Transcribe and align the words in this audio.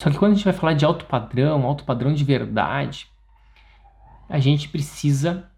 Só 0.00 0.10
que 0.10 0.18
quando 0.18 0.32
a 0.32 0.34
gente 0.36 0.44
vai 0.44 0.52
falar 0.52 0.74
de 0.74 0.84
alto 0.84 1.06
padrão, 1.06 1.64
alto 1.64 1.84
padrão 1.84 2.14
de 2.14 2.22
verdade, 2.22 3.10
a 4.28 4.38
gente 4.38 4.68
precisa 4.68 5.50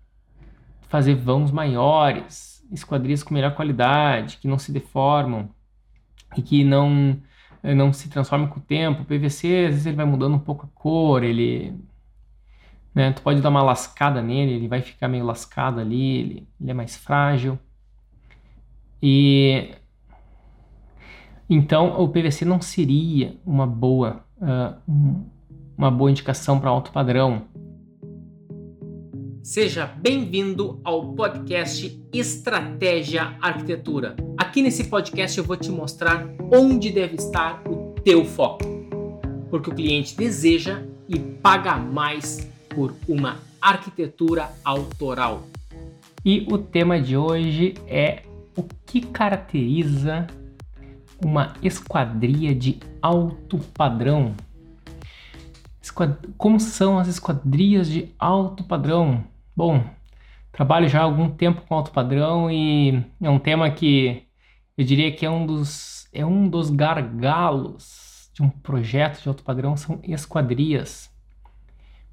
fazer 0.88 1.14
vãos 1.14 1.50
maiores, 1.50 2.66
esquadrias 2.72 3.22
com 3.22 3.34
melhor 3.34 3.54
qualidade, 3.54 4.38
que 4.38 4.48
não 4.48 4.58
se 4.58 4.72
deformam 4.72 5.50
e 6.36 6.42
que 6.42 6.64
não 6.64 7.20
não 7.62 7.92
se 7.92 8.08
transformam 8.08 8.48
com 8.48 8.58
o 8.58 8.62
tempo. 8.62 9.02
O 9.02 9.04
PVC, 9.04 9.66
às 9.66 9.72
vezes 9.72 9.86
ele 9.86 9.96
vai 9.96 10.06
mudando 10.06 10.34
um 10.36 10.38
pouco 10.38 10.64
a 10.64 10.68
cor, 10.80 11.22
ele 11.22 11.78
né, 12.94 13.12
tu 13.12 13.22
pode 13.22 13.42
dar 13.42 13.50
uma 13.50 13.62
lascada 13.62 14.22
nele, 14.22 14.52
ele 14.52 14.68
vai 14.68 14.80
ficar 14.80 15.08
meio 15.08 15.24
lascado 15.24 15.80
ali, 15.80 16.18
ele, 16.18 16.48
ele 16.60 16.70
é 16.70 16.74
mais 16.74 16.96
frágil. 16.96 17.58
E 19.02 19.74
então 21.48 22.00
o 22.00 22.08
PVC 22.08 22.44
não 22.44 22.60
seria 22.60 23.36
uma 23.44 23.66
boa 23.66 24.24
uh, 24.40 24.74
uma 25.76 25.90
boa 25.90 26.10
indicação 26.10 26.58
para 26.58 26.70
alto 26.70 26.90
padrão. 26.90 27.42
Seja 29.42 29.86
bem-vindo 29.86 30.80
ao 30.84 31.12
podcast 31.14 32.00
Estratégia 32.12 33.36
Arquitetura. 33.40 34.16
Aqui 34.36 34.62
nesse 34.62 34.84
podcast 34.84 35.38
eu 35.38 35.44
vou 35.44 35.56
te 35.56 35.70
mostrar 35.70 36.26
onde 36.52 36.90
deve 36.90 37.16
estar 37.16 37.62
o 37.66 37.94
teu 38.04 38.24
foco, 38.24 38.64
porque 39.48 39.70
o 39.70 39.74
cliente 39.74 40.16
deseja 40.16 40.82
e 41.08 41.18
paga 41.18 41.76
mais 41.76 42.48
por 42.68 42.94
uma 43.08 43.38
arquitetura 43.60 44.50
autoral. 44.64 45.42
E 46.24 46.46
o 46.50 46.58
tema 46.58 47.00
de 47.00 47.16
hoje 47.16 47.74
é 47.88 48.22
o 48.56 48.62
que 48.84 49.00
caracteriza 49.00 50.26
uma 51.24 51.54
esquadria 51.62 52.54
de 52.54 52.78
alto 53.00 53.58
padrão. 53.74 54.34
Como 56.36 56.60
são 56.60 56.98
as 56.98 57.08
esquadrias 57.08 57.88
de 57.88 58.14
alto 58.18 58.64
padrão? 58.64 59.24
Bom, 59.56 59.84
trabalho 60.52 60.88
já 60.88 61.00
há 61.00 61.04
algum 61.04 61.28
tempo 61.28 61.62
com 61.62 61.74
alto 61.74 61.90
padrão 61.90 62.50
e 62.50 63.04
é 63.20 63.28
um 63.28 63.38
tema 63.38 63.70
que 63.70 64.22
eu 64.76 64.84
diria 64.84 65.12
que 65.12 65.26
é 65.26 65.30
um 65.30 65.44
dos, 65.44 66.08
é 66.12 66.24
um 66.24 66.48
dos 66.48 66.70
gargalos 66.70 68.30
de 68.32 68.42
um 68.42 68.48
projeto 68.48 69.22
de 69.22 69.28
alto 69.28 69.42
padrão 69.42 69.76
são 69.76 70.00
esquadrias. 70.02 71.10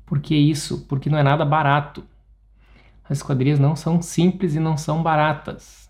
Por 0.06 0.20
que 0.20 0.36
isso? 0.36 0.86
Porque 0.88 1.10
não 1.10 1.18
é 1.18 1.24
nada 1.24 1.46
barato. 1.46 2.04
As 3.04 3.20
esquadrias 3.20 3.60
não 3.60 3.76
são 3.76 4.02
simples 4.02 4.56
e 4.56 4.60
não 4.60 4.78
são 4.78 5.02
baratas. 5.02 5.90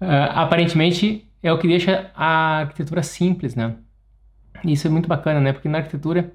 Uh, 0.00 0.32
aparentemente 0.34 1.29
é 1.42 1.52
o 1.52 1.58
que 1.58 1.66
deixa 1.66 2.10
a 2.14 2.60
arquitetura 2.60 3.02
simples, 3.02 3.54
né? 3.54 3.76
Isso 4.64 4.86
é 4.86 4.90
muito 4.90 5.08
bacana, 5.08 5.40
né? 5.40 5.52
Porque 5.52 5.68
na 5.68 5.78
arquitetura 5.78 6.34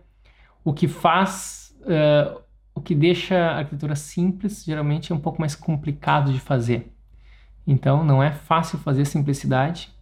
o 0.64 0.74
que 0.74 0.88
faz, 0.88 1.76
uh, 1.82 2.42
o 2.74 2.82
que 2.82 2.96
deixa 2.96 3.38
a 3.38 3.58
arquitetura 3.60 3.96
simples 3.96 4.64
geralmente 4.66 5.12
é 5.12 5.16
um 5.16 5.20
pouco 5.20 5.40
mais 5.40 5.56
complicado 5.56 6.34
de 6.34 6.40
fazer. 6.40 6.92
Então 7.68 8.04
não 8.04 8.22
é 8.22 8.32
fácil 8.32 8.80
fazer 8.80 9.06
simplicidade 9.06 9.94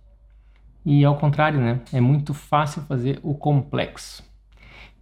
e 0.85 1.03
ao 1.03 1.17
contrário, 1.17 1.59
né? 1.59 1.81
É 1.91 1.99
muito 1.99 2.33
fácil 2.33 2.81
fazer 2.83 3.19
o 3.23 3.33
complexo. 3.33 4.23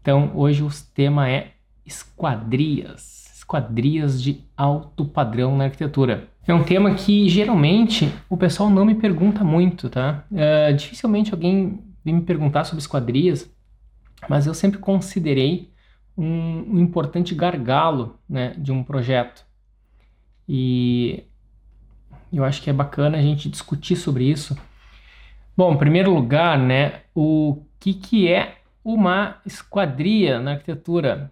Então 0.01 0.31
hoje 0.35 0.63
o 0.63 0.69
tema 0.95 1.29
é 1.29 1.51
esquadrias, 1.85 3.20
esquadrias 3.51 4.23
de 4.23 4.41
alto 4.55 5.03
padrão 5.03 5.57
na 5.57 5.65
arquitetura. 5.65 6.29
É 6.47 6.53
um 6.53 6.63
tema 6.63 6.95
que 6.95 7.27
geralmente 7.27 8.11
o 8.29 8.37
pessoal 8.37 8.69
não 8.69 8.85
me 8.85 8.95
pergunta 8.95 9.43
muito, 9.43 9.89
tá? 9.89 10.23
Uh, 10.31 10.73
dificilmente 10.73 11.33
alguém 11.33 11.83
vem 12.03 12.15
me 12.15 12.21
perguntar 12.21 12.63
sobre 12.63 12.81
esquadrias, 12.81 13.53
mas 14.29 14.47
eu 14.47 14.53
sempre 14.53 14.79
considerei 14.79 15.69
um, 16.17 16.75
um 16.75 16.79
importante 16.79 17.35
gargalo 17.35 18.17
né, 18.27 18.55
de 18.57 18.71
um 18.71 18.83
projeto. 18.83 19.45
E 20.47 21.25
eu 22.31 22.45
acho 22.45 22.61
que 22.61 22.69
é 22.69 22.73
bacana 22.73 23.17
a 23.17 23.21
gente 23.21 23.49
discutir 23.49 23.97
sobre 23.97 24.23
isso. 24.23 24.57
Bom, 25.55 25.73
em 25.73 25.77
primeiro 25.77 26.13
lugar, 26.13 26.57
né, 26.57 27.01
o 27.13 27.63
que, 27.79 27.93
que 27.93 28.31
é 28.31 28.59
uma 28.83 29.37
esquadria 29.45 30.39
na 30.39 30.51
arquitetura? 30.51 31.31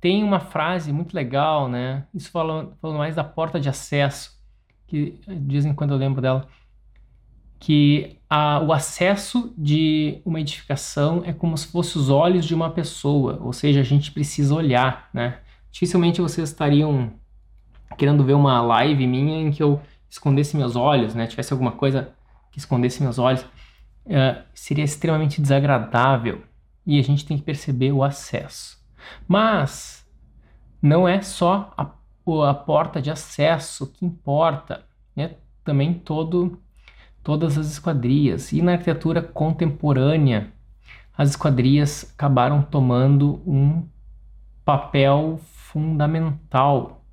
Tem 0.00 0.24
uma 0.24 0.40
frase 0.40 0.92
muito 0.92 1.14
legal, 1.14 1.68
né? 1.68 2.06
Isso 2.14 2.30
falando, 2.30 2.74
mais 2.82 3.16
da 3.16 3.24
porta 3.24 3.60
de 3.60 3.68
acesso, 3.68 4.38
que 4.86 5.20
de 5.26 5.52
vez 5.52 5.64
em 5.64 5.74
quando 5.74 5.92
eu 5.92 5.98
lembro 5.98 6.22
dela, 6.22 6.48
que 7.58 8.16
a, 8.28 8.60
o 8.60 8.72
acesso 8.72 9.52
de 9.56 10.22
uma 10.24 10.40
edificação 10.40 11.22
é 11.26 11.32
como 11.32 11.56
se 11.58 11.66
fosse 11.66 11.98
os 11.98 12.08
olhos 12.08 12.46
de 12.46 12.54
uma 12.54 12.70
pessoa, 12.70 13.38
ou 13.42 13.52
seja, 13.52 13.80
a 13.80 13.84
gente 13.84 14.10
precisa 14.10 14.54
olhar, 14.54 15.10
né? 15.12 15.40
Dificilmente 15.70 16.22
vocês 16.22 16.48
estariam 16.48 17.12
querendo 17.98 18.24
ver 18.24 18.32
uma 18.32 18.62
live 18.62 19.06
minha 19.06 19.42
em 19.42 19.50
que 19.50 19.62
eu 19.62 19.80
escondesse 20.08 20.56
meus 20.56 20.74
olhos, 20.74 21.14
né? 21.14 21.26
Tivesse 21.26 21.52
alguma 21.52 21.72
coisa 21.72 22.14
que 22.50 22.58
escondesse 22.58 23.02
meus 23.02 23.18
olhos, 23.18 23.42
uh, 23.42 24.42
seria 24.54 24.82
extremamente 24.82 25.40
desagradável 25.40 26.42
e 26.86 26.98
a 26.98 27.02
gente 27.02 27.26
tem 27.26 27.36
que 27.36 27.44
perceber 27.44 27.92
o 27.92 28.02
acesso. 28.02 28.79
Mas 29.26 30.06
não 30.80 31.06
é 31.06 31.20
só 31.22 31.72
a, 31.76 31.90
a 32.48 32.54
porta 32.54 33.00
de 33.00 33.10
acesso 33.10 33.86
que 33.86 34.04
importa, 34.04 34.84
é 35.16 35.34
também 35.64 35.94
todo, 35.94 36.58
todas 37.22 37.58
as 37.58 37.66
esquadrias. 37.70 38.52
E 38.52 38.62
na 38.62 38.72
arquitetura 38.72 39.22
contemporânea, 39.22 40.52
as 41.16 41.30
esquadrias 41.30 42.12
acabaram 42.14 42.62
tomando 42.62 43.42
um 43.46 43.86
papel 44.64 45.38
fundamental, 45.42 47.04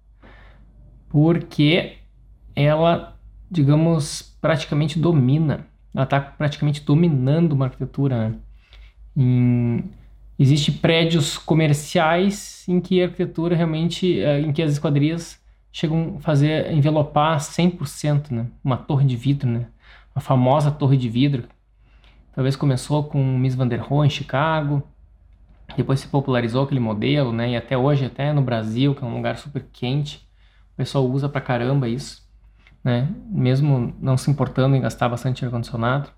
porque 1.10 1.98
ela, 2.56 3.18
digamos, 3.50 4.38
praticamente 4.42 4.98
domina, 4.98 5.68
ela 5.94 6.04
está 6.04 6.20
praticamente 6.20 6.84
dominando 6.84 7.54
uma 7.54 7.66
arquitetura. 7.66 8.40
Em, 9.16 9.84
Existem 10.40 10.76
prédios 10.76 11.36
comerciais 11.38 12.64
em 12.68 12.80
que 12.80 13.02
a 13.02 13.06
arquitetura 13.06 13.56
realmente, 13.56 14.20
eh, 14.20 14.42
em 14.42 14.54
que 14.54 14.62
as 14.62 14.72
esquadrias 14.72 15.42
chegam 15.72 16.18
a 16.18 16.22
fazer, 16.22 16.72
envelopar 16.72 17.40
100%, 17.40 18.32
né? 18.32 18.46
Uma 18.64 18.78
torre 18.78 19.06
de 19.06 19.16
vidro, 19.16 19.50
né? 19.50 19.68
A 20.14 20.20
famosa 20.20 20.70
torre 20.70 20.96
de 20.96 21.10
vidro. 21.10 21.48
Talvez 22.36 22.56
começou 22.56 23.04
com 23.06 23.20
Miss 23.38 23.56
Van 23.56 23.68
der 23.68 23.80
Rohe 23.80 24.08
em 24.08 24.12
Chicago, 24.12 24.84
depois 25.76 26.00
se 26.00 26.08
popularizou 26.08 26.64
aquele 26.64 26.80
modelo, 26.80 27.34
né? 27.34 27.52
E 27.52 27.56
até 27.56 27.76
hoje, 27.76 28.06
até 28.06 28.32
no 28.32 28.42
Brasil, 28.42 28.94
que 28.94 29.04
é 29.04 29.08
um 29.08 29.16
lugar 29.16 29.38
super 29.38 29.66
quente, 29.74 30.18
o 30.74 30.78
pessoal 30.78 31.04
usa 31.10 31.28
pra 31.28 31.42
caramba 31.42 31.90
isso, 31.90 32.24
né? 32.84 33.10
Mesmo 33.28 33.96
não 34.00 34.18
se 34.18 34.30
importando 34.30 34.76
em 34.76 34.82
gastar 34.82 35.10
bastante 35.10 35.44
ar-condicionado. 35.44 36.12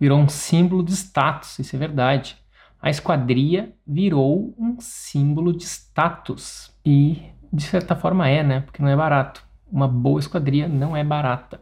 Virou 0.00 0.18
um 0.18 0.28
símbolo 0.28 0.82
de 0.82 0.92
status, 0.92 1.60
isso 1.60 1.76
é 1.76 1.78
verdade 1.78 2.39
a 2.82 2.88
esquadria 2.88 3.74
virou 3.86 4.54
um 4.58 4.80
símbolo 4.80 5.52
de 5.52 5.64
status. 5.64 6.74
E 6.84 7.22
de 7.52 7.62
certa 7.62 7.94
forma 7.94 8.28
é, 8.28 8.42
né? 8.42 8.60
Porque 8.60 8.82
não 8.82 8.88
é 8.88 8.96
barato. 8.96 9.44
Uma 9.70 9.86
boa 9.86 10.18
esquadria 10.18 10.68
não 10.68 10.96
é 10.96 11.04
barata. 11.04 11.60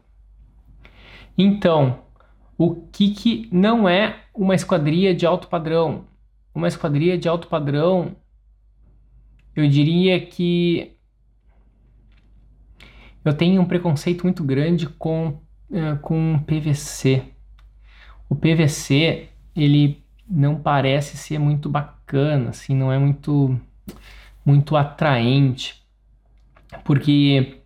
Então, 1.37 2.01
o 2.57 2.75
que, 2.75 3.11
que 3.11 3.49
não 3.53 3.89
é 3.89 4.25
uma 4.34 4.55
esquadria 4.55 5.15
de 5.15 5.27
alto 5.27 5.49
padrão? 5.49 6.07
Uma 6.55 6.69
esquadria 6.69 7.19
de 7.19 7.28
alto 7.28 7.49
padrão, 7.49 8.17
eu 9.55 9.69
diria 9.69 10.25
que 10.25 10.97
eu 13.25 13.34
tenho 13.34 13.61
um 13.61 13.65
preconceito 13.65 14.23
muito 14.23 14.43
grande 14.43 14.87
com, 14.87 15.41
uh, 15.71 15.99
com 16.01 16.39
PVC. 16.47 17.25
O 18.28 18.34
PVC, 18.34 19.28
ele 19.55 20.05
não 20.28 20.56
parece 20.56 21.16
ser 21.16 21.39
muito 21.39 21.69
bacana, 21.69 22.51
assim, 22.51 22.75
não 22.75 22.92
é 22.92 22.98
muito 22.98 23.59
muito 24.45 24.77
atraente, 24.77 25.83
porque 26.84 27.60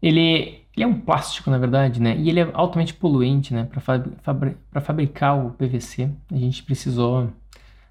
ele, 0.00 0.60
ele 0.76 0.84
é 0.84 0.86
um 0.86 1.00
plástico, 1.00 1.50
na 1.50 1.58
verdade, 1.58 2.00
né? 2.00 2.16
E 2.16 2.28
ele 2.28 2.40
é 2.40 2.50
altamente 2.54 2.94
poluente, 2.94 3.52
né? 3.52 3.64
Para 3.64 3.80
fabri 3.80 4.56
fabricar 4.82 5.36
o 5.36 5.50
PVC, 5.52 6.10
a 6.30 6.36
gente 6.36 6.62
precisou 6.62 7.32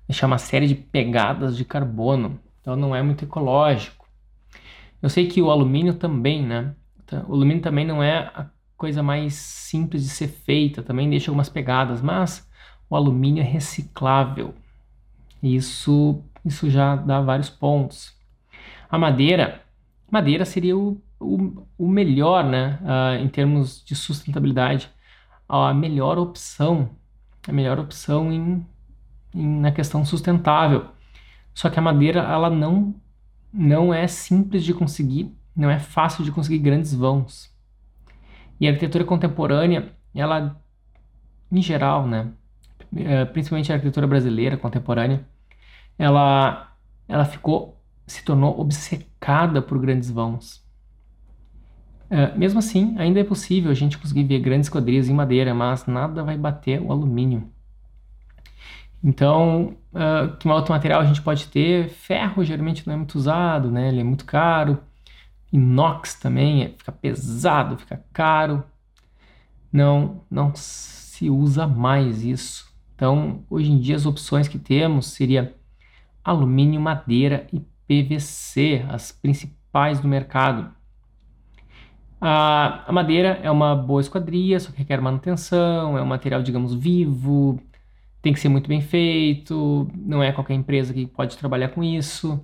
deixar 0.07 0.27
uma 0.27 0.37
série 0.37 0.67
de 0.67 0.75
pegadas 0.75 1.57
de 1.57 1.65
carbono, 1.65 2.39
então 2.61 2.75
não 2.75 2.95
é 2.95 3.01
muito 3.01 3.25
ecológico. 3.25 4.07
Eu 5.01 5.09
sei 5.09 5.27
que 5.27 5.41
o 5.41 5.51
alumínio 5.51 5.93
também, 5.95 6.41
né? 6.41 6.73
Então, 7.03 7.25
o 7.27 7.33
alumínio 7.33 7.61
também 7.61 7.85
não 7.85 8.01
é 8.01 8.31
a 8.33 8.49
coisa 8.77 9.03
mais 9.03 9.33
simples 9.33 10.03
de 10.03 10.09
ser 10.09 10.29
feita, 10.29 10.81
também 10.81 11.09
deixa 11.09 11.29
algumas 11.29 11.49
pegadas, 11.49 12.01
mas 12.01 12.49
o 12.93 12.95
alumínio 12.95 13.41
é 13.41 13.43
reciclável. 13.43 14.53
Isso, 15.41 16.21
isso 16.45 16.69
já 16.69 16.95
dá 16.95 17.19
vários 17.21 17.49
pontos. 17.49 18.15
A 18.87 18.99
madeira, 18.99 19.63
madeira 20.11 20.45
seria 20.45 20.77
o, 20.77 21.01
o, 21.19 21.65
o 21.75 21.87
melhor, 21.87 22.43
né, 22.43 22.79
uh, 22.83 23.23
em 23.23 23.27
termos 23.27 23.83
de 23.83 23.95
sustentabilidade, 23.95 24.91
a 25.49 25.73
melhor 25.73 26.19
opção, 26.19 26.91
a 27.47 27.51
melhor 27.51 27.79
opção 27.79 28.31
em 28.31 28.63
na 29.33 29.71
questão 29.71 30.05
sustentável. 30.05 30.85
Só 31.51 31.71
que 31.71 31.79
a 31.79 31.81
madeira 31.81 32.19
ela 32.19 32.49
não 32.51 32.93
não 33.51 33.91
é 33.91 34.07
simples 34.07 34.63
de 34.63 34.73
conseguir, 34.73 35.35
não 35.55 35.69
é 35.69 35.79
fácil 35.79 36.23
de 36.23 36.31
conseguir 36.31 36.59
grandes 36.59 36.93
vãos. 36.93 37.51
E 38.59 38.67
a 38.67 38.69
arquitetura 38.69 39.03
contemporânea, 39.03 39.91
ela 40.13 40.61
em 41.51 41.61
geral, 41.61 42.07
né, 42.07 42.31
principalmente 43.33 43.71
a 43.71 43.75
arquitetura 43.75 44.07
brasileira 44.07 44.57
contemporânea, 44.57 45.25
ela 45.97 46.69
ela 47.07 47.25
ficou 47.25 47.81
se 48.05 48.23
tornou 48.23 48.59
obcecada 48.59 49.61
por 49.61 49.79
grandes 49.79 50.09
vãos. 50.11 50.63
É, 52.09 52.35
mesmo 52.37 52.59
assim, 52.59 52.95
ainda 52.99 53.19
é 53.19 53.23
possível 53.23 53.71
a 53.71 53.73
gente 53.73 53.97
conseguir 53.97 54.23
ver 54.23 54.39
grandes 54.39 54.67
esquadrias 54.67 55.09
em 55.09 55.13
madeira, 55.13 55.53
mas 55.53 55.85
nada 55.87 56.23
vai 56.23 56.37
bater 56.37 56.81
o 56.81 56.91
alumínio. 56.91 57.49
Então, 59.03 59.75
uh, 59.91 60.37
que 60.37 60.47
outro 60.47 60.71
material 60.71 61.01
a 61.01 61.05
gente 61.05 61.21
pode 61.21 61.47
ter? 61.47 61.89
Ferro 61.89 62.43
geralmente 62.43 62.87
não 62.87 62.93
é 62.93 62.97
muito 62.97 63.15
usado, 63.15 63.71
né? 63.71 63.89
Ele 63.89 64.01
é 64.01 64.03
muito 64.03 64.25
caro. 64.25 64.79
Inox 65.51 66.15
também 66.15 66.63
é, 66.63 66.69
fica 66.69 66.91
pesado, 66.91 67.77
fica 67.77 68.03
caro. 68.13 68.63
Não, 69.71 70.21
não 70.29 70.53
se 70.55 71.29
usa 71.29 71.67
mais 71.67 72.23
isso. 72.23 72.72
Então, 72.95 73.43
hoje 73.49 73.71
em 73.71 73.79
dia 73.79 73.95
as 73.95 74.05
opções 74.05 74.47
que 74.47 74.59
temos 74.59 75.07
seria 75.07 75.55
alumínio, 76.23 76.79
madeira 76.79 77.47
e 77.51 77.59
PVC, 77.87 78.85
as 78.89 79.11
principais 79.11 79.99
do 79.99 80.07
mercado. 80.07 80.73
A, 82.21 82.85
a 82.89 82.91
madeira 82.93 83.39
é 83.43 83.51
uma 83.51 83.75
boa 83.75 83.99
esquadria, 84.01 84.59
só 84.59 84.71
que 84.71 84.77
requer 84.79 85.01
manutenção, 85.01 85.97
é 85.97 86.01
um 86.01 86.05
material, 86.05 86.41
digamos, 86.41 86.73
vivo, 86.73 87.59
tem 88.21 88.33
que 88.33 88.39
ser 88.39 88.49
muito 88.49 88.69
bem 88.69 88.81
feito, 88.81 89.89
não 89.95 90.23
é 90.23 90.31
qualquer 90.31 90.53
empresa 90.53 90.93
que 90.93 91.05
pode 91.05 91.37
trabalhar 91.37 91.69
com 91.69 91.83
isso. 91.83 92.41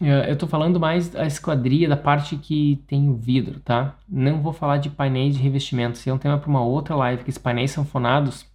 Eu 0.00 0.32
estou 0.32 0.48
falando 0.48 0.78
mais 0.78 1.08
da 1.08 1.26
esquadria, 1.26 1.88
da 1.88 1.96
parte 1.96 2.36
que 2.36 2.82
tem 2.86 3.08
o 3.08 3.14
vidro, 3.14 3.60
tá? 3.60 3.96
Não 4.08 4.40
vou 4.40 4.52
falar 4.52 4.78
de 4.78 4.90
painéis 4.90 5.36
de 5.36 5.42
revestimento, 5.42 5.98
se 5.98 6.08
é 6.08 6.14
um 6.14 6.18
tema 6.18 6.38
para 6.38 6.48
uma 6.48 6.62
outra 6.62 6.94
live, 6.94 7.24
que 7.24 7.30
esses 7.30 7.42
painéis 7.42 7.72
sanfonados, 7.72 8.46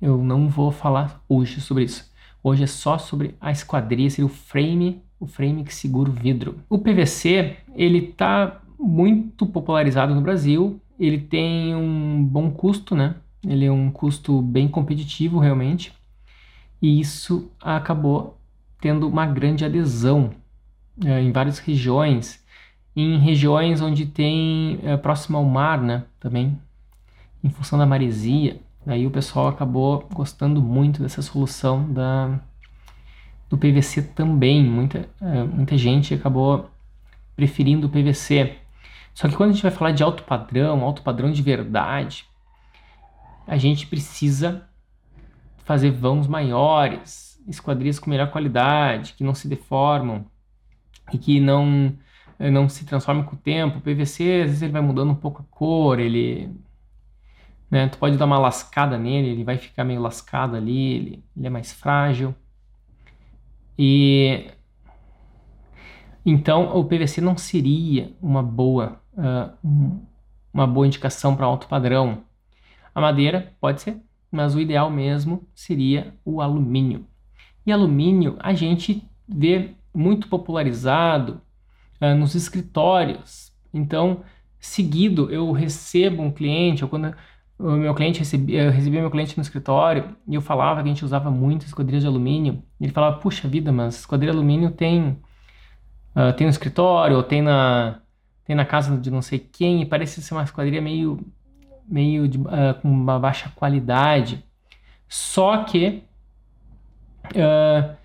eu 0.00 0.22
não 0.22 0.48
vou 0.48 0.70
falar 0.70 1.22
hoje 1.28 1.60
sobre 1.60 1.84
isso. 1.84 2.10
Hoje 2.42 2.64
é 2.64 2.66
só 2.66 2.98
sobre 2.98 3.34
a 3.40 3.50
esquadria, 3.50 4.08
seria 4.10 4.26
o 4.26 4.28
frame, 4.28 5.02
o 5.18 5.26
frame 5.26 5.64
que 5.64 5.74
segura 5.74 6.10
o 6.10 6.12
vidro. 6.12 6.56
O 6.68 6.78
PVC, 6.78 7.56
ele 7.74 7.98
está 7.98 8.60
muito 8.78 9.44
popularizado 9.46 10.14
no 10.14 10.20
Brasil, 10.20 10.80
ele 11.00 11.18
tem 11.18 11.74
um 11.74 12.22
bom 12.24 12.50
custo, 12.50 12.94
né? 12.94 13.16
Ele 13.44 13.64
é 13.64 13.72
um 13.72 13.90
custo 13.90 14.40
bem 14.40 14.68
competitivo 14.68 15.38
realmente. 15.38 15.92
E 16.80 17.00
isso 17.00 17.50
acabou 17.60 18.37
tendo 18.80 19.08
uma 19.08 19.26
grande 19.26 19.64
adesão 19.64 20.30
é, 21.04 21.20
em 21.20 21.32
várias 21.32 21.58
regiões, 21.58 22.44
em 22.94 23.18
regiões 23.18 23.80
onde 23.80 24.06
tem 24.06 24.80
é, 24.82 24.96
próximo 24.96 25.38
ao 25.38 25.44
mar, 25.44 25.80
né? 25.80 26.04
Também, 26.18 26.58
em 27.42 27.50
função 27.50 27.78
da 27.78 27.86
maresia. 27.86 28.60
Aí 28.86 29.06
o 29.06 29.10
pessoal 29.10 29.48
acabou 29.48 30.08
gostando 30.12 30.62
muito 30.62 31.02
dessa 31.02 31.20
solução 31.22 31.92
da, 31.92 32.40
do 33.48 33.58
PVC 33.58 34.02
também. 34.02 34.64
Muita, 34.64 35.08
é, 35.20 35.44
muita 35.44 35.76
gente 35.76 36.14
acabou 36.14 36.70
preferindo 37.36 37.86
o 37.86 37.90
PVC. 37.90 38.56
Só 39.14 39.28
que 39.28 39.36
quando 39.36 39.50
a 39.50 39.52
gente 39.52 39.62
vai 39.62 39.72
falar 39.72 39.90
de 39.92 40.02
alto 40.02 40.22
padrão, 40.22 40.82
alto 40.82 41.02
padrão 41.02 41.30
de 41.30 41.42
verdade, 41.42 42.24
a 43.46 43.56
gente 43.56 43.86
precisa 43.86 44.62
fazer 45.64 45.90
vãos 45.90 46.26
maiores, 46.26 47.27
esquadrias 47.48 47.98
com 47.98 48.10
melhor 48.10 48.30
qualidade, 48.30 49.14
que 49.14 49.24
não 49.24 49.34
se 49.34 49.48
deformam 49.48 50.26
e 51.12 51.18
que 51.18 51.40
não 51.40 51.96
não 52.38 52.68
se 52.68 52.84
transformam 52.84 53.24
com 53.24 53.34
o 53.34 53.38
tempo. 53.38 53.78
O 53.78 53.80
PVC, 53.80 54.42
às 54.42 54.46
vezes 54.50 54.62
ele 54.62 54.72
vai 54.72 54.80
mudando 54.80 55.10
um 55.10 55.14
pouco 55.16 55.42
a 55.42 55.44
cor, 55.50 55.98
ele 55.98 56.54
né, 57.70 57.88
tu 57.88 57.98
pode 57.98 58.16
dar 58.16 58.26
uma 58.26 58.38
lascada 58.38 58.96
nele, 58.96 59.28
ele 59.30 59.44
vai 59.44 59.58
ficar 59.58 59.84
meio 59.84 60.00
lascado 60.00 60.56
ali, 60.56 60.94
ele, 60.94 61.24
ele 61.36 61.46
é 61.46 61.50
mais 61.50 61.72
frágil. 61.72 62.34
E 63.76 64.50
então 66.24 66.76
o 66.76 66.84
PVC 66.84 67.20
não 67.20 67.36
seria 67.36 68.14
uma 68.20 68.42
boa 68.42 69.00
uh, 69.14 70.06
uma 70.52 70.66
boa 70.66 70.86
indicação 70.86 71.36
para 71.36 71.46
alto 71.46 71.68
padrão. 71.68 72.24
A 72.94 73.00
madeira 73.00 73.54
pode 73.60 73.80
ser, 73.80 74.00
mas 74.30 74.54
o 74.54 74.60
ideal 74.60 74.90
mesmo 74.90 75.46
seria 75.54 76.14
o 76.24 76.40
alumínio. 76.40 77.06
E 77.68 77.72
alumínio 77.72 78.34
a 78.40 78.54
gente 78.54 79.06
vê 79.28 79.72
muito 79.92 80.26
popularizado 80.26 81.38
uh, 82.00 82.14
nos 82.14 82.34
escritórios. 82.34 83.52
Então, 83.74 84.22
seguido 84.58 85.30
eu 85.30 85.52
recebo 85.52 86.22
um 86.22 86.30
cliente, 86.30 86.82
ou 86.82 86.88
quando 86.88 87.14
o 87.58 87.72
meu 87.72 87.94
cliente 87.94 88.20
recebia, 88.20 88.62
eu 88.62 88.70
recebia 88.70 89.02
meu 89.02 89.10
cliente 89.10 89.36
no 89.36 89.42
escritório 89.42 90.16
e 90.26 90.34
eu 90.34 90.40
falava 90.40 90.82
que 90.82 90.88
a 90.88 90.92
gente 90.92 91.04
usava 91.04 91.30
muito 91.30 91.66
esquadrilha 91.66 92.00
de 92.00 92.06
alumínio. 92.06 92.62
ele 92.80 92.90
falava, 92.90 93.18
puxa 93.18 93.46
vida, 93.46 93.70
mas 93.70 93.98
esquadrilha 93.98 94.32
de 94.32 94.38
alumínio 94.38 94.70
tem, 94.70 95.18
uh, 96.16 96.32
tem 96.34 96.46
no 96.46 96.50
escritório, 96.50 97.18
ou 97.18 97.22
tem 97.22 97.42
na, 97.42 98.00
tem 98.46 98.56
na 98.56 98.64
casa 98.64 98.96
de 98.96 99.10
não 99.10 99.20
sei 99.20 99.38
quem, 99.38 99.82
e 99.82 99.84
parece 99.84 100.22
ser 100.22 100.32
uma 100.32 100.44
esquadrilha 100.44 100.80
meio, 100.80 101.20
meio 101.86 102.26
de, 102.26 102.38
uh, 102.38 102.80
com 102.80 102.88
uma 102.88 103.18
baixa 103.18 103.52
qualidade. 103.54 104.42
Só 105.06 105.64
que, 105.64 106.07
uh, 107.26 107.96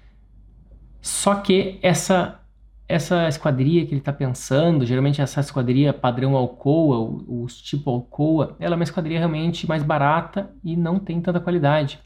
só 1.01 1.35
que 1.35 1.79
essa 1.81 2.39
essa 2.87 3.27
esquadria 3.27 3.85
que 3.85 3.91
ele 3.91 4.01
está 4.01 4.13
pensando, 4.13 4.85
geralmente 4.85 5.21
essa 5.21 5.39
esquadria 5.39 5.93
padrão 5.93 6.35
Alcoa, 6.35 7.23
os 7.27 7.61
tipo 7.61 7.89
Alcoa, 7.89 8.55
ela 8.59 8.75
é 8.75 8.77
uma 8.77 8.83
esquadria 8.83 9.17
realmente 9.17 9.67
mais 9.67 9.81
barata 9.81 10.53
e 10.63 10.75
não 10.75 10.99
tem 10.99 11.19
tanta 11.21 11.39
qualidade. 11.39 11.99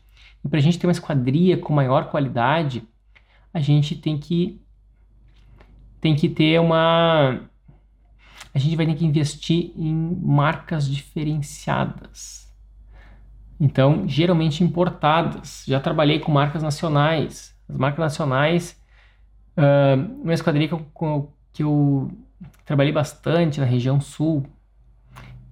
E 0.46 0.48
para 0.48 0.60
a 0.60 0.62
gente 0.62 0.80
ter 0.80 0.88
uma 0.88 0.92
esquadria 0.92 1.58
com 1.58 1.74
maior 1.74 2.10
qualidade, 2.10 2.88
a 3.54 3.60
gente 3.60 3.96
tem 3.96 4.18
que 4.18 4.62
tem 6.00 6.16
que 6.16 6.30
ter 6.30 6.60
uma 6.60 7.42
a 8.54 8.60
gente 8.60 8.76
vai 8.76 8.86
ter 8.86 8.96
que 8.96 9.06
investir 9.06 9.72
em 9.76 9.94
marcas 9.94 10.90
diferenciadas. 10.90 12.47
Então, 13.60 14.08
geralmente 14.08 14.64
importadas. 14.64 15.64
Já 15.68 15.80
trabalhei 15.80 16.20
com 16.20 16.32
marcas 16.32 16.62
nacionais. 16.62 17.56
As 17.68 17.76
marcas 17.76 18.00
nacionais, 18.00 18.82
uh, 19.58 20.22
uma 20.24 20.34
esquadria 20.34 20.68
que 20.68 20.74
eu, 20.74 21.34
que 21.52 21.64
eu 21.64 22.12
trabalhei 22.66 22.94
bastante 22.94 23.60
na 23.60 23.66
região 23.66 24.00
sul, 24.00 24.46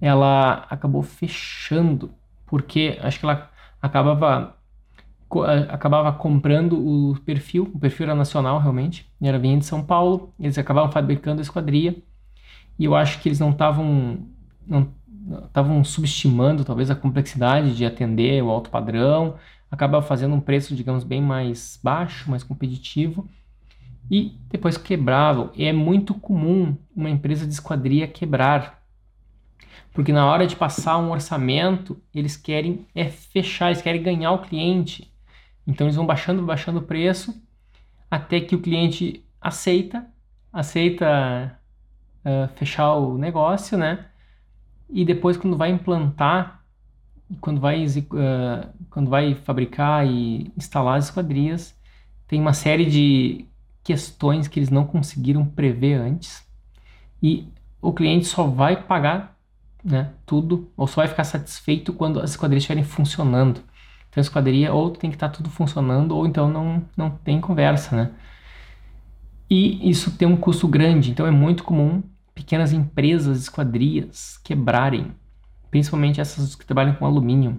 ela 0.00 0.66
acabou 0.70 1.02
fechando, 1.02 2.10
porque 2.46 2.98
acho 3.02 3.18
que 3.18 3.26
ela 3.26 3.50
acabava 3.80 4.54
acabava 5.68 6.12
comprando 6.12 6.78
o 6.78 7.18
perfil, 7.20 7.68
o 7.74 7.78
perfil 7.80 8.04
era 8.06 8.14
nacional 8.14 8.60
realmente, 8.60 9.10
era 9.20 9.38
vinha 9.38 9.58
de 9.58 9.64
São 9.64 9.82
Paulo, 9.82 10.32
eles 10.38 10.56
acabavam 10.56 10.90
fabricando 10.92 11.40
a 11.40 11.42
esquadria 11.42 11.96
e 12.78 12.84
eu 12.84 12.94
acho 12.94 13.20
que 13.20 13.28
eles 13.28 13.40
não 13.40 13.50
estavam 13.50 14.20
não 14.64 14.88
estavam 15.46 15.82
subestimando 15.82 16.64
talvez 16.64 16.90
a 16.90 16.94
complexidade 16.94 17.76
de 17.76 17.84
atender 17.84 18.42
o 18.42 18.50
alto 18.50 18.70
padrão, 18.70 19.36
acabava 19.70 20.06
fazendo 20.06 20.34
um 20.34 20.40
preço, 20.40 20.74
digamos, 20.74 21.04
bem 21.04 21.20
mais 21.20 21.78
baixo, 21.82 22.30
mais 22.30 22.42
competitivo, 22.42 23.28
e 24.10 24.38
depois 24.48 24.76
quebravam. 24.76 25.50
E 25.54 25.64
é 25.64 25.72
muito 25.72 26.14
comum 26.14 26.76
uma 26.94 27.10
empresa 27.10 27.46
de 27.46 27.52
esquadria 27.52 28.06
quebrar, 28.06 28.82
porque 29.92 30.12
na 30.12 30.26
hora 30.26 30.46
de 30.46 30.54
passar 30.54 30.98
um 30.98 31.10
orçamento, 31.10 32.00
eles 32.14 32.36
querem 32.36 32.86
é 32.94 33.06
fechar, 33.06 33.66
eles 33.66 33.82
querem 33.82 34.02
ganhar 34.02 34.32
o 34.32 34.42
cliente. 34.42 35.12
Então 35.66 35.86
eles 35.86 35.96
vão 35.96 36.06
baixando, 36.06 36.42
baixando 36.42 36.78
o 36.78 36.82
preço, 36.82 37.34
até 38.10 38.40
que 38.40 38.54
o 38.54 38.60
cliente 38.60 39.24
aceita, 39.40 40.06
aceita 40.52 41.58
uh, 42.24 42.48
fechar 42.54 42.94
o 42.94 43.18
negócio, 43.18 43.76
né? 43.76 44.06
E 44.88 45.04
depois 45.04 45.36
quando 45.36 45.56
vai 45.56 45.70
implantar, 45.70 46.64
quando 47.40 47.60
vai, 47.60 47.84
uh, 47.84 48.68
quando 48.90 49.10
vai 49.10 49.34
fabricar 49.34 50.06
e 50.06 50.52
instalar 50.56 50.98
as 50.98 51.06
esquadrias, 51.06 51.74
tem 52.26 52.40
uma 52.40 52.52
série 52.52 52.86
de 52.86 53.46
questões 53.82 54.48
que 54.48 54.58
eles 54.58 54.70
não 54.70 54.84
conseguiram 54.84 55.44
prever 55.44 55.94
antes 55.94 56.44
e 57.22 57.48
o 57.80 57.92
cliente 57.92 58.26
só 58.26 58.44
vai 58.44 58.82
pagar 58.82 59.36
né, 59.84 60.12
tudo 60.24 60.68
ou 60.76 60.88
só 60.88 61.02
vai 61.02 61.08
ficar 61.08 61.22
satisfeito 61.22 61.92
quando 61.92 62.20
as 62.20 62.30
esquadrias 62.30 62.62
estiverem 62.62 62.82
funcionando. 62.82 63.60
Então 64.08 64.20
a 64.20 64.22
esquadria 64.22 64.72
ou 64.72 64.90
tem 64.90 65.10
que 65.10 65.16
estar 65.16 65.28
tá 65.28 65.34
tudo 65.36 65.50
funcionando 65.50 66.16
ou 66.16 66.26
então 66.26 66.50
não, 66.50 66.82
não 66.96 67.10
tem 67.10 67.40
conversa, 67.40 67.94
né? 67.94 68.10
E 69.48 69.88
isso 69.88 70.16
tem 70.16 70.26
um 70.26 70.36
custo 70.36 70.66
grande, 70.66 71.12
então 71.12 71.24
é 71.24 71.30
muito 71.30 71.62
comum 71.62 72.02
pequenas 72.36 72.70
empresas, 72.70 73.40
esquadrias 73.40 74.36
quebrarem, 74.44 75.10
principalmente 75.70 76.20
essas 76.20 76.54
que 76.54 76.66
trabalham 76.66 76.94
com 76.94 77.06
alumínio. 77.06 77.58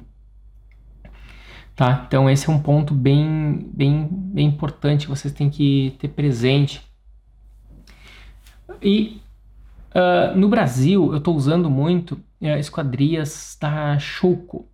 Tá? 1.75 2.05
Então 2.07 2.29
esse 2.29 2.47
é 2.47 2.53
um 2.53 2.59
ponto 2.59 2.93
bem, 2.93 3.69
bem, 3.73 4.07
bem 4.11 4.47
importante 4.47 5.05
que 5.05 5.09
vocês 5.09 5.33
têm 5.33 5.49
que 5.49 5.95
ter 5.99 6.09
presente. 6.09 6.81
E 8.81 9.19
uh, 9.95 10.37
no 10.37 10.47
Brasil 10.47 11.11
eu 11.11 11.17
estou 11.17 11.35
usando 11.35 11.71
muito 11.71 12.13
uh, 12.39 12.57
esquadrias 12.59 13.57
da 13.59 13.97
Schuco. 13.97 14.67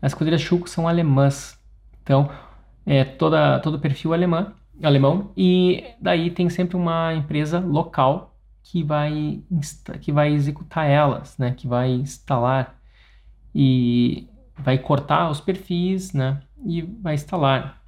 As 0.00 0.12
esquadrias 0.12 0.40
Schuco 0.40 0.70
são 0.70 0.88
alemãs. 0.88 1.58
Então 2.02 2.30
é 2.86 3.04
toda, 3.04 3.60
todo 3.60 3.78
perfil 3.78 4.14
alemã, 4.14 4.54
alemão 4.82 5.32
e 5.36 5.84
daí 6.00 6.30
tem 6.30 6.48
sempre 6.48 6.76
uma 6.76 7.12
empresa 7.12 7.58
local 7.58 8.37
que 8.70 8.84
vai, 8.84 9.42
que 10.02 10.12
vai 10.12 10.30
executar 10.34 10.86
elas, 10.86 11.38
né? 11.38 11.52
Que 11.52 11.66
vai 11.66 11.90
instalar 11.90 12.78
e 13.54 14.28
vai 14.58 14.76
cortar 14.78 15.30
os 15.30 15.40
perfis, 15.40 16.12
né? 16.12 16.42
E 16.66 16.82
vai 16.82 17.14
instalar. 17.14 17.82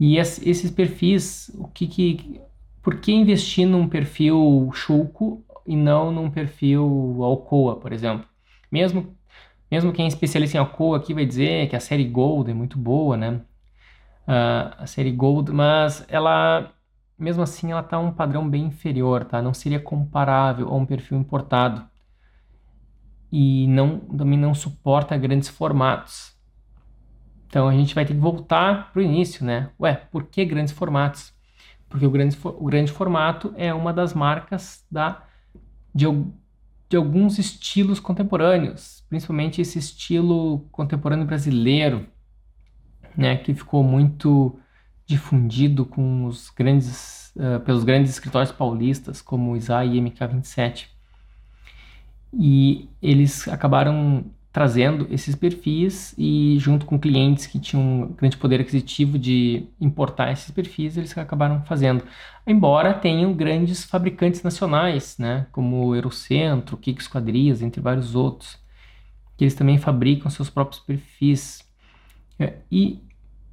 E 0.00 0.16
esses 0.18 0.70
perfis, 0.72 1.50
o 1.54 1.68
que 1.68 1.86
que, 1.86 2.40
por 2.82 3.00
que 3.00 3.12
investir 3.12 3.66
num 3.66 3.88
perfil 3.88 4.70
Shulko 4.74 5.44
e 5.66 5.76
não 5.76 6.10
num 6.10 6.30
perfil 6.30 7.22
Alcoa, 7.22 7.76
por 7.76 7.92
exemplo? 7.92 8.26
Mesmo, 8.72 9.16
mesmo 9.70 9.92
quem 9.92 10.06
é 10.06 10.08
especialista 10.08 10.56
em 10.56 10.60
Alcoa 10.60 10.96
aqui 10.98 11.14
vai 11.14 11.26
dizer 11.26 11.68
que 11.68 11.76
a 11.76 11.80
série 11.80 12.04
Gold 12.04 12.50
é 12.50 12.54
muito 12.54 12.76
boa, 12.76 13.16
né? 13.16 13.40
Uh, 14.26 14.74
a 14.78 14.86
série 14.86 15.12
Gold, 15.12 15.52
mas 15.52 16.04
ela, 16.08 16.72
mesmo 17.18 17.42
assim, 17.42 17.72
ela 17.72 17.80
está 17.80 17.98
um 17.98 18.12
padrão 18.12 18.48
bem 18.48 18.66
inferior, 18.66 19.24
tá? 19.24 19.42
Não 19.42 19.52
seria 19.52 19.80
comparável 19.80 20.68
a 20.68 20.76
um 20.76 20.86
perfil 20.86 21.18
importado 21.18 21.84
e 23.30 23.66
não, 23.68 23.98
também 23.98 24.38
não 24.38 24.54
suporta 24.54 25.16
grandes 25.16 25.48
formatos. 25.48 26.36
Então 27.46 27.66
a 27.68 27.72
gente 27.72 27.94
vai 27.94 28.04
ter 28.04 28.14
que 28.14 28.20
voltar 28.20 28.92
para 28.92 29.00
o 29.00 29.02
início, 29.02 29.44
né? 29.44 29.70
Ué, 29.80 29.94
por 29.94 30.24
que 30.24 30.44
grandes 30.44 30.72
formatos? 30.72 31.32
Porque 31.88 32.06
o 32.06 32.10
grande, 32.10 32.38
o 32.44 32.64
grande 32.66 32.92
formato 32.92 33.52
é 33.56 33.72
uma 33.72 33.92
das 33.92 34.12
marcas 34.12 34.84
da, 34.90 35.22
de, 35.94 36.04
de 36.88 36.96
alguns 36.96 37.38
estilos 37.38 37.98
contemporâneos, 37.98 39.04
principalmente 39.08 39.60
esse 39.60 39.78
estilo 39.78 40.66
contemporâneo 40.70 41.26
brasileiro, 41.26 42.06
né, 43.16 43.36
que 43.36 43.54
ficou 43.54 43.82
muito 43.82 44.58
difundido 45.08 45.84
com 45.84 46.26
os 46.26 46.50
grandes, 46.50 47.32
uh, 47.34 47.58
pelos 47.60 47.82
grandes 47.82 48.12
escritórios 48.12 48.52
paulistas, 48.52 49.20
como 49.20 49.52
o 49.52 49.56
ISA 49.56 49.84
e 49.84 50.00
MK27 50.00 50.86
e 52.32 52.88
eles 53.00 53.48
acabaram 53.48 54.24
trazendo 54.52 55.06
esses 55.10 55.34
perfis 55.36 56.14
e 56.18 56.56
junto 56.58 56.84
com 56.84 56.98
clientes 56.98 57.46
que 57.46 57.60
tinham 57.60 57.82
um 57.82 58.12
grande 58.12 58.36
poder 58.36 58.60
aquisitivo 58.60 59.18
de 59.18 59.66
importar 59.80 60.32
esses 60.32 60.50
perfis, 60.50 60.96
eles 60.96 61.16
acabaram 61.16 61.62
fazendo. 61.64 62.02
Embora 62.46 62.94
tenham 62.94 63.32
grandes 63.32 63.84
fabricantes 63.84 64.42
nacionais, 64.42 65.16
né, 65.18 65.46
como 65.52 65.86
o 65.86 65.94
Eurocentro, 65.94 66.76
Kik 66.76 67.00
Esquadrias, 67.00 67.62
entre 67.62 67.80
vários 67.80 68.14
outros, 68.14 68.58
que 69.36 69.44
eles 69.44 69.54
também 69.54 69.78
fabricam 69.78 70.30
seus 70.30 70.50
próprios 70.50 70.80
perfis. 70.80 71.62
É, 72.38 72.54
e 72.70 73.00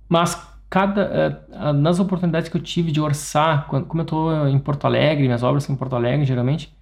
mas 0.07 0.35
cada 0.69 1.45
uh, 1.49 1.73
nas 1.73 1.99
oportunidades 1.99 2.49
que 2.49 2.57
eu 2.57 2.61
tive 2.61 2.91
de 2.91 2.99
orçar, 2.99 3.67
como 3.67 4.01
eu 4.01 4.03
estou 4.03 4.47
em 4.47 4.59
Porto 4.59 4.85
Alegre, 4.85 5.23
minhas 5.25 5.43
obras 5.43 5.63
são 5.63 5.75
em 5.75 5.77
Porto 5.77 5.95
Alegre 5.95 6.25
geralmente, 6.25 6.75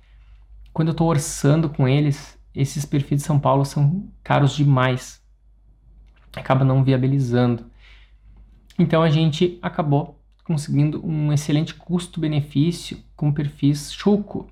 quando 0.73 0.87
eu 0.87 0.93
estou 0.93 1.07
orçando 1.07 1.69
com 1.69 1.87
eles, 1.87 2.37
esses 2.55 2.85
perfis 2.85 3.19
de 3.19 3.23
São 3.23 3.39
Paulo 3.39 3.65
são 3.65 4.09
caros 4.23 4.55
demais. 4.55 5.21
Acaba 6.35 6.65
não 6.65 6.83
viabilizando. 6.83 7.65
Então 8.77 9.03
a 9.03 9.09
gente 9.09 9.59
acabou 9.61 10.19
conseguindo 10.43 11.05
um 11.05 11.31
excelente 11.31 11.73
custo-benefício 11.75 12.99
com 13.15 13.31
perfis 13.31 13.93
Schuko. 13.93 14.49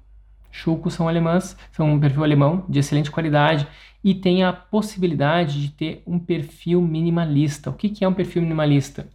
Schuko 0.52 0.92
são 0.92 1.08
alemãs, 1.08 1.58
são 1.72 1.92
um 1.92 2.00
perfil 2.00 2.24
alemão 2.24 2.66
de 2.70 2.80
excelente 2.80 3.10
qualidade 3.10 3.68
e 4.04 4.14
tem 4.14 4.44
a 4.44 4.54
possibilidade 4.54 5.62
de 5.62 5.72
ter 5.72 6.04
um 6.06 6.20
perfil 6.20 6.82
minimalista. 6.82 7.70
O 7.70 7.74
que, 7.74 7.90
que 7.90 8.04
é 8.04 8.08
um 8.08 8.14
perfil 8.14 8.42
minimalista 8.42 9.08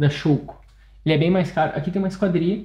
da 0.00 0.08
Schuko? 0.08 0.58
Ele 1.04 1.14
é 1.14 1.18
bem 1.18 1.30
mais 1.30 1.50
caro. 1.50 1.76
Aqui 1.76 1.90
tem 1.90 2.00
uma 2.00 2.08
esquadria 2.08 2.64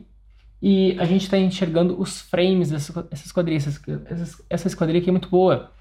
e 0.62 0.98
a 1.00 1.06
gente 1.06 1.24
está 1.24 1.38
enxergando 1.38 2.00
os 2.00 2.22
frames 2.22 2.70
dessa, 2.70 3.08
esquadrilha. 3.14 3.58
Essa, 3.58 4.44
essa 4.50 4.68
esquadrilha 4.68 5.00
aqui 5.00 5.10
é 5.10 5.12
muito 5.12 5.30
boa. 5.30 5.72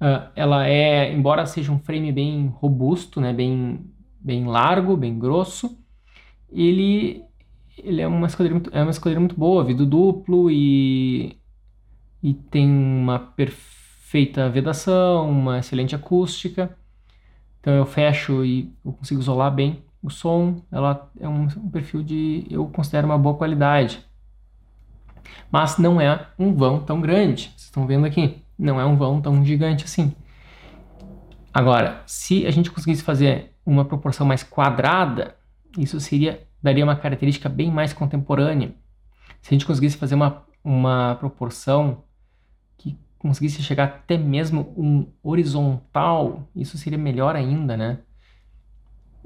Uh, 0.00 0.28
ela 0.36 0.66
é, 0.66 1.12
embora 1.12 1.46
seja 1.46 1.72
um 1.72 1.78
frame 1.78 2.12
bem 2.12 2.48
robusto, 2.48 3.20
né, 3.20 3.32
bem, 3.32 3.80
bem 4.20 4.44
largo, 4.44 4.96
bem 4.96 5.18
grosso, 5.18 5.78
ele, 6.50 7.22
ele 7.78 8.02
é 8.02 8.06
uma 8.06 8.26
esquadrilha 8.26 8.54
muito, 8.54 8.70
é 8.72 8.82
uma 8.82 8.90
esquadrilha 8.90 9.20
muito 9.20 9.36
boa, 9.36 9.64
vidro 9.64 9.86
duplo 9.86 10.50
e, 10.50 11.38
e 12.22 12.34
tem 12.34 12.68
uma 12.68 13.18
perfeita 13.18 14.50
vedação, 14.50 15.30
uma 15.30 15.58
excelente 15.58 15.94
acústica. 15.94 16.76
Então 17.60 17.72
eu 17.72 17.86
fecho 17.86 18.44
e 18.44 18.70
eu 18.84 18.92
consigo 18.92 19.20
isolar 19.20 19.54
bem 19.54 19.82
o 20.04 20.10
som 20.10 20.62
ela 20.70 21.10
é 21.18 21.26
um, 21.26 21.44
um 21.44 21.70
perfil 21.70 22.02
de 22.02 22.46
eu 22.50 22.66
considero 22.66 23.06
uma 23.06 23.16
boa 23.16 23.34
qualidade. 23.34 24.04
Mas 25.50 25.78
não 25.78 25.98
é 25.98 26.26
um 26.38 26.54
vão 26.54 26.80
tão 26.80 27.00
grande. 27.00 27.44
Vocês 27.56 27.62
estão 27.62 27.86
vendo 27.86 28.04
aqui? 28.04 28.42
Não 28.58 28.78
é 28.78 28.84
um 28.84 28.96
vão 28.96 29.22
tão 29.22 29.42
gigante 29.42 29.84
assim. 29.84 30.12
Agora, 31.54 32.02
se 32.04 32.46
a 32.46 32.50
gente 32.50 32.70
conseguisse 32.70 33.02
fazer 33.02 33.54
uma 33.64 33.82
proporção 33.82 34.26
mais 34.26 34.42
quadrada, 34.42 35.36
isso 35.78 35.98
seria 35.98 36.46
daria 36.62 36.84
uma 36.84 36.96
característica 36.96 37.48
bem 37.48 37.70
mais 37.70 37.94
contemporânea. 37.94 38.74
Se 39.40 39.48
a 39.48 39.54
gente 39.54 39.66
conseguisse 39.66 39.96
fazer 39.96 40.14
uma, 40.14 40.42
uma 40.62 41.14
proporção 41.16 42.04
que 42.76 42.98
conseguisse 43.18 43.62
chegar 43.62 43.84
até 43.84 44.18
mesmo 44.18 44.74
um 44.76 45.06
horizontal, 45.22 46.46
isso 46.54 46.76
seria 46.76 46.98
melhor 46.98 47.36
ainda, 47.36 47.74
né? 47.76 47.98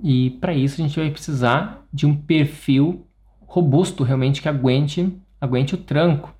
E 0.02 0.30
para 0.30 0.54
isso 0.54 0.80
a 0.80 0.84
gente 0.86 0.98
vai 0.98 1.10
precisar 1.10 1.84
de 1.92 2.06
um 2.06 2.14
perfil 2.14 3.06
robusto, 3.40 4.04
realmente 4.04 4.40
que 4.40 4.48
aguente, 4.48 5.16
aguente 5.40 5.74
o 5.74 5.78
tranco. 5.78 6.34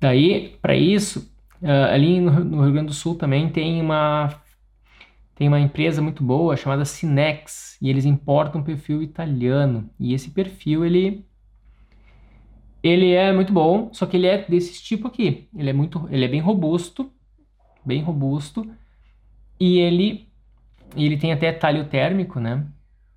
Daí, 0.00 0.58
para 0.60 0.76
isso, 0.76 1.32
uh, 1.62 1.92
ali 1.92 2.20
no, 2.20 2.44
no, 2.44 2.62
Rio 2.62 2.72
Grande 2.72 2.88
do 2.88 2.94
Sul 2.94 3.14
também 3.14 3.48
tem 3.48 3.80
uma 3.80 4.42
tem 5.34 5.48
uma 5.48 5.58
empresa 5.58 6.00
muito 6.00 6.22
boa 6.22 6.56
chamada 6.56 6.84
Cinex 6.84 7.76
e 7.82 7.90
eles 7.90 8.04
importam 8.04 8.60
um 8.60 8.64
perfil 8.64 9.02
italiano. 9.02 9.90
E 9.98 10.14
esse 10.14 10.30
perfil 10.30 10.84
ele 10.84 11.24
ele 12.82 13.12
é 13.12 13.32
muito 13.32 13.52
bom, 13.52 13.88
só 13.94 14.04
que 14.04 14.16
ele 14.16 14.26
é 14.26 14.44
desse 14.46 14.82
tipo 14.82 15.08
aqui. 15.08 15.48
Ele 15.56 15.70
é 15.70 15.72
muito, 15.72 16.06
ele 16.10 16.24
é 16.24 16.28
bem 16.28 16.40
robusto, 16.40 17.10
bem 17.84 18.02
robusto 18.02 18.70
e 19.58 19.78
ele 19.78 20.28
ele 20.96 21.16
tem 21.16 21.32
até 21.32 21.52
talho 21.52 21.84
térmico, 21.86 22.40
né? 22.40 22.64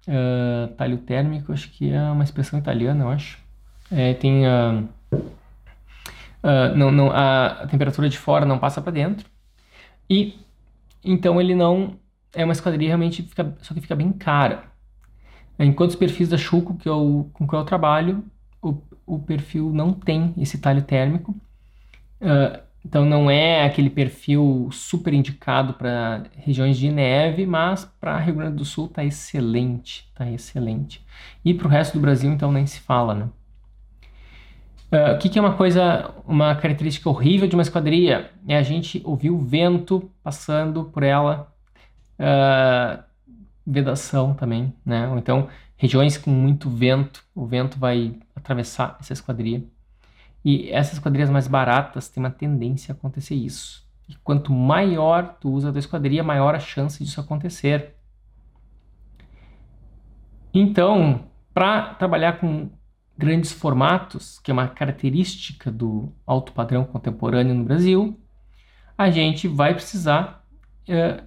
Uh, 0.08 0.74
talho 0.76 0.98
térmico, 1.00 1.52
acho 1.52 1.70
que 1.72 1.92
é 1.92 2.02
uma 2.12 2.24
expressão 2.24 2.58
italiana, 2.58 3.04
eu 3.04 3.10
acho. 3.10 3.40
É, 3.92 4.14
tem 4.14 4.46
a, 4.48 4.84
uh, 5.12 6.76
não, 6.76 6.92
não, 6.92 7.12
a, 7.12 7.68
temperatura 7.70 8.10
de 8.10 8.18
fora 8.18 8.46
não 8.46 8.60
passa 8.60 8.82
para 8.82 8.92
dentro. 8.92 9.28
E 10.10 10.40
então 11.04 11.40
ele 11.40 11.56
não 11.56 11.98
é 12.34 12.44
uma 12.44 12.54
esquadrilha 12.54 12.88
realmente 12.88 13.24
fica, 13.24 13.56
só 13.62 13.74
que 13.74 13.82
fica 13.82 13.96
bem 13.96 14.12
cara. 14.12 14.64
Enquanto 15.60 15.92
os 15.92 15.96
perfis 15.96 16.30
da 16.30 16.38
Chuco 16.38 16.76
que 16.76 16.88
eu, 16.88 17.30
com 17.34 17.48
que 17.48 17.56
eu 17.56 17.64
trabalho, 17.64 18.24
o, 18.62 18.78
o 19.06 19.20
perfil 19.20 19.72
não 19.74 19.92
tem 19.92 20.34
esse 20.38 20.60
talho 20.60 20.84
térmico. 20.84 21.36
Uh, 22.22 22.67
então 22.88 23.04
não 23.04 23.30
é 23.30 23.66
aquele 23.66 23.90
perfil 23.90 24.70
super 24.72 25.14
indicado 25.14 25.74
para 25.74 26.24
regiões 26.38 26.78
de 26.78 26.90
neve, 26.90 27.46
mas 27.46 27.84
para 28.00 28.18
Rio 28.18 28.36
Grande 28.36 28.56
do 28.56 28.64
Sul 28.64 28.88
tá 28.88 29.04
excelente, 29.04 30.10
tá 30.16 30.26
excelente. 30.32 31.06
E 31.44 31.54
para 31.54 31.68
o 31.68 31.70
resto 31.70 31.96
do 31.96 32.00
Brasil 32.00 32.32
então 32.32 32.50
nem 32.50 32.66
se 32.66 32.80
fala, 32.80 33.14
né? 33.14 33.30
Uh, 34.90 35.16
o 35.16 35.18
que, 35.18 35.28
que, 35.28 35.38
é 35.38 35.42
uma 35.42 35.54
coisa, 35.54 36.12
uma 36.26 36.56
característica 36.56 37.10
horrível 37.10 37.46
de 37.46 37.58
uma 37.58 37.62
esquadrilha? 37.62 38.32
É 38.48 38.56
a 38.56 38.64
gente 38.64 39.02
ouvir 39.04 39.32
o 39.32 39.38
vento 39.38 40.10
passando 40.24 40.86
por 40.86 41.04
ela, 41.04 41.54
uh, 42.18 43.04
vedação 43.66 44.34
também, 44.34 44.74
né? 44.86 45.10
Ou 45.10 45.18
então 45.18 45.50
regiões 45.76 46.18
com 46.18 46.32
muito 46.32 46.70
vento, 46.70 47.22
o 47.36 47.46
vento 47.46 47.78
vai 47.78 48.16
atravessar 48.34 48.96
essa 49.02 49.12
esquadrilha. 49.12 49.62
E 50.44 50.70
essas 50.72 51.00
quadrilhas 51.00 51.30
mais 51.30 51.48
baratas 51.48 52.08
têm 52.10 52.24
uma 52.24 52.32
tendência 52.32 52.94
a 52.94 52.96
acontecer 52.96 53.36
isso. 53.36 53.86
E 54.08 54.16
quanto 54.16 54.54
maior 54.54 55.38
tu 55.40 55.52
usa 55.52 55.70
a 55.70 55.72
tua 55.72 55.80
esquadrilha, 55.80 56.24
maior 56.24 56.56
a 56.56 56.60
chance 56.60 57.04
disso 57.04 57.20
acontecer. 57.20 57.96
Então, 60.54 61.26
para 61.54 61.94
trabalhar 61.96 62.40
com 62.40 62.70
grandes 63.18 63.52
formatos, 63.52 64.40
que 64.40 64.52
é 64.52 64.54
uma 64.54 64.68
característica 64.68 65.72
do 65.72 66.14
alto 66.26 66.54
padrão 66.54 66.86
contemporâneo 66.86 67.56
no 67.56 67.64
Brasil, 67.64 68.20
a 68.98 69.10
gente 69.10 69.48
vai 69.48 69.74
precisar, 69.74 70.46
uh, 70.88 71.24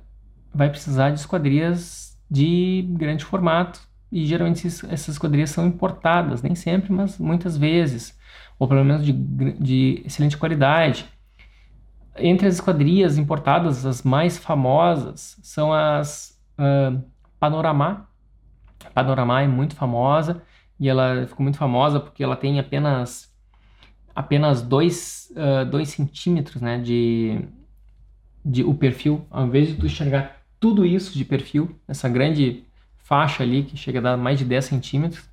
vai 0.55 0.71
precisar 0.71 1.11
de 1.11 1.21
esquadrias 1.21 2.19
de 2.31 2.87
grande 2.93 3.25
formato 3.25 3.81
e 4.11 4.25
geralmente 4.25 4.67
essas 4.67 5.09
esquadrias 5.09 5.50
são 5.50 5.67
importadas, 5.67 6.43
nem 6.43 6.55
sempre, 6.55 6.93
mas 6.93 7.19
muitas 7.19 7.57
vezes, 7.57 8.19
ou 8.61 8.69
pelo 8.69 8.85
menos 8.85 9.05
de, 9.05 9.12
de 9.12 10.02
excelente 10.05 10.37
qualidade. 10.37 11.07
Entre 12.14 12.47
as 12.47 12.57
esquadrias 12.57 13.17
importadas, 13.17 13.87
as 13.87 14.02
mais 14.02 14.37
famosas 14.37 15.38
são 15.43 15.73
as 15.73 16.38
uh, 16.59 17.02
Panorama. 17.38 18.07
Panorama 18.93 19.40
é 19.40 19.49
muito 19.49 19.75
famosa 19.75 20.43
e 20.79 20.90
ela 20.90 21.26
ficou 21.26 21.43
muito 21.43 21.57
famosa 21.57 21.99
porque 21.99 22.23
ela 22.23 22.37
tem 22.37 22.61
apenas 22.61 23.35
apenas 24.14 24.61
2 24.61 25.31
uh, 25.31 25.64
dois 25.64 25.88
centímetros 25.88 26.61
né, 26.61 26.79
de, 26.79 27.43
de 28.45 28.62
o 28.62 28.75
perfil, 28.75 29.26
ao 29.31 29.47
invés 29.47 29.69
de 29.69 29.76
tu 29.76 29.87
enxergar 29.87 30.37
tudo 30.59 30.85
isso 30.85 31.17
de 31.17 31.25
perfil, 31.25 31.75
essa 31.88 32.11
grande 32.11 32.64
faixa 32.99 33.43
ali 33.43 33.62
que 33.62 33.76
chega 33.76 34.00
a 34.00 34.02
dar 34.02 34.17
mais 34.19 34.38
de 34.38 34.45
10 34.45 34.67
centímetros, 34.67 35.31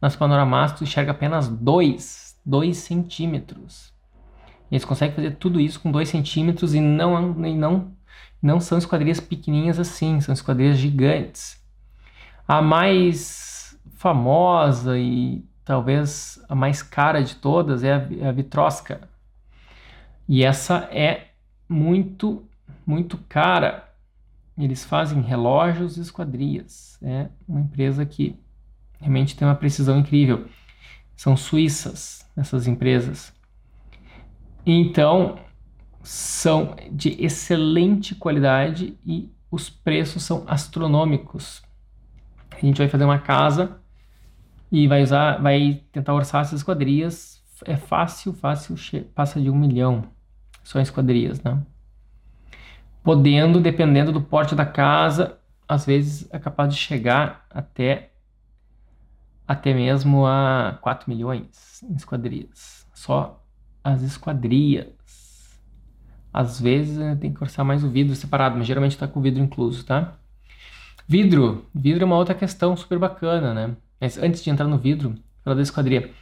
nas 0.00 0.16
panoramas 0.16 0.72
tu 0.72 0.84
enxerga 0.84 1.10
apenas 1.10 1.46
2, 1.48 2.29
2 2.50 2.76
centímetros. 2.76 3.92
E 4.70 4.74
eles 4.74 4.84
conseguem 4.84 5.14
fazer 5.14 5.36
tudo 5.36 5.60
isso 5.60 5.80
com 5.80 5.90
2 5.90 6.08
centímetros 6.08 6.74
e 6.74 6.80
não, 6.80 7.46
e 7.46 7.54
não, 7.54 7.92
não 8.42 8.60
são 8.60 8.78
esquadrias 8.78 9.20
pequenininhas 9.20 9.78
assim, 9.78 10.20
são 10.20 10.32
esquadrias 10.32 10.76
gigantes. 10.76 11.60
A 12.46 12.60
mais 12.60 13.78
famosa 13.96 14.98
e 14.98 15.44
talvez 15.64 16.42
a 16.48 16.54
mais 16.54 16.82
cara 16.82 17.22
de 17.22 17.36
todas 17.36 17.84
é 17.84 17.92
a, 17.92 18.08
é 18.20 18.28
a 18.28 18.32
Vitrosca. 18.32 19.08
E 20.28 20.44
essa 20.44 20.88
é 20.92 21.28
muito, 21.68 22.44
muito 22.86 23.16
cara 23.28 23.90
eles 24.58 24.84
fazem 24.84 25.22
relógios 25.22 25.96
e 25.96 26.00
esquadrias. 26.00 26.98
É 27.02 27.28
uma 27.48 27.60
empresa 27.60 28.04
que 28.04 28.36
realmente 28.98 29.36
tem 29.36 29.48
uma 29.48 29.54
precisão 29.54 29.98
incrível. 29.98 30.46
São 31.20 31.36
suíças 31.36 32.26
essas 32.34 32.66
empresas. 32.66 33.30
Então, 34.64 35.38
são 36.02 36.74
de 36.90 37.22
excelente 37.22 38.14
qualidade 38.14 38.98
e 39.04 39.30
os 39.50 39.68
preços 39.68 40.22
são 40.22 40.44
astronômicos. 40.46 41.62
A 42.50 42.64
gente 42.64 42.78
vai 42.78 42.88
fazer 42.88 43.04
uma 43.04 43.18
casa 43.18 43.78
e 44.72 44.88
vai 44.88 45.02
usar, 45.02 45.42
vai 45.42 45.82
tentar 45.92 46.14
orçar 46.14 46.40
essas 46.40 46.60
esquadrias. 46.60 47.44
É 47.66 47.76
fácil, 47.76 48.32
fácil, 48.32 48.74
passa 49.14 49.38
de 49.38 49.50
um 49.50 49.58
milhão 49.58 50.04
só 50.64 50.78
em 50.78 50.82
esquadrias, 50.82 51.42
né? 51.42 51.60
podendo, 53.02 53.60
dependendo 53.60 54.10
do 54.10 54.22
porte 54.22 54.54
da 54.54 54.64
casa, 54.64 55.38
às 55.68 55.84
vezes 55.84 56.26
é 56.32 56.38
capaz 56.38 56.72
de 56.72 56.80
chegar 56.80 57.44
até 57.50 58.09
até 59.50 59.74
mesmo 59.74 60.24
a 60.26 60.78
4 60.80 61.10
milhões 61.10 61.82
em 61.82 61.94
esquadrias. 61.94 62.86
Só 62.94 63.44
as 63.82 64.00
esquadrias. 64.00 64.86
Às 66.32 66.60
vezes 66.60 66.96
né, 66.96 67.18
tem 67.20 67.34
que 67.34 67.42
orçar 67.42 67.64
mais 67.64 67.82
o 67.82 67.90
vidro 67.90 68.14
separado, 68.14 68.56
mas 68.56 68.64
geralmente 68.64 68.92
está 68.92 69.08
com 69.08 69.18
o 69.18 69.22
vidro 69.22 69.42
incluso, 69.42 69.84
tá? 69.84 70.16
Vidro. 71.04 71.66
Vidro 71.74 72.04
é 72.04 72.06
uma 72.06 72.16
outra 72.16 72.32
questão 72.32 72.76
super 72.76 72.96
bacana, 72.96 73.52
né? 73.52 73.76
Mas 74.00 74.16
antes 74.18 74.40
de 74.40 74.50
entrar 74.50 74.68
no 74.68 74.78
vidro, 74.78 75.16
falar 75.42 75.56
da 75.56 75.62
esquadria. 75.62 76.12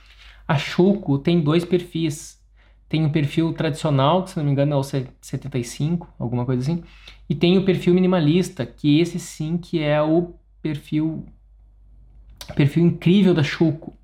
A 0.46 0.56
Chuco 0.56 1.18
tem 1.18 1.38
dois 1.38 1.66
perfis. 1.66 2.42
Tem 2.88 3.04
o 3.04 3.12
perfil 3.12 3.52
tradicional, 3.52 4.24
que 4.24 4.30
se 4.30 4.38
não 4.38 4.44
me 4.46 4.52
engano 4.52 4.72
é 4.72 4.76
o 4.76 4.82
75, 4.82 6.08
alguma 6.18 6.46
coisa 6.46 6.62
assim. 6.62 6.82
E 7.28 7.34
tem 7.34 7.58
o 7.58 7.64
perfil 7.66 7.92
minimalista, 7.92 8.64
que 8.64 8.98
esse 8.98 9.18
sim 9.18 9.58
que 9.58 9.82
é 9.82 10.00
o 10.00 10.32
perfil 10.62 11.26
perfil 12.54 12.86
incrível 12.86 13.34
da 13.34 13.42
Choco. 13.42 13.96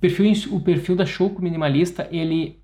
Perfil, 0.00 0.32
o 0.50 0.60
perfil 0.60 0.96
da 0.96 1.04
Choco 1.04 1.42
minimalista, 1.42 2.08
ele 2.10 2.60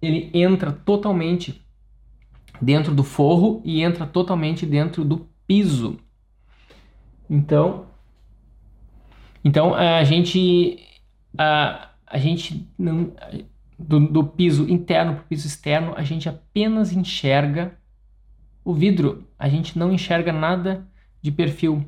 ele 0.00 0.30
entra 0.34 0.70
totalmente 0.70 1.64
dentro 2.60 2.94
do 2.94 3.02
forro 3.02 3.62
e 3.64 3.82
entra 3.82 4.06
totalmente 4.06 4.66
dentro 4.66 5.04
do 5.04 5.28
piso. 5.46 5.98
Então, 7.28 7.86
então 9.42 9.74
a 9.74 10.04
gente 10.04 10.78
a, 11.38 11.90
a 12.06 12.18
gente 12.18 12.68
não 12.78 13.12
do, 13.78 14.00
do 14.00 14.24
piso 14.24 14.68
interno 14.68 15.14
para 15.14 15.22
o 15.22 15.26
piso 15.26 15.46
externo, 15.46 15.94
a 15.96 16.02
gente 16.02 16.28
apenas 16.28 16.92
enxerga 16.92 17.78
o 18.64 18.74
vidro, 18.74 19.28
a 19.38 19.48
gente 19.48 19.78
não 19.78 19.92
enxerga 19.92 20.32
nada 20.32 20.88
de 21.22 21.30
perfil. 21.30 21.84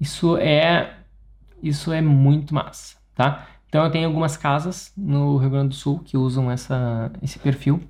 Isso 0.00 0.36
é 0.36 0.94
isso 1.62 1.92
é 1.92 2.00
muito 2.00 2.54
massa, 2.54 2.96
tá? 3.14 3.46
Então 3.68 3.84
eu 3.84 3.90
tenho 3.90 4.06
algumas 4.06 4.36
casas 4.36 4.92
no 4.96 5.36
Rio 5.36 5.50
Grande 5.50 5.68
do 5.70 5.74
Sul 5.74 6.00
que 6.00 6.16
usam 6.16 6.50
essa, 6.50 7.12
esse 7.22 7.38
perfil. 7.38 7.82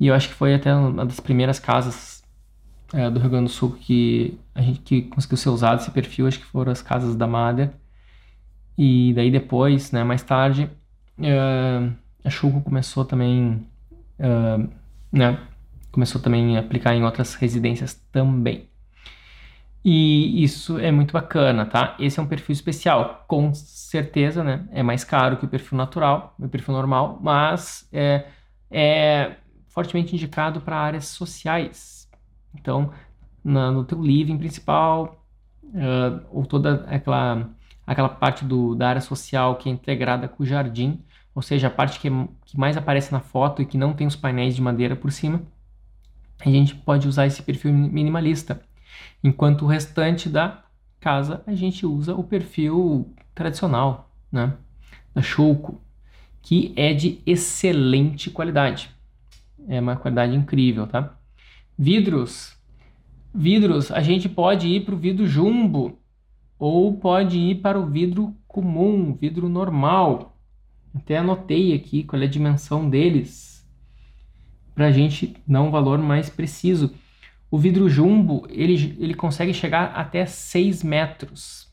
E 0.00 0.06
eu 0.06 0.14
acho 0.14 0.28
que 0.28 0.34
foi 0.34 0.54
até 0.54 0.74
uma 0.74 1.04
das 1.04 1.20
primeiras 1.20 1.58
casas 1.58 2.22
é, 2.92 3.10
do 3.10 3.20
Rio 3.20 3.30
Grande 3.30 3.46
do 3.46 3.50
Sul 3.50 3.72
que 3.72 4.38
a 4.54 4.62
gente 4.62 4.80
que 4.80 5.02
conseguiu 5.02 5.36
ser 5.36 5.50
usado 5.50 5.80
esse 5.80 5.90
perfil, 5.90 6.26
acho 6.26 6.38
que 6.38 6.46
foram 6.46 6.72
as 6.72 6.82
casas 6.82 7.14
da 7.14 7.26
Mader. 7.26 7.70
E 8.76 9.12
daí 9.14 9.30
depois, 9.30 9.92
né, 9.92 10.04
mais 10.04 10.22
tarde, 10.22 10.70
uh, 11.18 11.92
a 12.24 12.30
Chuco 12.30 12.60
começou 12.60 13.04
também, 13.04 13.66
uh, 14.20 14.68
né, 15.12 15.38
começou 15.90 16.20
também 16.20 16.56
a 16.56 16.60
aplicar 16.60 16.94
em 16.94 17.04
outras 17.04 17.34
residências 17.34 17.94
também. 18.12 18.67
E 19.84 20.42
isso 20.42 20.78
é 20.78 20.90
muito 20.90 21.12
bacana, 21.12 21.64
tá? 21.64 21.96
Esse 21.98 22.18
é 22.18 22.22
um 22.22 22.26
perfil 22.26 22.52
especial, 22.52 23.24
com 23.28 23.54
certeza, 23.54 24.42
né? 24.42 24.68
É 24.72 24.82
mais 24.82 25.04
caro 25.04 25.36
que 25.36 25.44
o 25.44 25.48
perfil 25.48 25.78
natural, 25.78 26.34
o 26.38 26.48
perfil 26.48 26.74
normal, 26.74 27.18
mas 27.22 27.88
é, 27.92 28.26
é 28.70 29.36
fortemente 29.68 30.14
indicado 30.14 30.60
para 30.60 30.76
áreas 30.76 31.06
sociais. 31.06 32.08
Então, 32.54 32.92
na, 33.44 33.70
no 33.70 33.84
teu 33.84 34.02
living 34.02 34.36
principal, 34.36 35.24
uh, 35.64 36.26
ou 36.30 36.44
toda 36.44 36.84
aquela, 36.88 37.48
aquela 37.86 38.08
parte 38.08 38.44
do, 38.44 38.74
da 38.74 38.88
área 38.88 39.00
social 39.00 39.56
que 39.56 39.68
é 39.68 39.72
integrada 39.72 40.28
com 40.28 40.42
o 40.42 40.46
jardim, 40.46 41.02
ou 41.34 41.42
seja, 41.42 41.68
a 41.68 41.70
parte 41.70 42.00
que, 42.00 42.10
que 42.44 42.58
mais 42.58 42.76
aparece 42.76 43.12
na 43.12 43.20
foto 43.20 43.62
e 43.62 43.66
que 43.66 43.78
não 43.78 43.92
tem 43.94 44.06
os 44.06 44.16
painéis 44.16 44.56
de 44.56 44.62
madeira 44.62 44.96
por 44.96 45.12
cima, 45.12 45.42
a 46.40 46.48
gente 46.48 46.74
pode 46.74 47.08
usar 47.08 47.26
esse 47.26 47.42
perfil 47.42 47.72
minimalista. 47.72 48.60
Enquanto 49.22 49.62
o 49.62 49.66
restante 49.66 50.28
da 50.28 50.62
casa 51.00 51.42
a 51.46 51.54
gente 51.54 51.86
usa 51.86 52.14
o 52.14 52.24
perfil 52.24 53.12
tradicional, 53.34 54.10
né? 54.30 54.54
Da 55.14 55.22
Shouko, 55.22 55.80
que 56.42 56.72
é 56.76 56.92
de 56.92 57.20
excelente 57.26 58.30
qualidade. 58.30 58.90
É 59.68 59.80
uma 59.80 59.96
qualidade 59.96 60.34
incrível, 60.34 60.86
tá? 60.86 61.16
Vidros. 61.76 62.56
Vidros, 63.34 63.90
a 63.90 64.00
gente 64.00 64.28
pode 64.28 64.66
ir 64.68 64.84
para 64.84 64.94
o 64.94 64.98
vidro 64.98 65.26
jumbo 65.26 65.98
ou 66.58 66.96
pode 66.96 67.38
ir 67.38 67.56
para 67.56 67.78
o 67.78 67.86
vidro 67.86 68.34
comum, 68.46 69.14
vidro 69.14 69.48
normal. 69.48 70.36
Até 70.94 71.18
anotei 71.18 71.74
aqui 71.74 72.02
qual 72.02 72.20
é 72.22 72.24
a 72.24 72.28
dimensão 72.28 72.88
deles 72.88 73.58
para 74.74 74.86
a 74.86 74.92
gente 74.92 75.36
dar 75.46 75.60
um 75.60 75.72
valor 75.72 75.98
mais 75.98 76.30
preciso. 76.30 76.94
O 77.50 77.58
vidro 77.58 77.88
jumbo 77.88 78.46
ele, 78.50 78.96
ele 78.98 79.14
consegue 79.14 79.54
chegar 79.54 79.92
até 79.94 80.26
6 80.26 80.82
metros. 80.82 81.72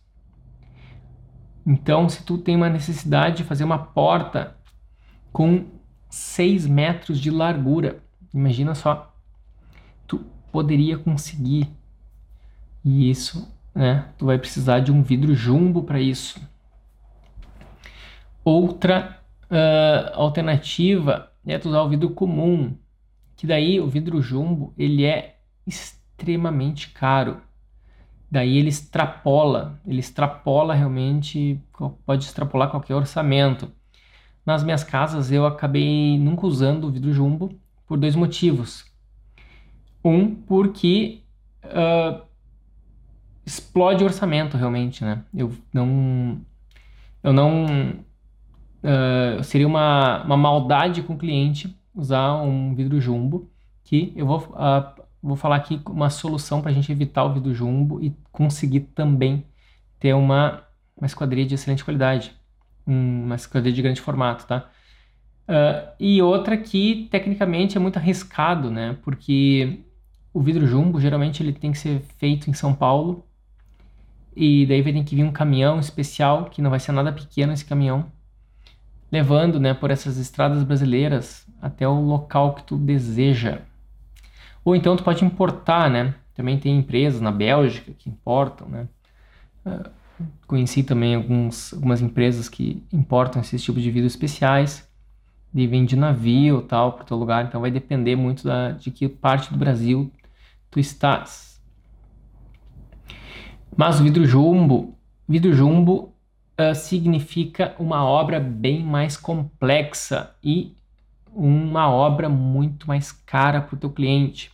Então, 1.66 2.08
se 2.08 2.24
tu 2.24 2.38
tem 2.38 2.56
uma 2.56 2.70
necessidade 2.70 3.38
de 3.38 3.44
fazer 3.44 3.64
uma 3.64 3.80
porta 3.80 4.56
com 5.34 5.66
6 6.10 6.68
metros 6.68 7.20
de 7.20 7.30
largura, 7.30 8.02
imagina 8.34 8.74
só, 8.76 9.14
tu 10.08 10.20
poderia 10.52 10.98
conseguir. 10.98 11.70
E 12.84 13.10
isso, 13.10 13.52
né? 13.74 14.10
Tu 14.18 14.26
vai 14.26 14.38
precisar 14.38 14.80
de 14.80 14.92
um 14.92 15.02
vidro 15.02 15.36
jumbo 15.36 15.84
para 15.84 16.00
isso. 16.00 16.40
Outra 18.44 19.20
uh, 19.50 20.14
alternativa 20.14 21.32
é 21.46 21.58
usar 21.58 21.82
o 21.82 21.90
vidro 21.90 22.12
comum, 22.12 22.78
que 23.36 23.46
daí 23.46 23.80
o 23.80 23.88
vidro 23.88 24.22
jumbo 24.22 24.74
ele 24.78 25.04
é 25.04 25.35
extremamente 25.66 26.92
caro. 26.92 27.42
Daí 28.30 28.58
ele 28.58 28.70
extrapola, 28.70 29.80
ele 29.86 30.00
extrapola 30.00 30.74
realmente, 30.74 31.62
pode 32.06 32.26
extrapolar 32.26 32.70
qualquer 32.70 32.96
orçamento. 32.96 33.72
Nas 34.46 34.64
minhas 34.64 34.84
casas 34.84 35.32
eu 35.32 35.46
acabei 35.46 36.18
nunca 36.20 36.46
usando 36.46 36.86
o 36.86 36.92
vidro 36.92 37.14
jumbo 37.14 37.58
por 37.88 37.98
dois 37.98 38.16
motivos. 38.16 38.86
Um, 40.04 40.36
porque 40.36 41.22
uh, 41.64 42.22
explode 43.46 44.04
o 44.04 44.08
orçamento 44.08 44.58
realmente, 44.58 45.04
né? 45.04 45.24
Eu 45.34 45.52
não, 45.74 46.42
eu 47.24 47.34
não 47.34 47.66
uh, 48.84 49.44
seria 49.44 49.68
uma, 49.68 50.24
uma 50.24 50.38
maldade 50.38 51.02
com 51.02 51.14
o 51.14 51.18
cliente 51.18 51.76
usar 51.94 52.36
um 52.42 52.76
vidro 52.76 53.00
jumbo 53.00 53.50
que 53.84 54.12
eu 54.16 54.26
vou, 54.26 54.40
uh, 54.40 54.95
vou 55.28 55.36
falar 55.36 55.56
aqui 55.56 55.82
uma 55.88 56.10
solução 56.10 56.62
para 56.62 56.72
a 56.72 56.74
gente 56.74 56.92
evitar 56.92 57.24
o 57.24 57.34
vidro 57.34 57.54
jumbo 57.54 58.02
e 58.02 58.16
conseguir 58.32 58.82
também 58.82 59.46
ter 60.00 60.14
uma, 60.14 60.64
uma 60.96 61.08
esquadria 61.08 61.46
de 61.46 61.56
excelente 61.56 61.84
qualidade, 61.84 62.32
uma 62.86 63.36
esquadria 63.36 63.74
de 63.74 63.82
grande 63.82 64.02
formato, 64.02 64.46
tá? 64.46 64.70
Uh, 65.48 65.94
e 66.00 66.22
outra 66.22 66.58
que 66.58 67.08
tecnicamente 67.12 67.78
é 67.78 67.80
muito 67.80 67.98
arriscado, 67.98 68.70
né? 68.70 68.98
Porque 69.04 69.80
o 70.34 70.42
vidro 70.42 70.68
jumbo 70.68 71.00
geralmente 71.00 71.42
ele 71.42 71.54
tem 71.54 71.72
que 71.72 71.78
ser 71.78 72.02
feito 72.18 72.50
em 72.50 72.54
São 72.54 72.74
Paulo 72.74 73.26
e 74.36 74.66
daí 74.66 74.82
vai 74.82 74.92
ter 74.92 75.04
que 75.04 75.16
vir 75.16 75.24
um 75.24 75.32
caminhão 75.32 75.80
especial 75.80 76.46
que 76.46 76.62
não 76.62 76.70
vai 76.70 76.80
ser 76.80 76.92
nada 76.92 77.12
pequeno 77.12 77.54
esse 77.54 77.64
caminhão, 77.64 78.12
levando, 79.12 79.60
né, 79.60 79.74
por 79.74 79.92
essas 79.92 80.18
estradas 80.18 80.64
brasileiras 80.64 81.48
até 81.62 81.88
o 81.88 82.00
local 82.02 82.54
que 82.54 82.64
tu 82.64 82.76
deseja. 82.76 83.62
Ou 84.66 84.76
então 84.76 84.98
tu 84.98 85.04
pode 85.04 85.24
importar, 85.24 85.90
né? 85.90 86.16
Também 86.34 86.60
tem 86.60 86.78
empresas 86.78 87.22
na 87.22 87.32
Bélgica 87.32 87.94
que 87.94 88.10
importam, 88.10 88.68
né? 88.68 88.88
Uh, 89.66 89.90
conheci 90.48 90.84
também 90.84 91.16
alguns, 91.16 91.74
algumas 91.74 92.02
empresas 92.02 92.50
que 92.50 92.84
importam 92.92 93.42
esses 93.42 93.64
tipos 93.64 93.82
de 93.82 93.92
vidros 93.92 94.12
especiais 94.12 94.86
de 95.56 95.66
vem 95.68 95.86
de 95.86 95.96
navio 95.96 96.62
tal 96.64 96.92
para 96.92 97.06
teu 97.06 97.16
lugar, 97.16 97.46
então 97.46 97.62
vai 97.62 97.72
depender 97.72 98.18
muito 98.18 98.44
da, 98.44 98.72
de 98.72 98.92
que 98.92 99.08
parte 99.08 99.50
do 99.50 99.58
Brasil 99.58 100.12
tu 100.70 100.82
estás. 100.82 101.62
Mas 103.78 104.02
o 104.02 104.04
vidro 104.04 104.26
jumbo, 104.26 104.98
vidro 105.26 105.54
jumbo 105.54 106.14
uh, 106.60 106.76
significa 106.76 107.74
uma 107.80 108.04
obra 108.04 108.38
bem 108.38 108.84
mais 108.84 109.16
complexa 109.16 110.36
e 110.44 110.76
uma 111.34 111.90
obra 111.90 112.28
muito 112.28 112.86
mais 112.86 113.14
cara 113.14 113.62
para 113.62 113.76
o 113.76 113.80
teu 113.80 113.90
cliente. 113.90 114.52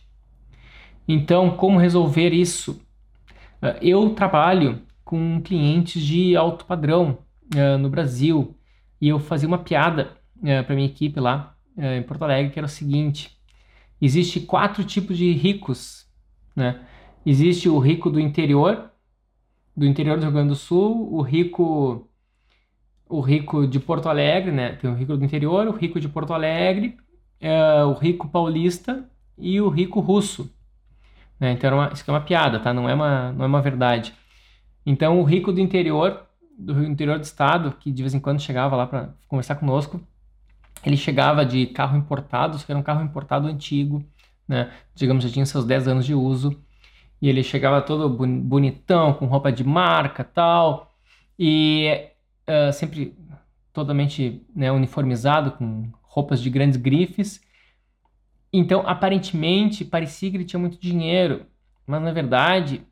Então, 1.06 1.56
como 1.56 1.78
resolver 1.78 2.30
isso? 2.32 2.80
Uh, 3.62 3.78
eu 3.80 4.10
trabalho 4.10 4.82
com 5.04 5.40
clientes 5.42 6.02
de 6.02 6.36
alto 6.36 6.64
padrão 6.64 7.18
uh, 7.54 7.78
no 7.78 7.90
Brasil 7.90 8.56
e 9.00 9.08
eu 9.08 9.18
fazia 9.18 9.48
uma 9.48 9.58
piada 9.58 10.16
é, 10.44 10.62
para 10.62 10.74
minha 10.74 10.86
equipe 10.86 11.20
lá 11.20 11.56
em 11.76 12.02
Porto 12.02 12.22
Alegre, 12.22 12.52
que 12.52 12.58
era 12.58 12.66
o 12.66 12.68
seguinte: 12.68 13.36
existe 14.00 14.40
quatro 14.40 14.84
tipos 14.84 15.16
de 15.16 15.32
ricos, 15.32 16.06
né? 16.54 16.80
Existe 17.24 17.68
o 17.68 17.78
rico 17.78 18.10
do 18.10 18.20
interior, 18.20 18.90
do 19.76 19.86
interior 19.86 20.18
do 20.18 20.22
Rio 20.22 20.32
Grande 20.32 20.48
do 20.50 20.56
Sul, 20.56 21.12
o 21.12 21.22
rico 21.22 22.08
o 23.08 23.20
rico 23.20 23.66
de 23.66 23.78
Porto 23.78 24.08
Alegre, 24.08 24.52
né? 24.52 24.76
Tem 24.76 24.90
o 24.90 24.94
rico 24.94 25.16
do 25.16 25.24
interior, 25.24 25.66
o 25.66 25.72
rico 25.72 26.00
de 26.00 26.08
Porto 26.08 26.32
Alegre, 26.32 26.96
o 27.86 27.92
rico 27.92 28.28
paulista 28.28 29.08
e 29.36 29.60
o 29.60 29.68
rico 29.68 30.00
russo. 30.00 30.50
Né? 31.42 31.50
Então, 31.50 31.76
uma, 31.76 31.92
isso 31.92 32.04
é 32.06 32.12
uma 32.12 32.20
piada, 32.20 32.60
tá? 32.60 32.72
Não 32.72 32.88
é 32.88 32.94
uma, 32.94 33.32
não 33.32 33.44
é 33.44 33.48
uma 33.48 33.60
verdade. 33.60 34.14
Então, 34.86 35.20
o 35.20 35.24
rico 35.24 35.52
do 35.52 35.60
interior, 35.60 36.24
do 36.56 36.84
interior 36.84 37.18
do 37.18 37.24
estado, 37.24 37.72
que 37.80 37.90
de 37.90 38.00
vez 38.00 38.14
em 38.14 38.20
quando 38.20 38.40
chegava 38.40 38.76
lá 38.76 38.86
para 38.86 39.12
conversar 39.26 39.56
conosco, 39.56 40.00
ele 40.84 40.96
chegava 40.96 41.44
de 41.44 41.66
carro 41.66 41.98
importado, 41.98 42.56
que 42.58 42.70
era 42.70 42.78
um 42.78 42.82
carro 42.82 43.02
importado 43.02 43.48
antigo, 43.48 44.04
né? 44.46 44.70
Digamos, 44.94 45.24
já 45.24 45.30
tinha 45.30 45.44
seus 45.44 45.64
10 45.64 45.88
anos 45.88 46.06
de 46.06 46.14
uso. 46.14 46.56
E 47.20 47.28
ele 47.28 47.42
chegava 47.42 47.82
todo 47.82 48.08
bonitão, 48.08 49.12
com 49.12 49.26
roupa 49.26 49.50
de 49.50 49.64
marca 49.64 50.22
tal. 50.22 50.94
E 51.36 52.06
uh, 52.48 52.72
sempre 52.72 53.16
totalmente 53.72 54.46
né, 54.54 54.70
uniformizado, 54.70 55.52
com 55.52 55.90
roupas 56.02 56.40
de 56.40 56.48
grandes 56.50 56.76
grifes. 56.76 57.40
Então, 58.52 58.86
aparentemente, 58.86 59.84
parecia 59.84 60.30
que 60.30 60.36
ele 60.36 60.44
tinha 60.44 60.60
muito 60.60 60.78
dinheiro. 60.78 61.46
Mas, 61.86 62.02
na 62.02 62.12
verdade, 62.12 62.86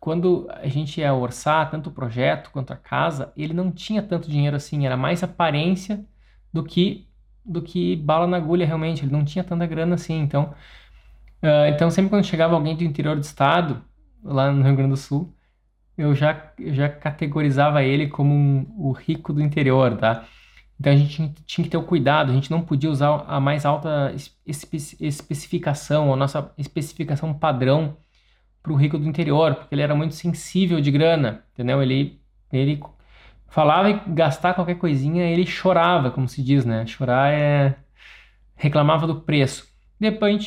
quando 0.00 0.48
a 0.50 0.68
gente 0.68 1.00
ia 1.00 1.14
orçar 1.14 1.70
tanto 1.70 1.90
o 1.90 1.92
projeto 1.92 2.50
quanto 2.50 2.72
a 2.72 2.76
casa, 2.76 3.32
ele 3.36 3.52
não 3.54 3.70
tinha 3.72 4.02
tanto 4.02 4.30
dinheiro 4.30 4.56
assim. 4.56 4.86
Era 4.86 4.96
mais 4.96 5.22
aparência 5.22 6.04
do 6.52 6.64
que 6.64 7.08
do 7.44 7.60
que 7.62 7.96
bala 7.96 8.26
na 8.26 8.36
agulha 8.36 8.66
realmente. 8.66 9.04
Ele 9.04 9.12
não 9.12 9.24
tinha 9.24 9.44
tanta 9.44 9.66
grana 9.66 9.94
assim. 9.96 10.20
Então, 10.20 10.54
uh, 11.42 11.66
então 11.68 11.90
sempre 11.90 12.10
quando 12.10 12.24
chegava 12.24 12.54
alguém 12.54 12.76
do 12.76 12.84
interior 12.84 13.16
do 13.16 13.22
estado, 13.22 13.82
lá 14.22 14.52
no 14.52 14.62
Rio 14.62 14.76
Grande 14.76 14.90
do 14.90 14.96
Sul, 14.96 15.34
eu 15.96 16.14
já, 16.14 16.52
eu 16.58 16.74
já 16.74 16.88
categorizava 16.88 17.82
ele 17.82 18.08
como 18.08 18.34
um, 18.34 18.66
o 18.78 18.92
rico 18.92 19.32
do 19.32 19.42
interior, 19.42 19.96
tá? 19.96 20.26
Então 20.82 20.92
a 20.92 20.96
gente 20.96 21.32
tinha 21.46 21.64
que 21.64 21.70
ter 21.70 21.76
o 21.76 21.84
cuidado, 21.84 22.32
a 22.32 22.34
gente 22.34 22.50
não 22.50 22.60
podia 22.60 22.90
usar 22.90 23.24
a 23.28 23.38
mais 23.38 23.64
alta 23.64 24.12
espe 24.44 24.96
especificação, 24.98 26.12
a 26.12 26.16
nossa 26.16 26.52
especificação 26.58 27.32
padrão 27.32 27.96
para 28.60 28.72
o 28.72 28.74
rico 28.74 28.98
do 28.98 29.06
interior, 29.06 29.54
porque 29.54 29.76
ele 29.76 29.82
era 29.82 29.94
muito 29.94 30.16
sensível 30.16 30.80
de 30.80 30.90
grana, 30.90 31.44
entendeu? 31.52 31.80
Ele, 31.80 32.20
ele 32.52 32.82
falava 33.46 33.90
e 33.90 34.00
gastar 34.08 34.54
qualquer 34.54 34.74
coisinha, 34.74 35.24
ele 35.24 35.46
chorava, 35.46 36.10
como 36.10 36.28
se 36.28 36.42
diz, 36.42 36.64
né? 36.64 36.84
Chorar 36.84 37.32
é. 37.32 37.76
reclamava 38.56 39.06
do 39.06 39.20
preço. 39.20 39.68
Depois 40.00 40.44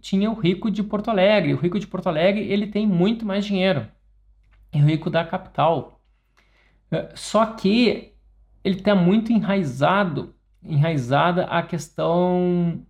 tinha 0.00 0.30
o 0.30 0.40
rico 0.40 0.70
de 0.70 0.82
Porto 0.82 1.10
Alegre. 1.10 1.52
O 1.52 1.58
rico 1.58 1.78
de 1.78 1.86
Porto 1.86 2.06
Alegre 2.06 2.50
ele 2.50 2.66
tem 2.66 2.86
muito 2.86 3.26
mais 3.26 3.44
dinheiro. 3.44 3.86
É 4.72 4.78
o 4.78 4.86
rico 4.86 5.10
da 5.10 5.22
capital. 5.22 6.00
Só 7.14 7.44
que 7.44 8.15
ele 8.66 8.78
está 8.78 8.96
muito 8.96 9.32
enraizado, 9.32 10.34
enraizada 10.60 11.44
a 11.44 11.62
questão, 11.62 12.84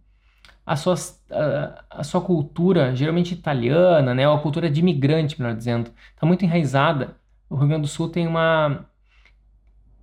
a 0.65 0.75
sua, 0.75 0.95
a, 1.31 1.85
a 2.01 2.03
sua 2.03 2.23
cultura, 2.23 2.97
geralmente 2.97 3.35
italiana, 3.35 4.15
né? 4.15 4.27
A 4.27 4.39
cultura 4.39 4.71
de 4.71 4.81
imigrante, 4.81 5.39
melhor 5.39 5.55
dizendo. 5.55 5.91
Está 6.15 6.27
muito 6.27 6.47
enraizada. 6.47 7.17
O 7.51 7.57
Rio 7.57 7.69
Grande 7.69 7.83
do 7.83 7.89
Sul 7.89 8.09
tem 8.09 8.27
uma 8.27 8.87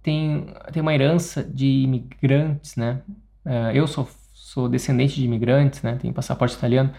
tem, 0.03 0.45
tem 0.71 0.81
uma 0.81 0.93
herança 0.93 1.43
de 1.43 1.65
imigrantes, 1.65 2.75
né? 2.75 3.01
Uh, 3.43 3.71
eu 3.73 3.87
sou, 3.87 4.07
sou 4.31 4.69
descendente 4.69 5.15
de 5.15 5.25
imigrantes, 5.25 5.81
né? 5.81 5.95
Tenho 5.95 6.13
passaporte 6.13 6.55
italiano. 6.55 6.93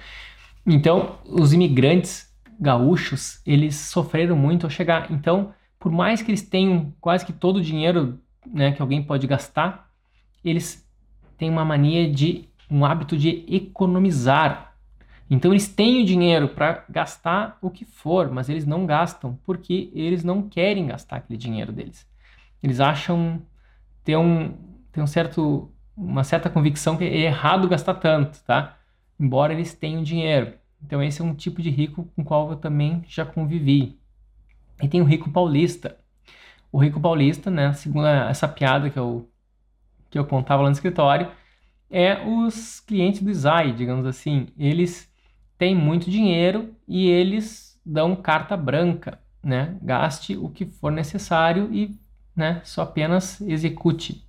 Então, 0.66 1.18
os 1.24 1.52
imigrantes 1.52 2.28
gaúchos, 2.58 3.40
eles 3.46 3.76
sofreram 3.76 4.37
muito 4.37 4.66
ao 4.66 4.70
chegar. 4.70 5.12
Então, 5.12 5.54
por 5.78 5.92
mais 5.92 6.22
que 6.22 6.30
eles 6.32 6.42
tenham 6.42 6.92
quase 7.00 7.24
que 7.24 7.32
todo 7.32 7.58
o 7.58 7.62
dinheiro 7.62 8.18
né, 8.52 8.72
que 8.72 8.83
alguém 8.83 9.02
pode 9.02 9.26
gastar, 9.26 9.90
eles 10.44 10.88
têm 11.37 11.50
uma 11.50 11.64
mania 11.64 12.11
de 12.11 12.48
um 12.70 12.85
hábito 12.85 13.16
de 13.16 13.44
economizar. 13.48 14.74
Então 15.30 15.52
eles 15.52 15.68
têm 15.68 16.02
o 16.02 16.04
dinheiro 16.04 16.48
para 16.48 16.85
gastar 16.88 17.59
o 17.62 17.70
que 17.70 17.85
for, 17.85 18.30
mas 18.30 18.48
eles 18.48 18.66
não 18.66 18.87
gastam 18.87 19.38
porque 19.44 19.90
eles 19.94 20.22
não 20.22 20.48
querem 20.48 20.87
gastar 20.87 21.16
aquele 21.16 21.38
dinheiro 21.38 21.72
deles 21.72 22.07
eles 22.64 22.80
acham 22.80 23.42
ter 24.02 24.16
um, 24.16 24.54
ter 24.90 25.02
um 25.02 25.07
certo, 25.07 25.70
uma 25.94 26.24
certa 26.24 26.48
convicção 26.48 26.96
que 26.96 27.04
é 27.04 27.14
errado 27.14 27.68
gastar 27.68 27.92
tanto, 27.94 28.42
tá? 28.42 28.78
Embora 29.20 29.52
eles 29.52 29.74
tenham 29.74 30.02
dinheiro. 30.02 30.54
Então 30.83 31.02
esse 31.02 31.20
é 31.20 31.24
um 31.24 31.35
tipo 31.35 31.61
de 31.61 31.68
rico 31.68 32.09
com 32.16 32.22
o 32.22 32.24
qual 32.24 32.50
eu 32.50 32.57
também 32.57 33.04
já 33.07 33.26
convivi. 33.26 33.98
E 34.83 34.88
tem 34.88 35.02
o 35.02 35.04
rico 35.04 35.30
paulista. 35.30 35.98
O 36.74 36.78
rico 36.78 37.00
paulista, 37.00 37.52
né, 37.52 37.72
segundo 37.72 38.08
essa 38.08 38.48
piada 38.48 38.90
que 38.90 38.98
eu, 38.98 39.30
que 40.10 40.18
eu 40.18 40.24
contava 40.24 40.60
lá 40.64 40.68
no 40.68 40.72
escritório, 40.72 41.30
é 41.88 42.20
os 42.26 42.80
clientes 42.80 43.22
do 43.22 43.32
Zai, 43.32 43.72
digamos 43.72 44.04
assim. 44.04 44.48
Eles 44.58 45.08
têm 45.56 45.72
muito 45.72 46.10
dinheiro 46.10 46.74
e 46.88 47.08
eles 47.08 47.80
dão 47.87 48.16
carta 48.16 48.56
branca, 48.56 49.20
né? 49.40 49.76
Gaste 49.82 50.37
o 50.37 50.48
que 50.48 50.66
for 50.66 50.90
necessário 50.90 51.72
e 51.72 51.96
né? 52.34 52.60
Só 52.64 52.82
apenas 52.82 53.40
execute, 53.42 54.26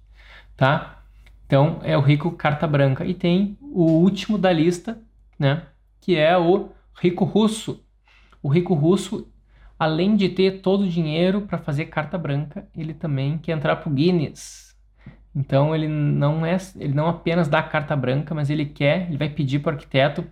tá? 0.56 1.04
Então 1.48 1.80
é 1.82 1.98
o 1.98 2.02
rico 2.02 2.30
carta 2.30 2.68
branca 2.68 3.04
e 3.04 3.16
tem 3.16 3.58
o 3.60 3.86
último 3.86 4.38
da 4.38 4.52
lista, 4.52 5.02
né? 5.40 5.64
Que 6.00 6.16
é 6.16 6.38
o 6.38 6.70
rico 6.94 7.26
russo. 7.26 7.84
O 8.44 8.50
rico 8.50 8.76
russo, 8.76 9.28
além 9.78 10.16
de 10.16 10.30
ter 10.30 10.62
todo 10.62 10.82
o 10.82 10.90
dinheiro 10.90 11.42
para 11.42 11.58
fazer 11.58 11.86
carta 11.86 12.18
branca, 12.18 12.68
ele 12.76 12.94
também 12.94 13.38
quer 13.38 13.54
entrar 13.54 13.76
pro 13.78 13.90
Guinness. 13.90 14.76
Então 15.36 15.76
ele 15.76 15.88
não 15.88 16.46
é, 16.46 16.58
ele 16.78 16.94
não 16.94 17.08
apenas 17.08 17.48
dá 17.48 17.62
carta 17.62 17.96
branca, 17.96 18.34
mas 18.34 18.50
ele 18.50 18.66
quer, 18.66 19.08
ele 19.08 19.18
vai 19.18 19.30
pedir 19.30 19.60
para 19.60 19.72
o 19.72 19.74
arquiteto 19.74 20.26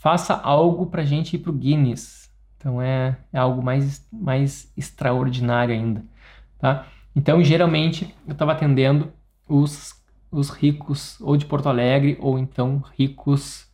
faça 0.00 0.34
algo 0.34 0.86
para 0.86 1.02
a 1.02 1.04
gente 1.04 1.36
ir 1.36 1.38
pro 1.38 1.52
Guinness. 1.52 2.30
Então 2.56 2.80
é, 2.80 3.16
é 3.32 3.38
algo 3.38 3.62
mais, 3.62 4.06
mais 4.10 4.72
extraordinário 4.76 5.74
ainda, 5.74 6.02
tá? 6.58 6.86
Então, 7.14 7.42
geralmente, 7.42 8.14
eu 8.26 8.32
estava 8.32 8.52
atendendo 8.52 9.12
os, 9.46 9.94
os 10.30 10.48
ricos 10.48 11.20
ou 11.20 11.36
de 11.36 11.44
Porto 11.44 11.68
Alegre 11.68 12.16
ou 12.20 12.38
então 12.38 12.82
ricos 12.96 13.68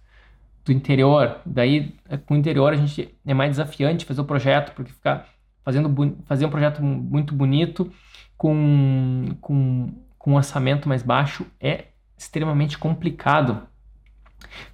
do 0.67 0.73
interior. 0.73 1.39
Daí, 1.47 1.95
com 2.27 2.35
o 2.35 2.37
interior, 2.37 2.73
a 2.73 2.77
gente 2.77 3.15
é 3.25 3.33
mais 3.33 3.53
desafiante 3.53 4.05
fazer 4.05 4.21
o 4.21 4.25
projeto, 4.25 4.75
porque 4.75 4.93
ficar 4.93 5.29
fazendo 5.65 6.17
fazer 6.27 6.45
um 6.45 6.51
projeto 6.51 6.83
muito 6.83 7.35
bonito 7.35 7.91
com, 8.37 9.29
com, 9.41 9.89
com 10.19 10.33
um 10.33 10.35
orçamento 10.35 10.89
mais 10.89 11.03
baixo 11.03 11.47
é 11.61 11.87
extremamente 12.19 12.77
complicado. 12.77 13.63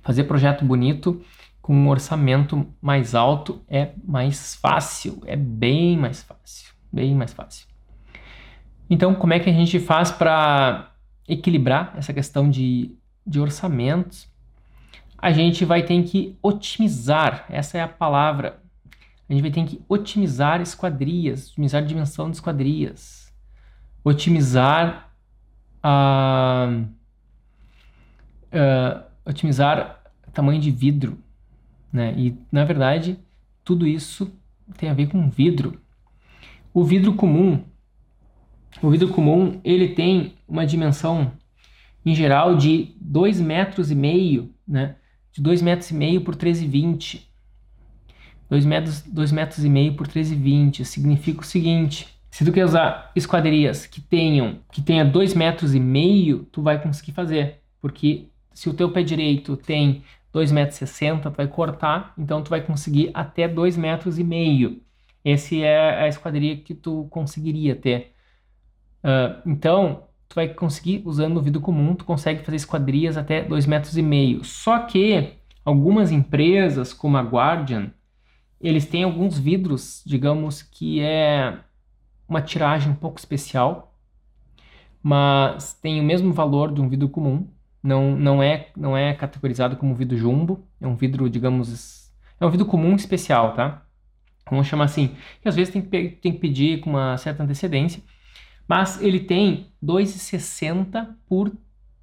Fazer 0.02 0.24
projeto 0.24 0.64
bonito 0.64 1.22
com 1.61 1.74
um 1.74 1.88
orçamento 1.88 2.66
mais 2.81 3.14
alto 3.14 3.62
é 3.68 3.92
mais 4.02 4.57
fácil, 4.57 5.22
é 5.26 5.37
bem 5.37 5.96
mais 5.96 6.22
fácil, 6.22 6.72
bem 6.90 7.14
mais 7.14 7.33
fácil. 7.33 7.66
Então, 8.88 9.14
como 9.14 9.33
é 9.33 9.38
que 9.38 9.48
a 9.48 9.52
gente 9.52 9.78
faz 9.78 10.11
para 10.11 10.90
equilibrar 11.28 11.94
essa 11.96 12.12
questão 12.12 12.50
de, 12.50 12.96
de 13.26 13.40
orçamentos? 13.40 14.31
A 15.22 15.30
gente 15.30 15.64
vai 15.64 15.85
ter 15.85 16.02
que 16.02 16.37
otimizar, 16.42 17.46
essa 17.48 17.78
é 17.78 17.80
a 17.80 17.87
palavra. 17.87 18.61
A 19.28 19.32
gente 19.32 19.42
vai 19.42 19.52
ter 19.52 19.64
que 19.64 19.80
otimizar 19.88 20.61
esquadrias, 20.61 21.52
otimizar 21.52 21.80
a 21.80 21.87
dimensão 21.87 22.28
de 22.28 22.37
esquadrias, 22.37 23.32
otimizar 24.02 25.14
a. 25.80 26.68
Uh, 28.52 29.12
otimizar 29.24 30.02
tamanho 30.32 30.61
de 30.61 30.70
vidro, 30.70 31.18
né? 31.92 32.12
E 32.16 32.37
na 32.50 32.64
verdade 32.64 33.18
tudo 33.64 33.87
isso 33.87 34.32
tem 34.76 34.90
a 34.90 34.94
ver 34.94 35.08
com 35.08 35.30
vidro. 35.30 35.80
O 36.74 36.85
vidro 36.85 37.14
comum, 37.14 37.64
o 38.82 38.90
vidro 38.90 39.08
comum 39.08 39.61
ele 39.62 39.94
tem 39.94 40.35
uma 40.48 40.66
dimensão 40.66 41.32
em 42.04 42.14
geral 42.14 42.56
de 42.56 42.96
2 43.00 43.40
metros 43.40 43.90
e 43.90 43.94
meio, 43.94 44.52
né? 44.66 44.96
De 45.32 45.40
2 45.42 45.62
metros 45.62 45.90
e 45.90 45.94
meio 45.94 46.20
por 46.20 46.36
13,20. 46.36 47.22
2 48.50 48.64
metros, 48.66 49.00
2 49.00 49.32
metros 49.32 49.64
e 49.64 49.68
meio 49.68 49.94
por 49.94 50.06
13,20 50.06 50.84
significa 50.84 51.40
o 51.40 51.44
seguinte: 51.44 52.06
se 52.30 52.44
tu 52.44 52.52
quer 52.52 52.64
usar 52.64 53.10
esquadrias 53.16 53.86
que 53.86 54.00
tenham 54.00 54.58
que 54.70 54.82
tenha 54.82 55.04
2 55.04 55.34
metros 55.34 55.74
e 55.74 55.80
meio, 55.80 56.46
tu 56.52 56.62
vai 56.62 56.80
conseguir 56.82 57.12
fazer, 57.12 57.60
porque 57.80 58.28
se 58.52 58.68
o 58.68 58.74
teu 58.74 58.90
pé 58.90 59.02
direito 59.02 59.56
tem 59.56 60.02
2,60 60.34 60.52
metros, 60.52 61.22
tu 61.22 61.30
vai 61.30 61.46
cortar, 61.46 62.12
então 62.16 62.42
tu 62.42 62.50
vai 62.50 62.60
conseguir 62.60 63.10
até 63.14 63.48
2,5 63.48 63.78
metros. 63.78 64.18
e 64.18 64.24
meio. 64.24 64.82
Esse 65.24 65.62
é 65.62 66.02
a 66.02 66.08
esquadria 66.08 66.56
que 66.56 66.74
tu 66.74 67.06
conseguiria 67.10 67.76
ter. 67.76 68.12
Uh, 69.04 69.40
então, 69.46 70.04
tu 70.32 70.36
vai 70.36 70.48
conseguir, 70.48 71.02
usando 71.04 71.36
o 71.36 71.42
vidro 71.42 71.60
comum, 71.60 71.94
tu 71.94 72.06
consegue 72.06 72.42
fazer 72.42 72.56
esquadrias 72.56 73.18
até 73.18 73.44
2,5 73.46 73.68
metros. 73.68 73.96
e 73.98 74.02
meio. 74.02 74.42
Só 74.42 74.78
que 74.78 75.34
algumas 75.62 76.10
empresas, 76.10 76.94
como 76.94 77.18
a 77.18 77.22
Guardian, 77.22 77.90
eles 78.58 78.86
têm 78.86 79.04
alguns 79.04 79.38
vidros, 79.38 80.02
digamos, 80.06 80.62
que 80.62 81.00
é 81.00 81.58
uma 82.26 82.40
tiragem 82.40 82.92
um 82.92 82.94
pouco 82.94 83.18
especial, 83.18 83.94
mas 85.02 85.74
tem 85.74 86.00
o 86.00 86.04
mesmo 86.04 86.32
valor 86.32 86.72
de 86.72 86.80
um 86.80 86.88
vidro 86.88 87.10
comum, 87.10 87.46
não, 87.82 88.16
não, 88.16 88.42
é, 88.42 88.70
não 88.74 88.96
é 88.96 89.12
categorizado 89.12 89.76
como 89.76 89.94
vidro 89.94 90.16
jumbo, 90.16 90.66
é 90.80 90.86
um 90.86 90.96
vidro, 90.96 91.28
digamos, 91.28 92.10
é 92.40 92.46
um 92.46 92.50
vidro 92.50 92.64
comum 92.64 92.94
especial, 92.96 93.52
tá? 93.52 93.82
Vamos 94.48 94.66
chamar 94.66 94.84
assim. 94.84 95.14
E 95.44 95.48
às 95.48 95.56
vezes 95.56 95.72
tem 95.72 95.82
que, 95.82 96.08
tem 96.08 96.32
que 96.32 96.38
pedir 96.38 96.80
com 96.80 96.90
uma 96.90 97.18
certa 97.18 97.42
antecedência, 97.42 98.02
mas 98.72 99.02
ele 99.02 99.20
tem 99.20 99.66
2,60 99.85 101.06
por 101.28 101.52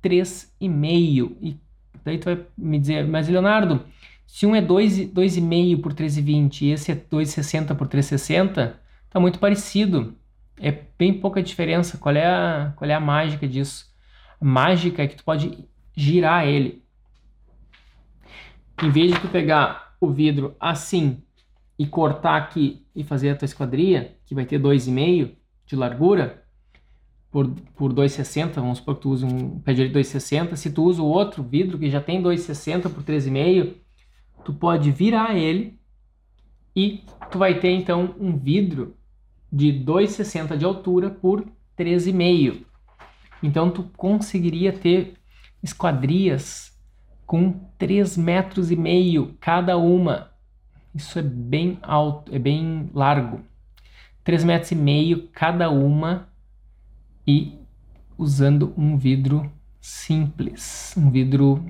3,5. 0.04 1.36
E 1.42 1.58
daí 2.06 2.20
tu 2.20 2.26
vai 2.26 2.46
me 2.56 2.78
dizer, 2.78 3.08
mas 3.08 3.28
Leonardo, 3.28 3.84
se 4.28 4.46
um 4.46 4.56
é 4.56 4.62
2,5 4.62 5.82
por 5.82 5.96
3,20 5.96 6.62
e 6.62 6.70
esse 6.70 6.92
é 6.92 6.96
2,60 6.96 7.76
por 7.76 7.88
3,60, 7.88 8.76
tá 9.10 9.20
muito 9.20 9.40
parecido. 9.40 10.16
É 10.60 10.84
bem 10.96 11.12
pouca 11.12 11.42
diferença. 11.42 11.98
Qual 11.98 12.16
é 12.16 12.28
a, 12.28 12.72
qual 12.76 12.88
é 12.88 12.94
a 12.94 13.00
mágica 13.00 13.48
disso? 13.48 13.92
mágica 14.40 15.02
é 15.02 15.08
que 15.08 15.16
tu 15.16 15.24
pode 15.24 15.68
girar 15.98 16.46
ele. 16.48 16.84
Em 18.84 18.92
vez 18.92 19.12
de 19.12 19.20
tu 19.20 19.28
pegar 19.28 19.96
o 20.00 20.12
vidro 20.12 20.56
assim 20.60 21.24
e 21.80 21.88
cortar 21.88 22.38
aqui 22.38 22.86
e 22.96 23.04
fazer 23.04 23.32
a 23.32 23.36
tua 23.36 23.48
esquadria, 23.48 24.16
que 24.24 24.36
vai 24.36 24.46
ter 24.46 24.62
2,5 24.62 25.32
de 25.66 25.76
largura, 25.76 26.48
por, 27.32 27.48
por 27.76 27.94
2,60, 27.94 28.56
vamos 28.56 28.80
supor 28.80 28.96
que 28.96 29.02
tu 29.02 29.12
use 29.12 29.26
um 29.26 29.60
pé 29.60 29.74
de 29.74 29.90
2,60, 29.90 30.56
se 30.56 30.72
tu 30.72 30.84
usa 30.84 31.02
o 31.02 31.06
outro 31.06 31.44
vidro 31.44 31.78
que 31.78 31.90
já 31.90 32.02
tem 32.02 32.22
2,60 32.22 32.90
por 32.90 33.04
3,5, 33.04 33.74
tu 34.44 34.54
pode 34.54 34.92
virar 34.92 35.36
ele 35.36 35.80
e 36.76 37.04
tu 37.30 37.38
vai 37.38 37.60
ter 37.60 37.72
então 37.72 38.16
um 38.20 38.36
vidro 38.36 38.96
de 39.52 39.74
2,60 39.74 40.58
de 40.58 40.66
altura 40.66 41.10
por 41.10 41.46
13,5. 41.78 42.64
Então 43.44 43.70
tu 43.70 43.84
conseguiria 43.96 44.74
ter 44.74 45.14
esquadrias 45.62 46.78
com 47.26 47.54
3 47.78 48.18
metros 48.18 48.72
e 48.72 48.76
meio 48.76 49.36
cada 49.40 49.78
uma. 49.78 50.32
Isso 50.96 51.20
é 51.20 51.22
bem 51.22 51.78
alto, 51.82 52.34
é 52.34 52.40
bem 52.40 52.90
largo. 52.94 53.42
3 54.24 54.44
metros 54.44 54.72
e 54.72 54.76
meio 54.76 55.28
cada 55.32 55.70
uma 55.70 56.29
e 57.30 57.60
usando 58.18 58.74
um 58.76 58.98
vidro 58.98 59.52
simples, 59.80 60.96
um 60.98 61.12
vidro 61.12 61.64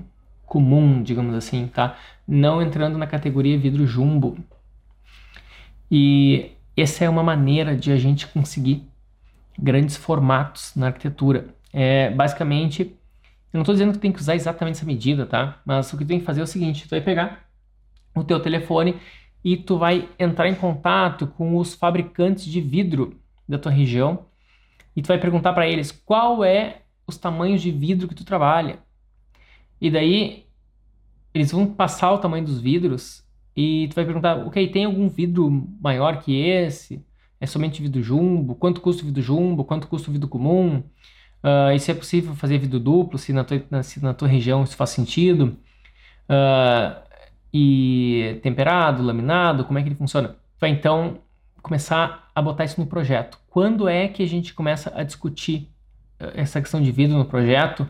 comum, 0.46 1.02
digamos 1.02 1.34
assim, 1.34 1.66
tá? 1.66 1.98
Não 2.26 2.62
entrando 2.62 2.96
na 2.96 3.06
categoria 3.06 3.58
vidro 3.58 3.86
jumbo. 3.86 4.38
E 5.90 6.52
essa 6.74 7.04
é 7.04 7.10
uma 7.10 7.22
maneira 7.22 7.76
de 7.76 7.92
a 7.92 7.96
gente 7.98 8.26
conseguir 8.26 8.88
grandes 9.58 9.98
formatos 9.98 10.72
na 10.74 10.86
arquitetura 10.86 11.54
é 11.72 12.10
basicamente, 12.10 12.82
eu 12.82 13.58
não 13.58 13.60
estou 13.60 13.74
dizendo 13.74 13.92
que 13.92 13.98
tem 13.98 14.10
que 14.10 14.18
usar 14.18 14.34
exatamente 14.34 14.76
essa 14.76 14.86
medida, 14.86 15.26
tá? 15.26 15.60
Mas 15.64 15.92
o 15.92 15.98
que 15.98 16.06
tem 16.06 16.18
que 16.18 16.24
fazer 16.24 16.40
é 16.40 16.44
o 16.44 16.46
seguinte, 16.46 16.84
tu 16.84 16.90
vai 16.90 17.02
pegar 17.02 17.44
o 18.14 18.24
teu 18.24 18.40
telefone 18.40 18.96
e 19.44 19.56
tu 19.56 19.78
vai 19.78 20.08
entrar 20.18 20.48
em 20.48 20.54
contato 20.54 21.26
com 21.26 21.56
os 21.56 21.74
fabricantes 21.74 22.46
de 22.46 22.60
vidro 22.60 23.20
da 23.46 23.58
tua 23.58 23.70
região 23.70 24.29
e 24.94 25.02
tu 25.02 25.08
vai 25.08 25.18
perguntar 25.18 25.52
para 25.52 25.68
eles 25.68 25.92
qual 25.92 26.44
é 26.44 26.82
os 27.06 27.16
tamanhos 27.16 27.62
de 27.62 27.70
vidro 27.70 28.08
que 28.08 28.14
tu 28.14 28.24
trabalha. 28.24 28.78
E 29.80 29.90
daí 29.90 30.46
eles 31.32 31.52
vão 31.52 31.66
passar 31.66 32.12
o 32.12 32.18
tamanho 32.18 32.44
dos 32.44 32.60
vidros 32.60 33.24
e 33.56 33.88
tu 33.88 33.94
vai 33.94 34.04
perguntar, 34.04 34.46
ok, 34.46 34.68
tem 34.68 34.84
algum 34.84 35.08
vidro 35.08 35.50
maior 35.80 36.22
que 36.22 36.40
esse? 36.40 37.04
É 37.40 37.46
somente 37.46 37.82
vidro 37.82 38.02
jumbo? 38.02 38.54
Quanto 38.54 38.80
custa 38.80 39.02
o 39.02 39.06
vidro 39.06 39.22
jumbo? 39.22 39.64
Quanto 39.64 39.88
custa 39.88 40.10
o 40.10 40.12
vidro 40.12 40.28
comum? 40.28 40.82
Uh, 41.42 41.72
e 41.74 41.80
se 41.80 41.90
é 41.90 41.94
possível 41.94 42.34
fazer 42.34 42.58
vidro 42.58 42.78
duplo, 42.78 43.18
se 43.18 43.32
na 43.32 43.44
tua, 43.44 43.62
na, 43.70 43.82
se 43.82 44.02
na 44.02 44.12
tua 44.12 44.28
região 44.28 44.62
isso 44.62 44.76
faz 44.76 44.90
sentido. 44.90 45.56
Uh, 46.28 47.00
e 47.52 48.38
temperado, 48.42 49.02
laminado, 49.02 49.64
como 49.64 49.78
é 49.78 49.82
que 49.82 49.88
ele 49.88 49.96
funciona? 49.96 50.36
Vai 50.60 50.70
então 50.70 51.18
começar 51.62 52.29
a 52.40 52.42
botar 52.42 52.64
isso 52.64 52.80
no 52.80 52.86
projeto. 52.86 53.38
Quando 53.48 53.88
é 53.88 54.08
que 54.08 54.22
a 54.22 54.28
gente 54.28 54.52
começa 54.52 54.92
a 54.94 55.02
discutir 55.02 55.70
ah, 56.18 56.32
essa 56.34 56.60
questão 56.60 56.82
de 56.82 56.90
vidro 56.90 57.16
no 57.16 57.24
projeto? 57.24 57.88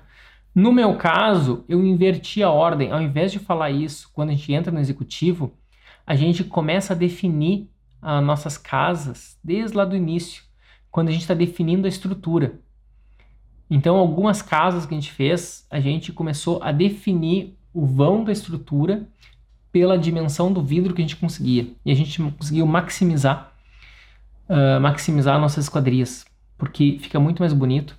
No 0.55 0.73
meu 0.73 0.97
caso, 0.97 1.65
eu 1.69 1.85
inverti 1.85 2.43
a 2.43 2.51
ordem. 2.51 2.91
Ao 2.91 3.01
invés 3.01 3.33
de 3.33 3.39
falar 3.39 3.71
isso 3.71 4.11
quando 4.13 4.31
a 4.31 4.33
gente 4.33 4.53
entra 4.53 4.73
no 4.73 4.81
executivo, 4.81 5.55
a 6.07 6.15
gente 6.15 6.45
começa 6.45 6.93
a 6.93 6.97
definir 6.97 7.71
as 8.03 8.23
nossas 8.25 8.59
casas 8.59 9.39
desde 9.45 9.77
lá 9.77 9.85
do 9.85 9.97
início, 9.97 10.43
quando 10.91 11.09
a 11.09 11.13
gente 11.13 11.23
está 11.23 11.35
definindo 11.35 11.87
a 11.87 11.89
estrutura. 11.89 12.61
Então, 13.71 13.97
algumas 13.97 14.43
casas 14.43 14.85
que 14.85 14.95
a 14.95 14.99
gente 14.99 15.13
fez, 15.13 15.65
a 15.71 15.79
gente 15.79 16.13
começou 16.13 16.61
a 16.63 16.73
definir 16.73 17.57
o 17.73 17.87
vão 17.87 18.25
da 18.25 18.33
estrutura 18.33 19.07
pela 19.71 19.97
dimensão 19.97 20.53
do 20.53 20.63
vidro 20.63 20.93
que 20.93 21.01
a 21.01 21.05
gente 21.05 21.17
conseguia. 21.17 21.69
E 21.85 21.93
a 21.93 21.95
gente 21.95 22.21
conseguiu 22.21 22.67
maximizar, 22.67 23.50
uh, 24.51 24.81
maximizar 24.81 25.41
nossas 25.41 25.65
esquadrias, 25.65 26.27
porque 26.59 26.99
fica 27.01 27.21
muito 27.21 27.39
mais 27.39 27.53
bonito 27.53 27.97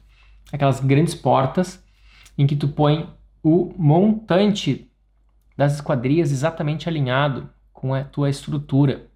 aquelas 0.51 0.81
grandes 0.81 1.15
portas 1.15 1.83
em 2.37 2.45
que 2.45 2.55
tu 2.55 2.67
põe 2.67 3.09
o 3.41 3.73
montante 3.77 4.91
das 5.57 5.75
esquadrias 5.75 6.31
exatamente 6.31 6.89
alinhado 6.89 7.49
com 7.71 7.93
a 7.93 8.03
tua 8.03 8.29
estrutura. 8.29 9.07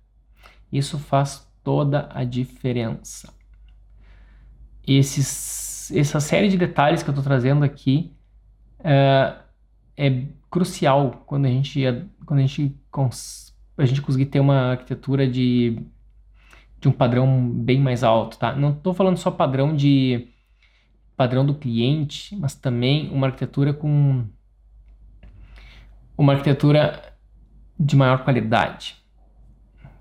Isso 0.72 0.98
faz 0.98 1.48
toda 1.64 2.10
a 2.14 2.24
diferença. 2.24 3.34
Esses 4.88 5.92
essa 5.92 6.20
série 6.20 6.50
de 6.50 6.58
detalhes 6.58 7.04
que 7.04 7.10
eu 7.10 7.12
estou 7.12 7.24
trazendo 7.24 7.64
aqui 7.64 8.12
é, 8.84 9.36
é, 9.96 10.24
crucial 10.50 11.24
quando 11.28 11.46
a 11.46 11.50
gente 11.50 11.84
quando 12.26 12.40
a 12.40 12.42
gente 12.42 12.76
cons, 12.90 13.56
a 13.78 13.86
gente 13.86 14.02
conseguir 14.02 14.28
ter 14.28 14.40
uma 14.40 14.72
arquitetura 14.72 15.28
de 15.28 15.80
de 16.80 16.88
um 16.88 16.92
padrão 16.92 17.50
bem 17.50 17.80
mais 17.80 18.04
alto, 18.04 18.38
tá? 18.38 18.54
Não 18.56 18.72
estou 18.72 18.94
falando 18.94 19.18
só 19.18 19.32
padrão 19.32 19.76
de 19.76 20.28
padrão 21.18 21.46
do 21.46 21.56
cliente, 21.56 22.36
mas 22.36 22.56
também 22.56 23.10
uma 23.12 23.28
arquitetura 23.28 23.74
com 23.74 24.26
uma 26.18 26.34
arquitetura 26.34 27.14
de 27.80 27.96
maior 27.96 28.24
qualidade, 28.24 28.96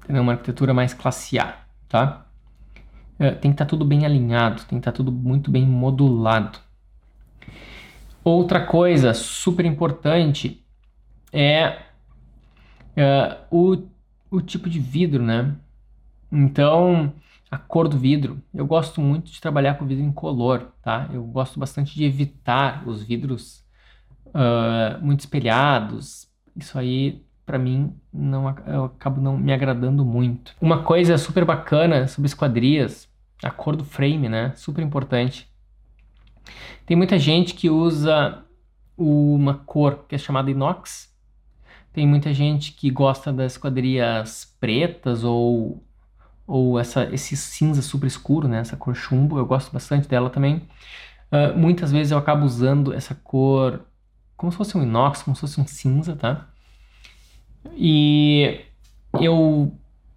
entendeu? 0.03 0.23
Uma 0.23 0.33
arquitetura 0.33 0.75
mais 0.75 0.93
classe 0.93 1.39
A, 1.39 1.57
tá? 1.89 2.27
É, 3.19 3.31
tem 3.31 3.51
que 3.51 3.55
estar 3.55 3.65
tá 3.65 3.69
tudo 3.69 3.85
bem 3.85 4.05
alinhado, 4.05 4.63
tem 4.63 4.79
que 4.79 4.83
estar 4.83 4.93
tá 4.93 4.97
tudo 4.97 5.13
muito 5.13 5.51
bem 5.51 5.65
modulado. 5.67 6.59
Outra 8.25 8.67
coisa 8.67 9.15
super 9.15 9.65
importante 9.65 10.65
é 11.33 11.85
Uh, 12.95 13.35
o, 13.51 14.37
o 14.37 14.41
tipo 14.41 14.71
de 14.71 14.79
vidro, 14.79 15.23
né? 15.23 15.57
Então, 16.31 17.13
a 17.55 17.59
cor 17.59 17.89
do 17.89 17.97
vidro. 17.97 18.43
Eu 18.53 18.67
gosto 18.67 19.01
muito 19.01 19.31
de 19.31 19.41
trabalhar 19.41 19.75
com 19.75 19.87
vidro 19.87 20.05
incolor, 20.05 20.69
tá? 20.83 21.09
Eu 21.13 21.23
gosto 21.25 21.59
bastante 21.59 21.95
de 21.95 22.05
evitar 22.05 22.87
os 22.87 23.03
vidros 23.03 23.65
uh, 24.27 25.01
muito 25.01 25.21
espelhados. 25.21 26.29
Isso 26.57 26.79
aí, 26.79 27.25
para 27.47 27.59
mim, 27.59 27.95
não 28.13 28.53
eu 28.67 28.85
acabo 28.85 29.21
não 29.21 29.37
me 29.37 29.53
agradando 29.53 30.05
muito. 30.05 30.55
Uma 30.61 30.83
coisa 30.83 31.17
super 31.17 31.45
bacana 31.45 32.09
sobre 32.09 32.27
esquadrias, 32.27 33.09
a 33.43 33.51
cor 33.51 33.77
do 33.77 33.85
frame, 33.85 34.29
né? 34.29 34.53
Super 34.57 34.83
importante. 34.83 35.49
Tem 36.85 36.97
muita 36.97 37.19
gente 37.19 37.55
que 37.55 37.71
usa 37.71 38.45
uma 38.97 39.55
cor 39.55 40.05
que 40.09 40.15
é 40.15 40.19
chamada 40.19 40.51
inox. 40.51 41.13
Tem 41.93 42.07
muita 42.07 42.35
gente 42.35 42.73
que 42.73 42.91
gosta 42.91 43.33
das 43.33 43.53
esquadrias 43.53 44.57
pretas 44.59 45.23
ou 45.23 45.84
ou 46.47 46.79
essa, 46.79 47.05
esse 47.13 47.37
cinza 47.37 47.83
super 47.83 48.07
escuro, 48.07 48.49
né? 48.49 48.59
Essa 48.59 48.77
cor 48.77 48.95
chumbo, 48.95 49.39
eu 49.39 49.47
gosto 49.47 49.73
bastante 49.73 50.09
dela 50.09 50.31
também. 50.31 50.63
Uh, 51.33 51.57
muitas 51.59 51.91
vezes 51.91 52.13
eu 52.13 52.19
acabo 52.19 52.45
usando 52.45 52.93
essa 52.93 53.15
cor 53.15 53.81
como 54.37 54.53
se 54.53 54.59
fosse 54.59 54.77
um 54.77 54.83
inox, 54.83 55.23
como 55.23 55.35
se 55.35 55.41
fosse 55.41 55.61
um 55.61 55.67
cinza, 55.67 56.15
tá? 56.17 56.49
E 57.77 58.61
eu 59.21 59.73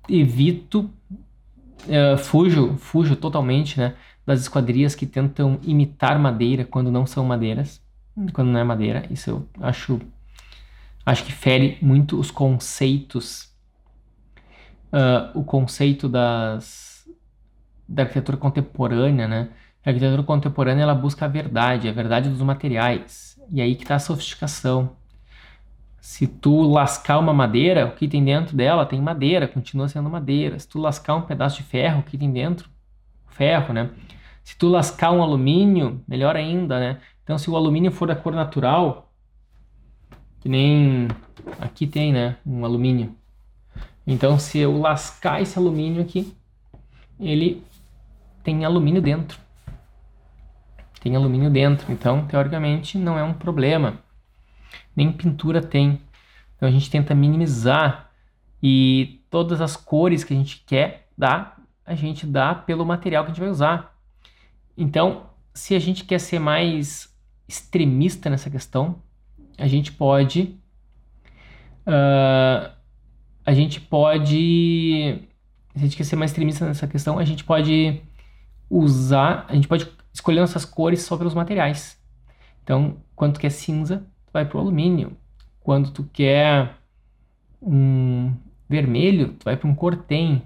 evito, 0.10 0.90
uh, 1.86 2.18
fujo, 2.18 2.76
fujo 2.78 3.16
totalmente, 3.16 3.80
né? 3.80 3.96
Das 4.26 4.42
esquadrias 4.42 4.96
que 4.96 5.06
tentam 5.06 5.60
imitar 5.64 6.20
madeira 6.20 6.66
quando 6.66 6.92
não 6.92 7.06
são 7.06 7.24
madeiras, 7.26 7.82
quando 8.34 8.50
não 8.50 8.60
é 8.60 8.64
madeira. 8.64 9.06
Isso 9.10 9.30
eu 9.30 9.50
acho, 9.62 10.02
acho 11.06 11.24
que 11.24 11.32
fere 11.32 11.78
muito 11.82 12.20
os 12.20 12.30
conceitos 12.30 13.56
uh, 14.92 15.40
o 15.40 15.44
conceito 15.44 16.08
das, 16.10 17.08
da 17.88 18.04
arquitetura 18.04 18.38
contemporânea, 18.38 19.28
né? 19.28 19.50
A 19.86 19.90
arquitetura 19.90 20.24
contemporânea 20.24 20.84
ela 20.84 20.96
busca 20.96 21.26
a 21.26 21.28
verdade, 21.28 21.88
a 21.88 21.94
verdade 21.94 22.30
dos 22.30 22.42
materiais. 22.42 23.40
E 23.50 23.62
aí 23.62 23.76
que 23.76 23.84
está 23.84 23.96
a 23.96 24.00
sofisticação. 24.00 24.92
Se 26.00 26.28
tu 26.28 26.62
lascar 26.62 27.20
uma 27.20 27.34
madeira, 27.34 27.86
o 27.86 27.92
que 27.92 28.08
tem 28.08 28.24
dentro 28.24 28.56
dela 28.56 28.86
tem 28.86 29.02
madeira, 29.02 29.48
continua 29.48 29.88
sendo 29.88 30.10
madeira. 30.10 30.60
Se 30.60 30.68
tu 30.68 30.80
lascar 30.80 31.16
um 31.16 31.22
pedaço 31.22 31.58
de 31.58 31.64
ferro, 31.64 32.00
o 32.00 32.04
que 32.04 32.18
tem 32.18 32.32
dentro? 32.32 32.70
Ferro, 33.28 33.74
né? 33.74 33.90
Se 34.44 34.58
tu 34.58 34.70
lascar 34.70 35.12
um 35.12 35.22
alumínio, 35.22 36.02
melhor 36.08 36.36
ainda, 36.36 36.80
né? 36.80 37.00
Então, 37.24 37.38
se 37.38 37.50
o 37.50 37.56
alumínio 37.58 37.92
for 37.92 38.08
da 38.08 38.16
cor 38.16 38.34
natural, 38.34 39.12
que 40.40 40.48
nem 40.48 41.10
aqui 41.60 41.86
tem, 41.86 42.14
né? 42.14 42.38
Um 42.46 42.64
alumínio. 42.64 43.14
Então, 44.08 44.40
se 44.40 44.58
eu 44.58 44.80
lascar 44.80 45.42
esse 45.42 45.60
alumínio 45.60 46.02
aqui, 46.02 46.34
ele 47.20 47.62
tem 48.42 48.64
alumínio 48.64 49.02
dentro. 49.02 49.38
Tem 51.02 51.14
alumínio 51.14 51.50
dentro, 51.50 51.92
então, 51.92 52.26
teoricamente, 52.26 52.98
não 52.98 53.20
é 53.20 53.24
um 53.24 53.34
problema. 53.34 54.00
Nem 54.96 55.12
pintura 55.12 55.62
tem. 55.62 56.02
Então, 56.56 56.70
a 56.70 56.72
gente 56.72 56.90
tenta 56.90 57.14
minimizar 57.14 58.10
e 58.64 59.22
todas 59.30 59.60
as 59.60 59.76
cores 59.76 60.24
que 60.24 60.34
a 60.34 60.38
gente 60.38 60.64
quer 60.66 61.10
dar, 61.18 61.62
a 61.86 61.94
gente 61.94 62.26
dá 62.26 62.56
pelo 62.56 62.86
material 62.86 63.26
que 63.26 63.32
a 63.32 63.34
gente 63.34 63.42
vai 63.42 63.50
usar. 63.50 63.94
Então, 64.78 65.30
se 65.54 65.76
a 65.76 65.80
gente 65.80 66.06
quer 66.06 66.20
ser 66.20 66.40
mais 66.40 67.14
extremista 67.48 68.30
nessa 68.30 68.50
questão, 68.50 69.02
a 69.58 69.68
gente 69.68 69.92
pode 69.92 70.58
uh, 71.86 72.77
a 73.48 73.54
gente 73.54 73.80
pode, 73.80 75.22
se 75.72 75.78
a 75.78 75.80
gente 75.80 75.96
quer 75.96 76.04
ser 76.04 76.18
mais 76.18 76.32
extremista 76.32 76.66
nessa 76.66 76.86
questão, 76.86 77.18
a 77.18 77.24
gente 77.24 77.46
pode 77.46 78.02
usar, 78.70 79.46
a 79.48 79.56
gente 79.56 79.70
pode 79.70 79.88
escolher 80.12 80.42
nossas 80.42 80.66
cores 80.66 81.04
só 81.04 81.16
pelos 81.16 81.34
materiais. 81.34 81.98
Então, 82.62 82.98
quando 83.16 83.36
tu 83.36 83.40
quer 83.40 83.50
cinza, 83.50 84.06
tu 84.26 84.34
vai 84.34 84.44
pro 84.44 84.60
alumínio. 84.60 85.16
Quando 85.62 85.92
tu 85.92 86.04
quer 86.12 86.76
um 87.62 88.36
vermelho, 88.68 89.30
tu 89.40 89.46
vai 89.46 89.56
para 89.56 89.70
um 89.70 89.74
cortem. 89.74 90.42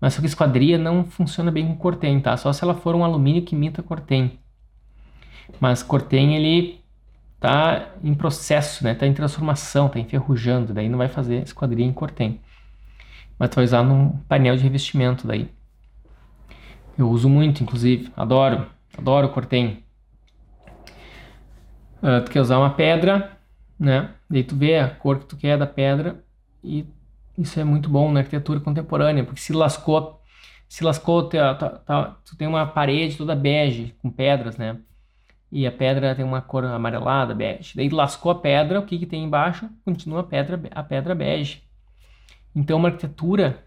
Mas 0.00 0.14
só 0.14 0.22
que 0.22 0.26
esquadria 0.26 0.78
não 0.78 1.04
funciona 1.04 1.50
bem 1.50 1.66
com 1.66 1.76
cortem, 1.76 2.18
tá? 2.18 2.34
Só 2.38 2.50
se 2.50 2.64
ela 2.64 2.74
for 2.74 2.94
um 2.94 3.04
alumínio 3.04 3.42
que 3.42 3.54
imita 3.54 3.82
cortem. 3.82 4.38
Mas 5.60 5.82
cortem 5.82 6.34
ele 6.34 6.77
tá 7.40 7.94
em 8.02 8.14
processo, 8.14 8.84
né? 8.84 8.94
Tá 8.94 9.06
em 9.06 9.14
transformação, 9.14 9.88
tá 9.88 9.98
enferrujando, 9.98 10.72
daí 10.72 10.88
não 10.88 10.98
vai 10.98 11.08
fazer 11.08 11.42
esquadria 11.42 11.84
em 11.84 11.92
cortem. 11.92 12.40
Mas 13.38 13.50
tu 13.50 13.56
vai 13.56 13.64
usar 13.64 13.82
num 13.82 14.10
painel 14.28 14.56
de 14.56 14.62
revestimento 14.62 15.26
daí. 15.26 15.48
Eu 16.96 17.08
uso 17.08 17.28
muito, 17.28 17.62
inclusive, 17.62 18.12
adoro, 18.16 18.66
adoro 18.96 19.28
cortem. 19.28 19.84
Uh, 22.02 22.24
tu 22.24 22.30
quer 22.30 22.40
usar 22.40 22.58
uma 22.58 22.70
pedra, 22.70 23.38
né? 23.78 24.10
Daí 24.28 24.42
tu 24.42 24.56
vê 24.56 24.78
a 24.78 24.88
cor 24.88 25.20
que 25.20 25.26
tu 25.26 25.36
quer 25.36 25.56
da 25.56 25.66
pedra 25.66 26.22
e 26.62 26.84
isso 27.36 27.60
é 27.60 27.64
muito 27.64 27.88
bom 27.88 28.10
na 28.10 28.20
arquitetura 28.20 28.58
contemporânea, 28.58 29.24
porque 29.24 29.40
se 29.40 29.52
lascou, 29.52 30.20
se 30.68 30.82
lascou, 30.82 31.28
tu, 31.28 31.36
tu 32.24 32.36
tem 32.36 32.48
uma 32.48 32.66
parede 32.66 33.16
toda 33.16 33.34
bege 33.36 33.94
com 34.02 34.10
pedras, 34.10 34.56
né? 34.56 34.76
E 35.50 35.66
a 35.66 35.72
pedra 35.72 36.14
tem 36.14 36.24
uma 36.24 36.42
cor 36.42 36.64
amarelada, 36.64 37.34
bege. 37.34 37.74
Daí 37.74 37.88
lascou 37.88 38.30
a 38.30 38.34
pedra, 38.34 38.80
o 38.80 38.84
que, 38.84 38.98
que 38.98 39.06
tem 39.06 39.24
embaixo? 39.24 39.68
Continua 39.84 40.20
a 40.20 40.24
pedra, 40.24 40.60
a 40.70 40.82
pedra 40.82 41.14
bege. 41.14 41.62
Então 42.54 42.78
uma 42.78 42.88
arquitetura, 42.88 43.64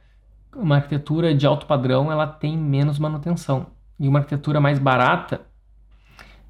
uma 0.55 0.75
arquitetura 0.75 1.33
de 1.33 1.45
alto 1.47 1.65
padrão, 1.65 2.11
ela 2.11 2.27
tem 2.27 2.57
menos 2.57 2.99
manutenção. 2.99 3.67
E 3.99 4.07
uma 4.07 4.19
arquitetura 4.19 4.59
mais 4.59 4.77
barata, 4.77 5.41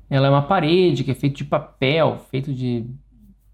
ela 0.10 0.28
é 0.28 0.30
uma 0.30 0.42
parede 0.42 1.04
que 1.06 1.12
é 1.12 1.16
feita 1.16 1.38
de 1.38 1.46
papel, 1.46 2.20
feito 2.30 2.54
de, 2.54 2.86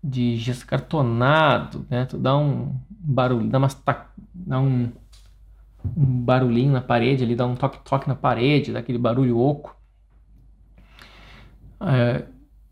de 0.03 0.35
gesso 0.37 0.65
cartonado, 0.65 1.85
né? 1.89 2.05
Tu 2.05 2.17
dá 2.17 2.35
um 2.35 2.75
barulho, 2.89 3.47
dá, 3.47 3.59
umas 3.59 3.79
dá 4.33 4.59
um, 4.59 4.91
um 5.95 6.05
barulhinho 6.23 6.71
na 6.71 6.81
parede 6.81 7.23
ali, 7.23 7.35
dá 7.35 7.45
um 7.45 7.55
toque-toque 7.55 8.07
na 8.07 8.15
parede, 8.15 8.73
dá 8.73 8.79
aquele 8.79 8.97
barulho 8.97 9.37
oco. 9.37 9.76
É, 11.81 12.23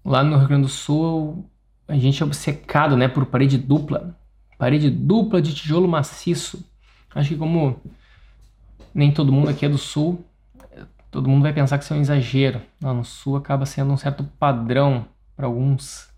lá 0.04 0.24
no 0.24 0.38
Rio 0.38 0.48
Grande 0.48 0.64
do 0.64 0.70
Sul, 0.70 1.50
a 1.88 1.96
gente 1.96 2.22
é 2.22 2.26
obcecado 2.26 2.98
né, 2.98 3.08
por 3.08 3.26
parede 3.26 3.58
dupla. 3.58 4.18
Parede 4.58 4.90
dupla 4.90 5.42
de 5.42 5.54
tijolo 5.54 5.88
maciço. 5.88 6.64
Acho 7.14 7.30
que 7.30 7.38
como 7.38 7.80
nem 8.94 9.12
todo 9.12 9.32
mundo 9.32 9.50
aqui 9.50 9.66
é 9.66 9.70
do 9.70 9.78
Sul, 9.78 10.24
todo 11.12 11.30
mundo 11.30 11.44
vai 11.44 11.54
pensar 11.54 11.78
que 11.78 11.84
isso 11.84 11.94
é 11.94 11.98
um 11.98 12.02
exagero. 12.02 12.62
Lá 12.82 12.94
no 12.94 13.04
Sul 13.04 13.36
acaba 13.36 13.66
sendo 13.66 13.94
um 13.94 13.98
certo 13.98 14.24
padrão 14.40 15.06
para 15.36 15.46
alguns, 15.46 16.10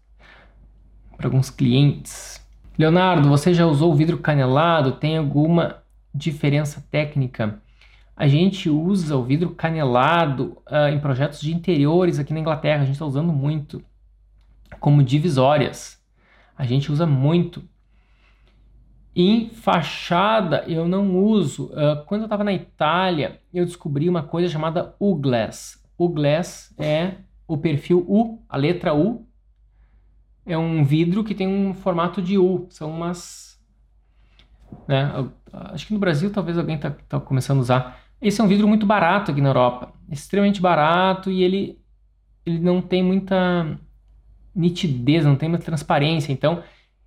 alguns 1.22 1.50
clientes. 1.50 2.42
Leonardo, 2.78 3.28
você 3.28 3.54
já 3.54 3.66
usou 3.66 3.96
vidro 3.96 4.20
canelado? 4.20 4.94
Tem 4.94 5.18
alguma 5.18 5.78
diferença 6.14 6.86
técnica? 6.92 7.60
A 8.18 8.28
gente 8.28 8.68
usa 8.68 9.16
o 9.16 9.24
vidro 9.24 9.52
canelado 9.52 10.58
uh, 10.68 10.88
em 10.92 11.00
projetos 11.00 11.40
de 11.40 11.54
interiores 11.54 12.18
aqui 12.18 12.34
na 12.34 12.40
Inglaterra, 12.40 12.82
a 12.82 12.86
gente 12.86 12.96
está 12.96 13.06
usando 13.06 13.32
muito 13.32 13.80
como 14.80 15.04
divisórias. 15.04 16.04
A 16.58 16.66
gente 16.66 16.92
usa 16.92 17.06
muito. 17.06 17.64
Em 19.16 19.50
fachada 19.50 20.64
eu 20.68 20.88
não 20.88 21.16
uso. 21.16 21.68
Uh, 21.68 22.04
quando 22.08 22.22
eu 22.22 22.26
estava 22.26 22.44
na 22.44 22.52
Itália, 22.52 23.40
eu 23.54 23.64
descobri 23.64 24.10
uma 24.10 24.24
coisa 24.24 24.50
chamada 24.50 24.96
U-Glass. 25.00 25.84
U-Glass 25.96 26.74
é 26.76 27.18
o 27.48 27.56
perfil 27.56 28.04
U, 28.08 28.44
a 28.50 28.58
letra 28.58 28.96
U. 28.96 29.28
É 30.44 30.58
um 30.58 30.84
vidro 30.84 31.24
que 31.24 31.36
tem 31.36 31.48
um 31.48 31.72
formato 31.72 32.20
de 32.20 32.36
U. 32.40 32.66
São 32.72 32.90
umas. 32.90 33.62
Né, 34.88 35.30
acho 35.52 35.86
que 35.86 35.94
no 35.94 36.00
Brasil 36.00 36.32
talvez 36.32 36.58
alguém 36.58 36.78
está 36.78 36.90
tá 36.90 37.20
começando 37.20 37.60
a 37.60 37.62
usar. 37.62 38.07
Esse 38.22 38.42
é 38.42 38.44
um 38.44 38.48
vidro 38.48 38.68
muito 38.68 38.86
barato 38.86 39.32
aqui 39.32 39.42
na 39.42 39.50
Europa, 39.50 39.94
extremamente 40.10 40.60
barato 40.60 41.30
e 41.30 41.44
ele, 41.44 41.80
ele 42.46 42.60
não 42.60 42.82
tem 42.82 43.04
muita 43.04 43.80
nitidez, 44.56 45.24
não 45.24 45.36
tem 45.36 45.48
muita 45.48 45.66
transparência. 45.66 46.32
Então, 46.32 46.64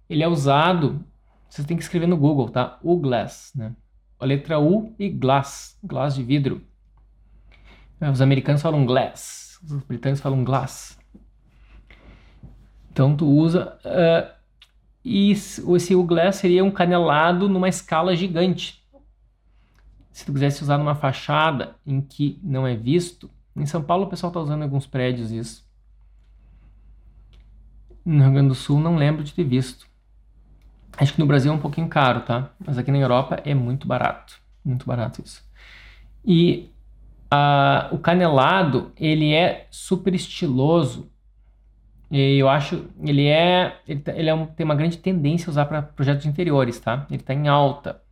ele 0.09 0.23
é 0.23 0.29
usado, 0.29 1.05
você 1.49 1.65
tem 1.65 1.77
que 1.77 1.83
escrever 1.83 2.07
no 2.07 2.17
Google, 2.17 2.49
tá? 2.49 2.79
O 2.83 2.97
glass, 2.97 3.53
né? 3.55 3.75
A 4.21 4.25
letra 4.25 4.61
U 4.61 4.95
e 4.99 5.09
glass, 5.09 5.79
glass 5.83 6.15
de 6.15 6.23
vidro. 6.23 6.63
Os 8.01 8.21
americanos 8.21 8.63
falam 8.63 8.87
glass, 8.87 9.59
os 9.65 9.83
britânicos 9.83 10.23
falam 10.23 10.45
glass. 10.45 10.99
Então, 12.93 13.17
tu 13.17 13.27
usa... 13.27 13.79
Uh, 13.85 14.41
e 15.03 15.31
esse 15.31 15.95
U 15.95 16.05
glass 16.05 16.37
seria 16.37 16.63
um 16.63 16.71
canelado 16.71 17.49
numa 17.49 17.69
escala 17.69 18.15
gigante 18.15 18.80
se 20.11 20.25
tu 20.25 20.33
quisesse 20.33 20.63
usar 20.63 20.79
numa 20.79 20.95
fachada 20.95 21.77
em 21.87 22.01
que 22.01 22.39
não 22.43 22.67
é 22.67 22.75
visto, 22.75 23.31
em 23.57 23.67
São 23.67 23.83
Paulo 23.83 24.05
o 24.05 24.09
pessoal 24.09 24.31
está 24.31 24.41
usando 24.41 24.61
em 24.61 24.65
alguns 24.65 24.87
prédios 24.87 25.31
isso. 25.31 25.69
No 28.05 28.23
Rio 28.23 28.33
Grande 28.33 28.49
do 28.49 28.55
Sul 28.55 28.81
não 28.81 28.97
lembro 28.97 29.23
de 29.23 29.33
ter 29.33 29.45
visto. 29.45 29.87
Acho 30.97 31.15
que 31.15 31.21
no 31.21 31.27
Brasil 31.27 31.53
é 31.53 31.55
um 31.55 31.61
pouquinho 31.61 31.89
caro, 31.89 32.23
tá? 32.23 32.51
Mas 32.65 32.77
aqui 32.77 32.91
na 32.91 32.99
Europa 32.99 33.41
é 33.45 33.55
muito 33.55 33.87
barato. 33.87 34.41
Muito 34.65 34.87
barato 34.87 35.23
isso. 35.25 35.45
E 36.25 36.71
o 37.93 37.99
canelado, 37.99 38.93
ele 38.97 39.33
é 39.33 39.67
super 39.71 40.15
estiloso. 40.15 41.11
E 42.11 42.39
eu 42.39 42.49
acho, 42.49 42.87
ele 43.01 43.27
é, 43.27 43.81
ele, 43.87 44.01
tá, 44.01 44.13
ele 44.13 44.29
é 44.29 44.35
um, 44.35 44.47
tem 44.47 44.65
uma 44.65 44.75
grande 44.75 44.99
tendência 44.99 45.49
a 45.49 45.51
usar 45.51 45.67
para 45.67 45.81
projetos 45.81 46.27
interiores, 46.27 46.81
tá? 46.81 47.07
Ele 47.09 47.21
está 47.21 47.33
em 47.33 47.47
alta. 47.47 48.03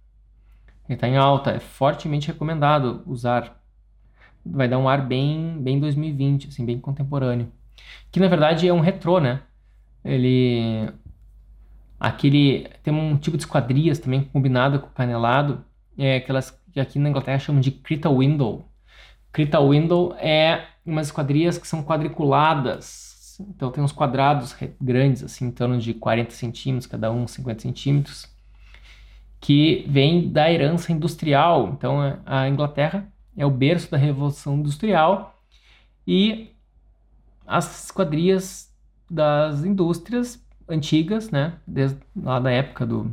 Ele 0.89 0.97
está 0.97 1.07
em 1.07 1.17
alta, 1.17 1.51
é 1.51 1.59
fortemente 1.59 2.29
recomendado 2.29 3.03
usar. 3.07 3.61
Vai 4.45 4.69
dar 4.69 4.79
um 4.79 4.89
ar 4.89 5.07
bem, 5.07 5.59
bem 5.61 5.79
2020, 5.79 6.49
assim, 6.49 6.65
bem 6.65 6.81
contemporâneo. 6.81 7.53
Que 8.11 8.21
na 8.21 8.29
verdade 8.29 8.67
é 8.67 8.73
um 8.73 8.81
retrô, 8.81 9.21
né? 9.21 9.43
Ele 10.05 10.89
aquele 12.01 12.69
tem 12.83 12.95
um 12.95 13.17
tipo 13.17 13.37
de 13.37 13.43
esquadrias 13.43 13.99
também 13.99 14.23
combinada 14.23 14.79
com 14.79 14.89
canelado, 14.89 15.65
é 15.97 16.17
aquelas 16.17 16.51
que 16.73 16.79
aqui 16.81 16.99
na 16.99 17.09
Inglaterra 17.09 17.39
chamam 17.39 17.61
de 17.61 17.73
Crita 17.73 18.09
Window. 18.09 18.69
Crita 19.33 19.61
Window 19.61 20.15
é 20.19 20.65
umas 20.87 21.09
esquadrias 21.09 21.59
que 21.59 21.67
são 21.67 21.83
quadriculadas. 21.83 23.37
Então 23.41 23.71
tem 23.71 23.83
uns 23.83 23.93
quadrados 23.93 24.57
grandes, 24.81 25.23
assim, 25.23 25.47
em 25.47 25.51
torno 25.51 25.79
de 25.79 25.95
40 25.95 26.31
centímetros, 26.33 26.87
cada 26.87 27.11
um 27.11 27.27
50 27.27 27.63
centímetros, 27.63 28.27
que 29.41 29.85
vem 29.89 30.31
da 30.31 30.51
herança 30.51 30.93
industrial. 30.93 31.71
Então 31.77 32.21
a 32.27 32.49
Inglaterra 32.49 33.11
é 33.37 33.47
o 33.47 33.51
berço 33.51 33.91
da 33.91 33.97
Revolução 33.97 34.57
Industrial 34.57 35.39
e 36.07 36.51
as 37.47 37.85
esquadrias 37.85 38.75
das 39.11 39.65
indústrias 39.65 40.45
antigas, 40.69 41.31
né, 41.31 41.55
desde 41.67 41.99
lá 42.15 42.39
da 42.39 42.51
época 42.51 42.85
do, 42.85 43.11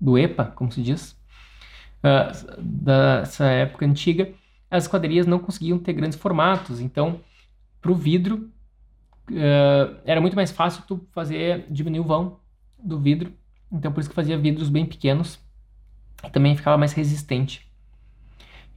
do 0.00 0.18
EPA, 0.18 0.46
como 0.46 0.72
se 0.72 0.82
diz, 0.82 1.12
uh, 2.02 2.60
dessa 2.60 3.44
época 3.46 3.86
antiga, 3.86 4.32
as 4.68 4.84
esquadrias 4.84 5.26
não 5.26 5.38
conseguiam 5.38 5.78
ter 5.78 5.92
grandes 5.92 6.18
formatos, 6.18 6.80
então 6.80 7.20
para 7.80 7.92
o 7.92 7.94
vidro 7.94 8.50
uh, 9.30 9.96
era 10.04 10.20
muito 10.20 10.34
mais 10.34 10.50
fácil 10.50 10.82
tu 10.86 11.06
fazer 11.12 11.66
diminuir 11.70 12.00
o 12.00 12.04
vão 12.04 12.40
do 12.82 12.98
vidro, 12.98 13.32
então 13.70 13.92
por 13.92 14.00
isso 14.00 14.08
que 14.08 14.16
fazia 14.16 14.36
vidros 14.36 14.68
bem 14.68 14.84
pequenos 14.84 15.38
também 16.32 16.56
ficava 16.56 16.76
mais 16.76 16.92
resistente. 16.92 17.66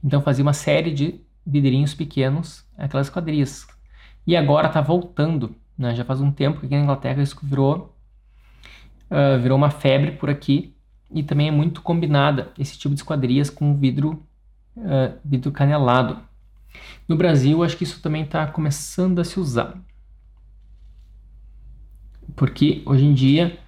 Então 0.02 0.20
fazia 0.20 0.42
uma 0.42 0.52
série 0.52 0.92
de 0.92 1.20
vidrinhos 1.46 1.94
pequenos, 1.94 2.64
aquelas 2.76 3.06
esquadrias. 3.06 3.66
E 4.26 4.36
agora 4.36 4.68
está 4.68 4.80
voltando, 4.80 5.54
né? 5.76 5.94
Já 5.94 6.04
faz 6.04 6.20
um 6.20 6.30
tempo 6.30 6.60
que 6.60 6.66
aqui 6.66 6.74
na 6.74 6.82
Inglaterra 6.82 7.22
isso 7.22 7.38
virou 7.42 7.94
uh, 9.10 9.40
virou 9.40 9.56
uma 9.56 9.70
febre 9.70 10.12
por 10.12 10.30
aqui 10.30 10.74
e 11.10 11.22
também 11.22 11.48
é 11.48 11.50
muito 11.50 11.82
combinada 11.82 12.52
esse 12.58 12.78
tipo 12.78 12.94
de 12.94 13.00
esquadrias 13.00 13.50
com 13.50 13.76
vidro, 13.76 14.22
uh, 14.76 15.18
vidro 15.24 15.52
canelado. 15.52 16.18
No 17.06 17.16
Brasil, 17.16 17.62
acho 17.62 17.76
que 17.76 17.84
isso 17.84 18.00
também 18.00 18.22
está 18.22 18.46
começando 18.46 19.20
a 19.20 19.24
se 19.24 19.38
usar. 19.38 19.78
Porque 22.34 22.82
hoje 22.84 23.04
em 23.04 23.14
dia 23.14 23.58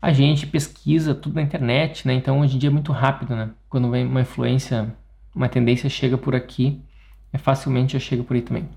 a 0.00 0.12
gente 0.12 0.46
pesquisa 0.46 1.14
tudo 1.14 1.34
na 1.34 1.42
internet, 1.42 2.06
né? 2.06 2.14
Então 2.14 2.40
hoje 2.40 2.56
em 2.56 2.58
dia 2.58 2.70
é 2.70 2.72
muito 2.72 2.92
rápido, 2.92 3.36
né? 3.36 3.50
Quando 3.68 3.90
vem 3.90 4.06
uma 4.06 4.22
influência, 4.22 4.94
uma 5.34 5.48
tendência 5.48 5.88
chega 5.90 6.16
por 6.16 6.34
aqui, 6.34 6.82
é 7.32 7.38
facilmente 7.38 7.92
já 7.92 7.98
chega 7.98 8.22
por 8.22 8.34
aí 8.34 8.42
também. 8.42 8.68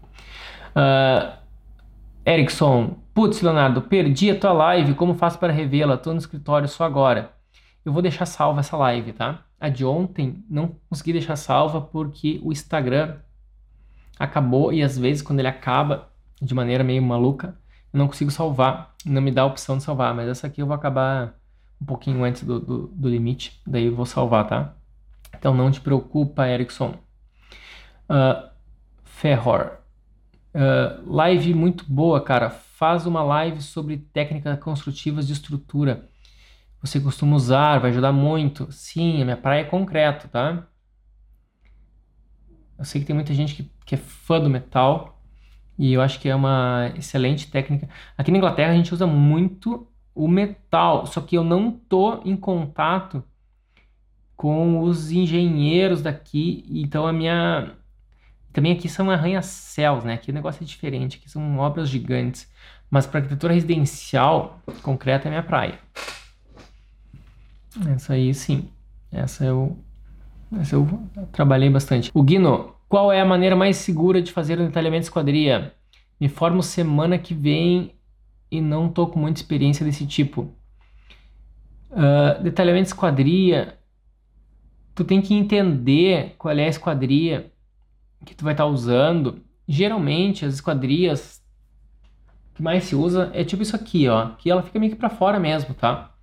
Uh, 0.76 1.34
Erickson, 2.26 2.98
putz, 3.14 3.42
Leonardo, 3.42 3.82
perdi 3.82 4.32
a 4.32 4.40
tua 4.40 4.52
live, 4.52 4.94
como 4.96 5.14
faço 5.14 5.40
para 5.40 5.54
revê-la? 5.54 5.98
Tô 5.98 6.12
no 6.12 6.20
escritório 6.20 6.68
só 6.68 6.84
agora. 6.84 7.32
Eu 7.86 7.94
vou 7.94 8.02
deixar 8.02 8.26
salva 8.26 8.60
essa 8.60 8.76
live, 8.78 9.14
tá? 9.14 9.46
A 9.60 9.70
de 9.70 9.86
ontem 9.86 10.44
não 10.50 10.76
consegui 10.90 11.14
deixar 11.14 11.36
salva 11.36 11.82
porque 11.82 12.40
o 12.44 12.52
Instagram 12.52 13.18
acabou 14.20 14.74
e 14.74 14.84
às 14.84 14.98
vezes 14.98 15.22
quando 15.22 15.40
ele 15.40 15.48
acaba 15.48 16.10
de 16.42 16.54
maneira 16.54 16.84
meio 16.84 17.02
maluca, 17.02 17.58
não 17.94 18.08
consigo 18.08 18.32
salvar, 18.32 18.96
não 19.06 19.22
me 19.22 19.32
dá 19.32 19.44
a 19.44 19.46
opção 19.46 19.78
de 19.78 19.84
salvar, 19.84 20.14
mas 20.16 20.28
essa 20.28 20.48
aqui 20.48 20.62
eu 20.62 20.66
vou 20.66 20.76
acabar 20.76 21.36
um 21.80 21.86
pouquinho 21.86 22.24
antes 22.24 22.44
do, 22.44 22.60
do, 22.60 22.88
do 22.88 23.10
limite, 23.10 23.62
daí 23.68 23.86
eu 23.86 23.96
vou 23.96 24.06
salvar, 24.06 24.48
tá? 24.48 24.74
Então 25.38 25.54
não 25.54 25.70
te 25.70 25.80
preocupa, 25.80 26.48
Erickson. 26.48 26.96
Uh, 28.10 28.50
Ferror. 29.04 29.78
Uh, 30.56 31.14
live 31.14 31.54
muito 31.54 31.86
boa, 31.88 32.22
cara. 32.22 32.50
Faz 32.50 33.06
uma 33.06 33.24
live 33.24 33.62
sobre 33.62 33.98
técnicas 33.98 34.60
construtivas 34.60 35.28
de 35.28 35.34
estrutura. 35.34 36.10
Você 36.82 37.00
costuma 37.00 37.36
usar, 37.36 37.80
vai 37.80 37.92
ajudar 37.92 38.12
muito. 38.12 38.72
Sim, 38.72 39.22
a 39.22 39.26
minha 39.26 39.38
praia 39.38 39.62
é 39.62 39.66
concreto, 39.66 40.28
tá? 40.28 40.68
Eu 42.78 42.86
sei 42.86 43.02
que 43.02 43.08
tem 43.08 43.16
muita 43.16 43.34
gente 43.34 43.56
que, 43.56 43.72
que 43.86 43.96
é 43.96 43.98
fã 43.98 44.40
do 44.40 44.50
metal 44.50 45.13
e 45.78 45.94
eu 45.94 46.02
acho 46.02 46.20
que 46.20 46.30
é 46.30 46.36
uma 46.36 46.92
excelente 46.96 47.50
técnica. 47.50 47.90
Aqui 48.18 48.32
na 48.32 48.38
Inglaterra 48.38 48.72
a 48.72 48.76
gente 48.76 48.94
usa 48.94 49.08
muito 49.08 49.88
o 50.16 50.28
metal, 50.28 51.06
só 51.06 51.22
que 51.22 51.36
eu 51.38 51.44
não 51.44 51.72
tô 51.72 52.22
em 52.24 52.36
contato 52.36 53.24
com 54.36 54.82
os 54.82 55.12
engenheiros 55.12 56.02
daqui, 56.02 56.66
então 56.70 57.08
a 57.08 57.14
minha 57.14 57.72
também 58.52 58.72
aqui 58.72 58.88
são 58.88 59.10
arranha-céus, 59.10 60.04
né? 60.04 60.14
Aqui 60.14 60.30
o 60.30 60.34
negócio 60.34 60.64
é 60.64 60.66
diferente, 60.66 61.18
aqui 61.18 61.30
são 61.30 61.58
obras 61.58 61.90
gigantes. 61.90 62.48
Mas 62.90 63.08
para 63.08 63.20
arquitetura 63.20 63.54
residencial, 63.54 64.60
concreta 64.84 65.28
é 65.28 65.32
minha 65.32 65.42
praia. 65.42 65.80
Essa 67.90 68.14
aí 68.14 68.32
sim. 68.36 68.70
Essa 69.12 69.46
eu, 69.46 69.76
essa 70.60 70.76
eu 70.76 70.88
trabalhei 71.32 71.70
bastante. 71.72 72.12
O 72.14 72.22
Guino, 72.22 72.73
qual 72.94 73.12
é 73.12 73.20
a 73.20 73.26
maneira 73.26 73.56
mais 73.56 73.78
segura 73.78 74.22
de 74.22 74.32
fazer 74.32 74.60
o 74.60 74.68
detalhamento 74.68 75.06
esquadria? 75.06 75.74
Me 76.20 76.30
formo 76.30 76.62
semana 76.62 77.18
que 77.18 77.34
vem 77.34 77.96
e 78.52 78.62
não 78.62 78.88
tô 78.88 79.08
com 79.08 79.18
muita 79.18 79.40
experiência 79.40 79.84
desse 79.84 80.06
tipo. 80.06 80.54
Uh, 81.90 82.44
detalhamento 82.44 82.90
esquadria, 82.90 83.80
tu 84.94 85.04
tem 85.04 85.24
que 85.24 85.34
entender 85.34 86.36
qual 86.38 86.56
é 86.56 86.66
a 86.66 86.70
esquadria 86.70 87.52
que 88.28 88.36
tu 88.36 88.44
vai 88.44 88.54
estar 88.54 88.66
tá 88.66 88.70
usando, 88.70 89.42
geralmente 89.68 90.46
as 90.46 90.54
esquadrias 90.54 91.44
que 92.54 92.62
mais 92.62 92.84
se 92.84 92.96
usa 92.96 93.32
é 93.34 93.44
tipo 93.44 93.64
isso 93.64 93.76
aqui, 93.76 94.08
ó, 94.08 94.36
que 94.36 94.52
ela 94.52 94.62
fica 94.62 94.78
meio 94.78 94.92
que 94.92 95.00
para 95.00 95.10
fora 95.10 95.40
mesmo, 95.40 95.74
tá? 95.74 96.14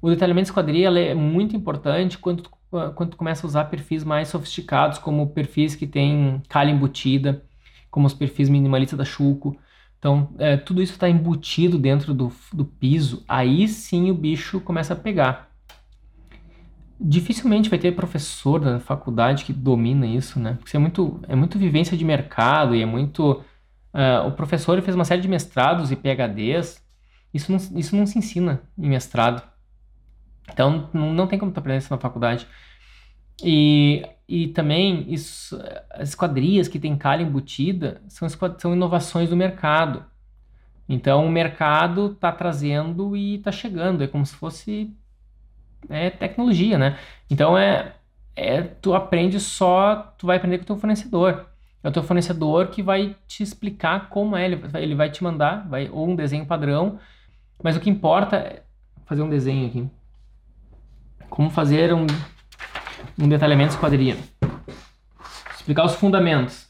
O 0.00 0.08
detalhamento 0.08 0.44
de 0.44 0.48
esquadria 0.48 0.88
é 0.98 1.14
muito 1.14 1.54
importante 1.54 2.16
quando 2.16 2.44
tu, 2.44 2.50
quando 2.94 3.10
tu 3.10 3.16
começa 3.16 3.46
a 3.46 3.48
usar 3.48 3.64
perfis 3.66 4.04
mais 4.04 4.28
sofisticados, 4.28 4.98
como 4.98 5.28
perfis 5.28 5.74
que 5.74 5.86
tem 5.86 6.42
calha 6.48 6.70
embutida, 6.70 7.44
como 7.90 8.06
os 8.06 8.14
perfis 8.14 8.48
minimalistas 8.48 8.98
da 8.98 9.04
Chuco. 9.04 9.56
Então, 9.98 10.30
é, 10.38 10.56
tudo 10.56 10.82
isso 10.82 10.92
está 10.92 11.08
embutido 11.08 11.78
dentro 11.78 12.12
do, 12.12 12.32
do 12.52 12.64
piso, 12.64 13.24
aí 13.26 13.66
sim 13.66 14.10
o 14.10 14.14
bicho 14.14 14.60
começa 14.60 14.92
a 14.92 14.96
pegar 14.96 15.46
dificilmente 16.98 17.68
vai 17.68 17.78
ter 17.78 17.92
professor 17.92 18.58
da 18.58 18.80
faculdade 18.80 19.44
que 19.44 19.52
domina 19.52 20.06
isso, 20.06 20.40
né? 20.40 20.54
Porque 20.54 20.68
isso 20.68 20.76
é 20.76 20.80
muito, 20.80 21.20
é 21.28 21.36
muito 21.36 21.58
vivência 21.58 21.96
de 21.96 22.04
mercado 22.04 22.74
e 22.74 22.82
é 22.82 22.86
muito. 22.86 23.44
Uh, 23.92 24.26
o 24.26 24.32
professor 24.32 24.80
fez 24.82 24.94
uma 24.94 25.04
série 25.04 25.22
de 25.22 25.28
mestrados 25.28 25.90
e 25.90 25.96
PhDs, 25.96 26.82
isso 27.32 27.50
não, 27.50 27.58
isso 27.78 27.96
não 27.96 28.06
se 28.06 28.18
ensina 28.18 28.62
em 28.78 28.88
mestrado. 28.88 29.42
Então 30.52 30.88
não, 30.92 31.26
tem 31.26 31.38
como 31.38 31.52
tu 31.52 31.58
aprender 31.58 31.78
isso 31.78 31.92
na 31.92 31.98
faculdade. 31.98 32.46
E, 33.42 34.02
e 34.28 34.48
também 34.48 35.12
isso, 35.12 35.60
as 35.90 36.10
esquadrias 36.10 36.68
que 36.68 36.78
tem 36.78 36.96
calha 36.96 37.22
embutida 37.22 38.02
são, 38.08 38.28
são 38.58 38.74
inovações 38.74 39.28
do 39.28 39.36
mercado. 39.36 40.04
Então 40.88 41.26
o 41.26 41.30
mercado 41.30 42.12
está 42.12 42.32
trazendo 42.32 43.16
e 43.16 43.36
está 43.36 43.52
chegando. 43.52 44.04
É 44.04 44.06
como 44.06 44.24
se 44.24 44.34
fosse 44.34 44.94
é 45.88 46.10
tecnologia, 46.10 46.78
né? 46.78 46.98
Então 47.30 47.56
é, 47.56 47.94
é 48.34 48.62
tu 48.62 48.94
aprende 48.94 49.38
só, 49.40 50.14
tu 50.18 50.26
vai 50.26 50.36
aprender 50.36 50.58
com 50.58 50.64
o 50.64 50.66
teu 50.66 50.76
fornecedor. 50.76 51.46
É 51.82 51.88
o 51.88 51.92
teu 51.92 52.02
fornecedor 52.02 52.68
que 52.68 52.82
vai 52.82 53.16
te 53.26 53.42
explicar 53.42 54.08
como 54.08 54.36
é, 54.36 54.44
ele, 54.44 54.60
ele 54.74 54.94
vai 54.94 55.10
te 55.10 55.22
mandar, 55.22 55.68
vai 55.68 55.88
ou 55.88 56.08
um 56.08 56.16
desenho 56.16 56.46
padrão, 56.46 56.98
mas 57.62 57.76
o 57.76 57.80
que 57.80 57.90
importa 57.90 58.36
é 58.36 58.62
fazer 59.04 59.22
um 59.22 59.28
desenho 59.28 59.68
aqui. 59.68 59.88
Como 61.28 61.50
fazer 61.50 61.92
um, 61.92 62.06
um 63.18 63.28
detalhamento 63.28 63.70
de 63.70 63.74
esquadria. 63.74 64.16
Explicar 65.56 65.84
os 65.84 65.94
fundamentos. 65.94 66.66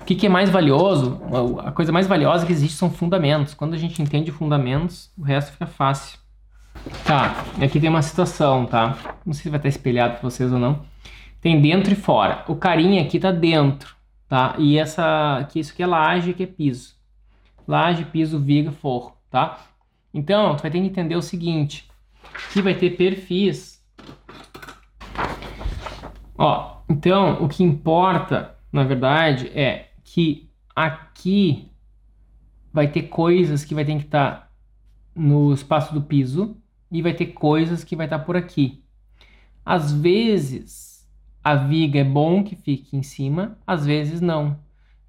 O 0.00 0.04
que, 0.04 0.16
que, 0.16 0.26
é 0.26 0.28
mais 0.28 0.50
valioso? 0.50 1.20
A 1.64 1.70
coisa 1.70 1.92
mais 1.92 2.06
valiosa 2.06 2.44
que 2.44 2.52
existe 2.52 2.76
são 2.76 2.90
fundamentos. 2.90 3.54
Quando 3.54 3.74
a 3.74 3.78
gente 3.78 4.02
entende 4.02 4.32
fundamentos, 4.32 5.12
o 5.16 5.22
resto 5.22 5.52
fica 5.52 5.66
fácil. 5.66 6.18
Tá, 7.04 7.44
aqui 7.62 7.78
tem 7.78 7.88
uma 7.88 8.02
situação, 8.02 8.66
tá? 8.66 8.96
Não 9.24 9.32
sei 9.32 9.44
se 9.44 9.50
vai 9.50 9.58
estar 9.58 9.68
espelhado 9.68 10.14
para 10.14 10.22
vocês 10.22 10.52
ou 10.52 10.58
não. 10.58 10.84
Tem 11.40 11.60
dentro 11.60 11.92
e 11.92 11.96
fora. 11.96 12.44
O 12.48 12.56
carinha 12.56 13.02
aqui 13.02 13.18
tá 13.18 13.30
dentro, 13.30 13.94
tá? 14.28 14.54
E 14.58 14.78
essa 14.78 15.38
aqui, 15.38 15.60
isso 15.60 15.72
aqui 15.72 15.82
é 15.82 15.86
laje, 15.86 16.30
aqui 16.30 16.42
é 16.42 16.46
piso. 16.46 16.94
Laje, 17.66 18.04
piso, 18.04 18.40
viga, 18.40 18.72
forro, 18.72 19.16
tá? 19.30 19.58
Então, 20.12 20.56
tu 20.56 20.62
vai 20.62 20.70
ter 20.70 20.80
que 20.80 20.86
entender 20.86 21.16
o 21.16 21.22
seguinte, 21.22 21.88
que 22.52 22.62
vai 22.62 22.74
ter 22.74 22.96
perfis. 22.96 23.82
Ó, 26.36 26.82
então, 26.88 27.42
o 27.42 27.48
que 27.48 27.62
importa, 27.62 28.56
na 28.72 28.84
verdade, 28.84 29.48
é 29.48 29.90
que 30.04 30.50
aqui 30.74 31.70
vai 32.72 32.88
ter 32.88 33.02
coisas 33.02 33.64
que 33.64 33.74
vai 33.74 33.84
ter 33.84 33.96
que 33.96 34.04
estar 34.04 34.30
tá 34.30 34.50
no 35.14 35.52
espaço 35.52 35.92
do 35.92 36.02
piso 36.02 36.56
e 36.90 37.02
vai 37.02 37.14
ter 37.14 37.26
coisas 37.26 37.84
que 37.84 37.96
vai 37.96 38.06
estar 38.06 38.18
tá 38.18 38.24
por 38.24 38.36
aqui. 38.36 38.82
Às 39.64 39.92
vezes, 39.92 41.08
a 41.42 41.54
viga 41.54 42.00
é 42.00 42.04
bom 42.04 42.42
que 42.42 42.56
fique 42.56 42.96
em 42.96 43.02
cima, 43.02 43.58
às 43.66 43.86
vezes 43.86 44.20
não. 44.20 44.58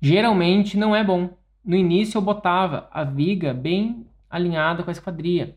Geralmente 0.02 0.78
não 0.78 0.96
é 0.96 1.04
bom. 1.04 1.30
No 1.64 1.76
início 1.76 2.18
eu 2.18 2.22
botava 2.22 2.90
a 2.92 3.04
viga 3.04 3.54
bem 3.54 4.06
alinhada 4.30 4.84
com 4.84 4.90
a 4.90 4.92
esquadria. 4.92 5.56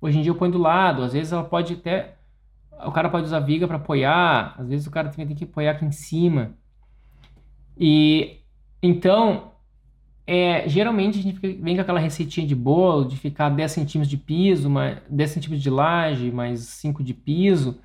Hoje 0.00 0.18
em 0.18 0.22
dia 0.22 0.30
eu 0.30 0.36
ponho 0.36 0.52
do 0.52 0.58
lado, 0.58 1.02
às 1.02 1.12
vezes 1.12 1.32
ela 1.32 1.44
pode 1.44 1.74
até. 1.74 2.16
O 2.84 2.92
cara 2.92 3.08
pode 3.08 3.26
usar 3.26 3.40
viga 3.40 3.66
para 3.66 3.76
apoiar, 3.76 4.54
às 4.56 4.68
vezes 4.68 4.86
o 4.86 4.90
cara 4.90 5.08
também 5.08 5.26
tem 5.26 5.36
que 5.36 5.44
apoiar 5.44 5.72
aqui 5.72 5.84
em 5.84 5.90
cima. 5.90 6.54
E 7.76 8.38
então, 8.80 9.52
é, 10.26 10.68
geralmente 10.68 11.18
a 11.18 11.22
gente 11.22 11.38
vem 11.40 11.74
com 11.74 11.80
aquela 11.80 11.98
receitinha 11.98 12.46
de 12.46 12.54
bolo 12.54 13.06
de 13.06 13.16
ficar 13.16 13.48
10 13.48 13.72
centímetros 13.72 14.08
de 14.08 14.16
piso, 14.16 14.70
mais, 14.70 14.98
10 15.08 15.30
centímetros 15.30 15.62
de 15.62 15.70
laje, 15.70 16.30
mais 16.30 16.60
5 16.60 17.02
de 17.02 17.14
piso. 17.14 17.80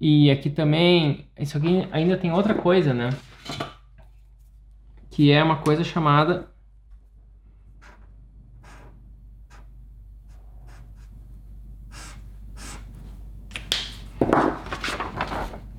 E 0.00 0.30
aqui 0.30 0.48
também, 0.48 1.26
isso 1.38 1.56
aqui 1.56 1.88
ainda 1.90 2.16
tem 2.16 2.30
outra 2.30 2.54
coisa, 2.54 2.94
né? 2.94 3.10
Que 5.10 5.32
é 5.32 5.42
uma 5.42 5.56
coisa 5.56 5.82
chamada 5.82 6.48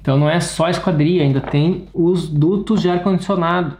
Então 0.09 0.17
não 0.17 0.27
é 0.27 0.39
só 0.39 0.67
esquadria, 0.67 1.21
ainda 1.21 1.39
tem 1.39 1.87
os 1.93 2.27
dutos 2.27 2.81
de 2.81 2.89
ar-condicionado. 2.89 3.77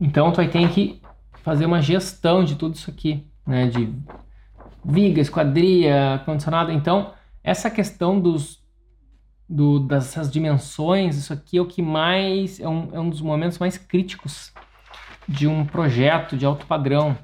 Então 0.00 0.32
tu 0.32 0.38
vai 0.38 0.48
ter 0.48 0.68
que 0.70 1.00
fazer 1.44 1.66
uma 1.66 1.80
gestão 1.80 2.42
de 2.42 2.56
tudo 2.56 2.74
isso 2.74 2.90
aqui, 2.90 3.24
né? 3.46 3.68
De 3.68 3.94
viga, 4.84 5.20
esquadria, 5.20 6.14
ar-condicionado. 6.14 6.72
Então 6.72 7.14
essa 7.44 7.70
questão 7.70 8.18
dos 8.18 8.60
do, 9.48 9.78
dessas 9.78 10.28
dimensões, 10.28 11.16
isso 11.16 11.32
aqui 11.32 11.58
é 11.58 11.60
o 11.60 11.66
que 11.66 11.80
mais 11.80 12.58
é 12.58 12.68
um, 12.68 12.88
é 12.92 12.98
um 12.98 13.10
dos 13.10 13.20
momentos 13.20 13.60
mais 13.60 13.78
críticos 13.78 14.52
de 15.28 15.46
um 15.46 15.64
projeto 15.64 16.36
de 16.36 16.44
alto 16.44 16.66
padrão, 16.66 17.16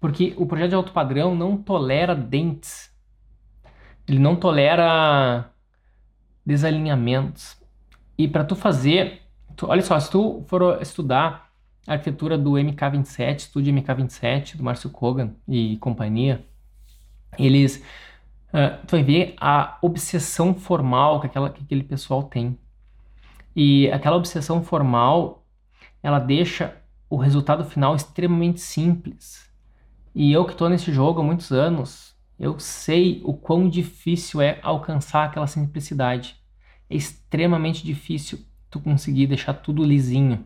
porque 0.00 0.32
o 0.38 0.46
projeto 0.46 0.70
de 0.70 0.76
alto 0.76 0.92
padrão 0.92 1.34
não 1.34 1.58
tolera 1.58 2.14
dentes, 2.14 2.90
ele 4.08 4.18
não 4.18 4.34
tolera 4.34 5.52
desalinhamentos. 6.48 7.60
E 8.16 8.26
para 8.26 8.42
tu 8.42 8.56
fazer, 8.56 9.20
tu, 9.54 9.66
olha 9.66 9.82
só, 9.82 10.00
se 10.00 10.10
tu 10.10 10.42
for 10.46 10.80
estudar 10.80 11.50
a 11.86 11.92
arquitetura 11.92 12.38
do 12.38 12.52
MK27, 12.52 13.36
estude 13.36 13.70
MK27 13.70 14.56
do 14.56 14.64
Márcio 14.64 14.88
Kogan 14.88 15.34
e 15.46 15.76
companhia, 15.76 16.42
eles 17.38 17.84
uh, 18.48 18.78
tu 18.86 18.92
vai 18.92 19.02
ver 19.02 19.34
a 19.38 19.76
obsessão 19.82 20.54
formal 20.54 21.20
que, 21.20 21.26
aquela, 21.26 21.50
que 21.50 21.62
aquele 21.62 21.82
pessoal 21.82 22.22
tem. 22.22 22.58
E 23.54 23.90
aquela 23.90 24.16
obsessão 24.16 24.62
formal, 24.62 25.44
ela 26.02 26.18
deixa 26.18 26.74
o 27.10 27.16
resultado 27.16 27.62
final 27.62 27.94
extremamente 27.94 28.60
simples. 28.60 29.50
E 30.14 30.32
eu 30.32 30.46
que 30.46 30.52
estou 30.52 30.70
nesse 30.70 30.92
jogo 30.92 31.20
há 31.20 31.24
muitos 31.24 31.52
anos, 31.52 32.16
eu 32.38 32.58
sei 32.58 33.20
o 33.22 33.34
quão 33.34 33.68
difícil 33.68 34.40
é 34.40 34.58
alcançar 34.62 35.24
aquela 35.24 35.46
simplicidade. 35.46 36.37
É 36.88 36.96
extremamente 36.96 37.84
difícil 37.84 38.40
tu 38.70 38.80
conseguir 38.80 39.26
deixar 39.26 39.54
tudo 39.54 39.84
lisinho. 39.84 40.44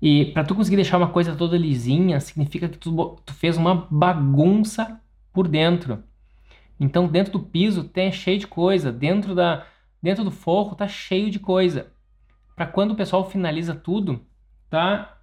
E 0.00 0.26
para 0.26 0.44
tu 0.44 0.54
conseguir 0.54 0.76
deixar 0.76 0.98
uma 0.98 1.08
coisa 1.08 1.34
toda 1.34 1.56
lisinha, 1.56 2.20
significa 2.20 2.68
que 2.68 2.78
tu, 2.78 3.18
tu 3.24 3.32
fez 3.34 3.56
uma 3.56 3.86
bagunça 3.90 5.00
por 5.32 5.48
dentro. 5.48 6.02
Então, 6.78 7.08
dentro 7.08 7.32
do 7.32 7.40
piso 7.40 7.84
tem 7.84 8.12
cheio 8.12 8.38
de 8.38 8.46
coisa, 8.46 8.92
dentro 8.92 9.34
da 9.34 9.66
dentro 10.02 10.22
do 10.22 10.30
forro 10.30 10.76
tá 10.76 10.86
cheio 10.86 11.30
de 11.30 11.38
coisa. 11.38 11.90
Para 12.54 12.66
quando 12.66 12.92
o 12.92 12.96
pessoal 12.96 13.28
finaliza 13.28 13.74
tudo, 13.74 14.24
tá 14.68 15.16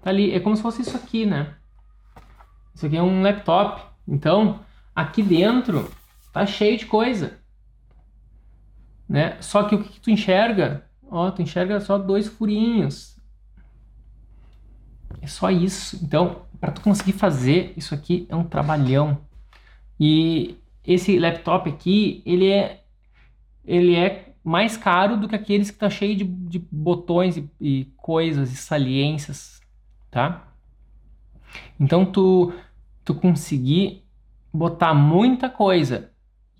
tá 0.00 0.10
ali, 0.10 0.32
é 0.32 0.40
como 0.40 0.56
se 0.56 0.62
fosse 0.62 0.82
isso 0.82 0.96
aqui, 0.96 1.26
né? 1.26 1.54
Isso 2.74 2.86
aqui 2.86 2.96
é 2.96 3.02
um 3.02 3.22
laptop. 3.22 3.82
Então, 4.06 4.60
aqui 4.94 5.22
dentro 5.22 5.90
tá 6.32 6.46
cheio 6.46 6.78
de 6.78 6.86
coisa. 6.86 7.38
Né? 9.08 9.36
Só 9.40 9.64
que 9.64 9.74
o 9.74 9.82
que, 9.82 10.00
tu 10.00 10.10
enxerga? 10.10 10.84
Ó, 11.08 11.30
tu 11.30 11.42
enxerga 11.42 11.80
só 11.80 11.96
dois 11.98 12.26
furinhos. 12.26 13.16
É 15.20 15.26
só 15.26 15.50
isso. 15.50 15.98
Então, 16.02 16.42
para 16.60 16.72
tu 16.72 16.80
conseguir 16.80 17.12
fazer 17.12 17.72
isso 17.76 17.94
aqui 17.94 18.26
é 18.28 18.34
um 18.34 18.44
trabalhão. 18.44 19.18
E 19.98 20.56
esse 20.84 21.18
laptop 21.18 21.68
aqui, 21.70 22.22
ele 22.26 22.50
é 22.50 22.82
ele 23.64 23.96
é 23.96 24.32
mais 24.44 24.76
caro 24.76 25.16
do 25.16 25.28
que 25.28 25.34
aqueles 25.34 25.72
que 25.72 25.78
tá 25.78 25.90
cheio 25.90 26.14
de, 26.14 26.22
de 26.22 26.58
botões 26.70 27.36
e, 27.36 27.50
e 27.60 27.84
coisas 27.96 28.52
e 28.52 28.56
saliências, 28.56 29.60
tá? 30.08 30.52
Então 31.80 32.04
tu 32.04 32.52
tu 33.04 33.14
conseguir 33.14 34.04
botar 34.52 34.94
muita 34.94 35.48
coisa 35.48 36.10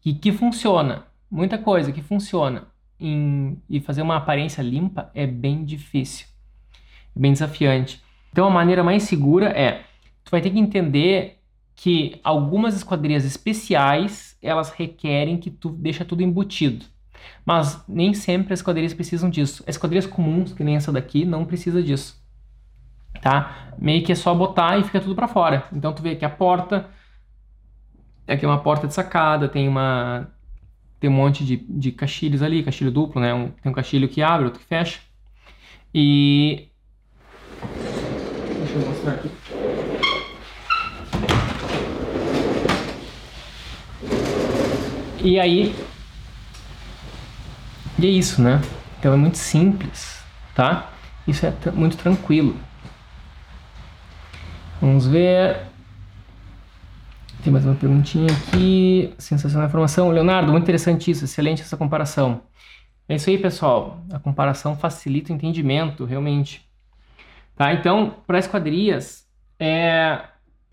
e 0.05 0.15
que 0.15 0.33
funciona, 0.33 1.07
muita 1.37 1.59
coisa 1.59 1.93
que 1.93 2.01
funciona 2.01 2.67
em, 2.99 3.61
e 3.69 3.79
fazer 3.79 4.01
uma 4.01 4.17
aparência 4.17 4.63
limpa 4.63 5.11
é 5.15 5.27
bem 5.27 5.67
difícil, 5.67 6.27
é 7.15 7.21
bem 7.21 7.33
desafiante. 7.33 8.03
Então 8.33 8.47
a 8.47 8.51
maneira 8.51 8.83
mais 8.83 9.03
segura 9.03 9.51
é, 9.51 9.85
tu 10.25 10.31
vai 10.31 10.41
ter 10.41 10.51
que 10.51 10.59
entender 10.59 11.39
que 11.75 12.19
algumas 12.25 12.75
esquadrias 12.75 13.23
especiais, 13.27 14.39
elas 14.41 14.71
requerem 14.71 15.37
que 15.37 15.51
tu 15.51 15.69
deixa 15.69 16.07
tudo 16.07 16.23
embutido. 16.23 16.87
Mas 17.45 17.85
nem 17.87 18.15
sempre 18.15 18.55
as 18.55 18.61
esquadrias 18.61 18.95
precisam 18.95 19.29
disso. 19.29 19.63
As 19.67 19.75
esquadrias 19.75 20.07
comuns, 20.07 20.55
que 20.55 20.65
nem 20.65 20.77
essa 20.77 20.91
daqui, 20.91 21.27
não 21.27 21.45
precisa 21.45 21.83
disso. 21.83 22.19
Tá? 23.21 23.75
Meio 23.79 24.03
que 24.03 24.13
é 24.13 24.15
só 24.15 24.35
botar 24.35 24.79
e 24.79 24.85
fica 24.85 25.01
tudo 25.01 25.15
para 25.15 25.29
fora. 25.29 25.65
Então 25.71 25.93
tu 25.93 26.03
vê 26.03 26.17
que 26.17 26.25
a 26.25 26.31
porta 26.31 26.89
aqui 28.27 28.45
é 28.45 28.49
uma 28.49 28.63
porta 28.63 28.87
de 28.87 28.95
sacada, 28.95 29.49
tem 29.49 29.69
uma 29.69 30.31
tem 31.01 31.11
um 31.11 31.13
monte 31.13 31.45
de, 31.45 31.57
de 31.57 31.93
caixilhos 31.93 32.43
ali, 32.43 32.63
caixilho 32.63 32.91
duplo, 32.91 33.21
né? 33.21 33.33
Um, 33.35 33.49
tem 33.49 33.71
um 33.71 33.75
caixilho 33.75 34.09
que 34.09 34.23
abre, 34.23 34.47
outro 34.47 34.61
que 34.61 34.67
fecha. 34.67 35.01
E 35.95 36.69
deixa 38.59 38.75
eu 38.75 38.87
mostrar 38.89 39.13
aqui. 39.13 39.31
E 45.25 45.41
aí 45.41 45.75
e 47.99 48.07
é 48.07 48.11
isso, 48.11 48.43
né? 48.43 48.61
Então 48.99 49.15
é 49.15 49.17
muito 49.17 49.39
simples, 49.39 50.23
tá? 50.55 50.93
Isso 51.27 51.47
é 51.47 51.53
muito 51.73 51.97
tranquilo. 51.97 52.55
Vamos 54.81 55.07
ver. 55.07 55.63
Tem 57.43 57.53
mais 57.53 57.65
uma 57.65 57.75
perguntinha 57.75 58.27
aqui. 58.27 59.15
Sensacional 59.19 59.69
informação. 59.69 60.11
Leonardo, 60.11 60.51
muito 60.51 60.65
interessante 60.65 61.11
isso. 61.11 61.25
Excelente 61.25 61.63
essa 61.63 61.77
comparação. 61.77 62.43
É 63.09 63.15
isso 63.15 63.31
aí, 63.31 63.39
pessoal. 63.39 64.01
A 64.13 64.19
comparação 64.19 64.77
facilita 64.77 65.33
o 65.33 65.37
entendimento, 65.37 66.05
realmente. 66.05 66.69
Tá? 67.55 67.73
Então, 67.73 68.17
para 68.27 68.39
esquadrias, 68.39 69.27
é... 69.59 70.21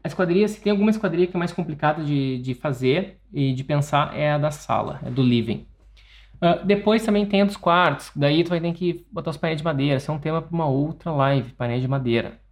a 0.04 0.10
se 0.10 0.62
tem 0.62 0.72
alguma 0.72 0.90
esquadria 0.90 1.28
que 1.28 1.36
é 1.36 1.40
mais 1.40 1.54
complicada 1.54 2.04
de, 2.04 2.40
de 2.40 2.54
fazer 2.54 3.20
e 3.32 3.54
de 3.54 3.64
pensar, 3.64 4.18
é 4.18 4.32
a 4.32 4.38
da 4.38 4.52
sala, 4.52 5.00
é 5.06 5.10
do 5.10 5.22
living. 5.22 5.66
Uh, 6.36 6.66
depois 6.66 7.06
também 7.06 7.26
tem 7.26 7.42
a 7.42 7.46
dos 7.46 7.56
quartos. 7.56 8.12
Daí 8.16 8.44
tu 8.44 8.50
vai 8.50 8.60
ter 8.60 8.74
que 8.74 9.06
botar 9.12 9.30
os 9.30 9.38
painéis 9.38 9.62
de 9.62 9.64
madeira. 9.64 9.98
Isso 9.98 10.12
é 10.12 10.14
um 10.14 10.20
tema 10.20 10.42
para 10.42 10.54
uma 10.54 10.66
outra 10.66 11.12
live, 11.12 11.54
painéis 11.54 11.82
de 11.82 11.88
madeira. 11.88 12.43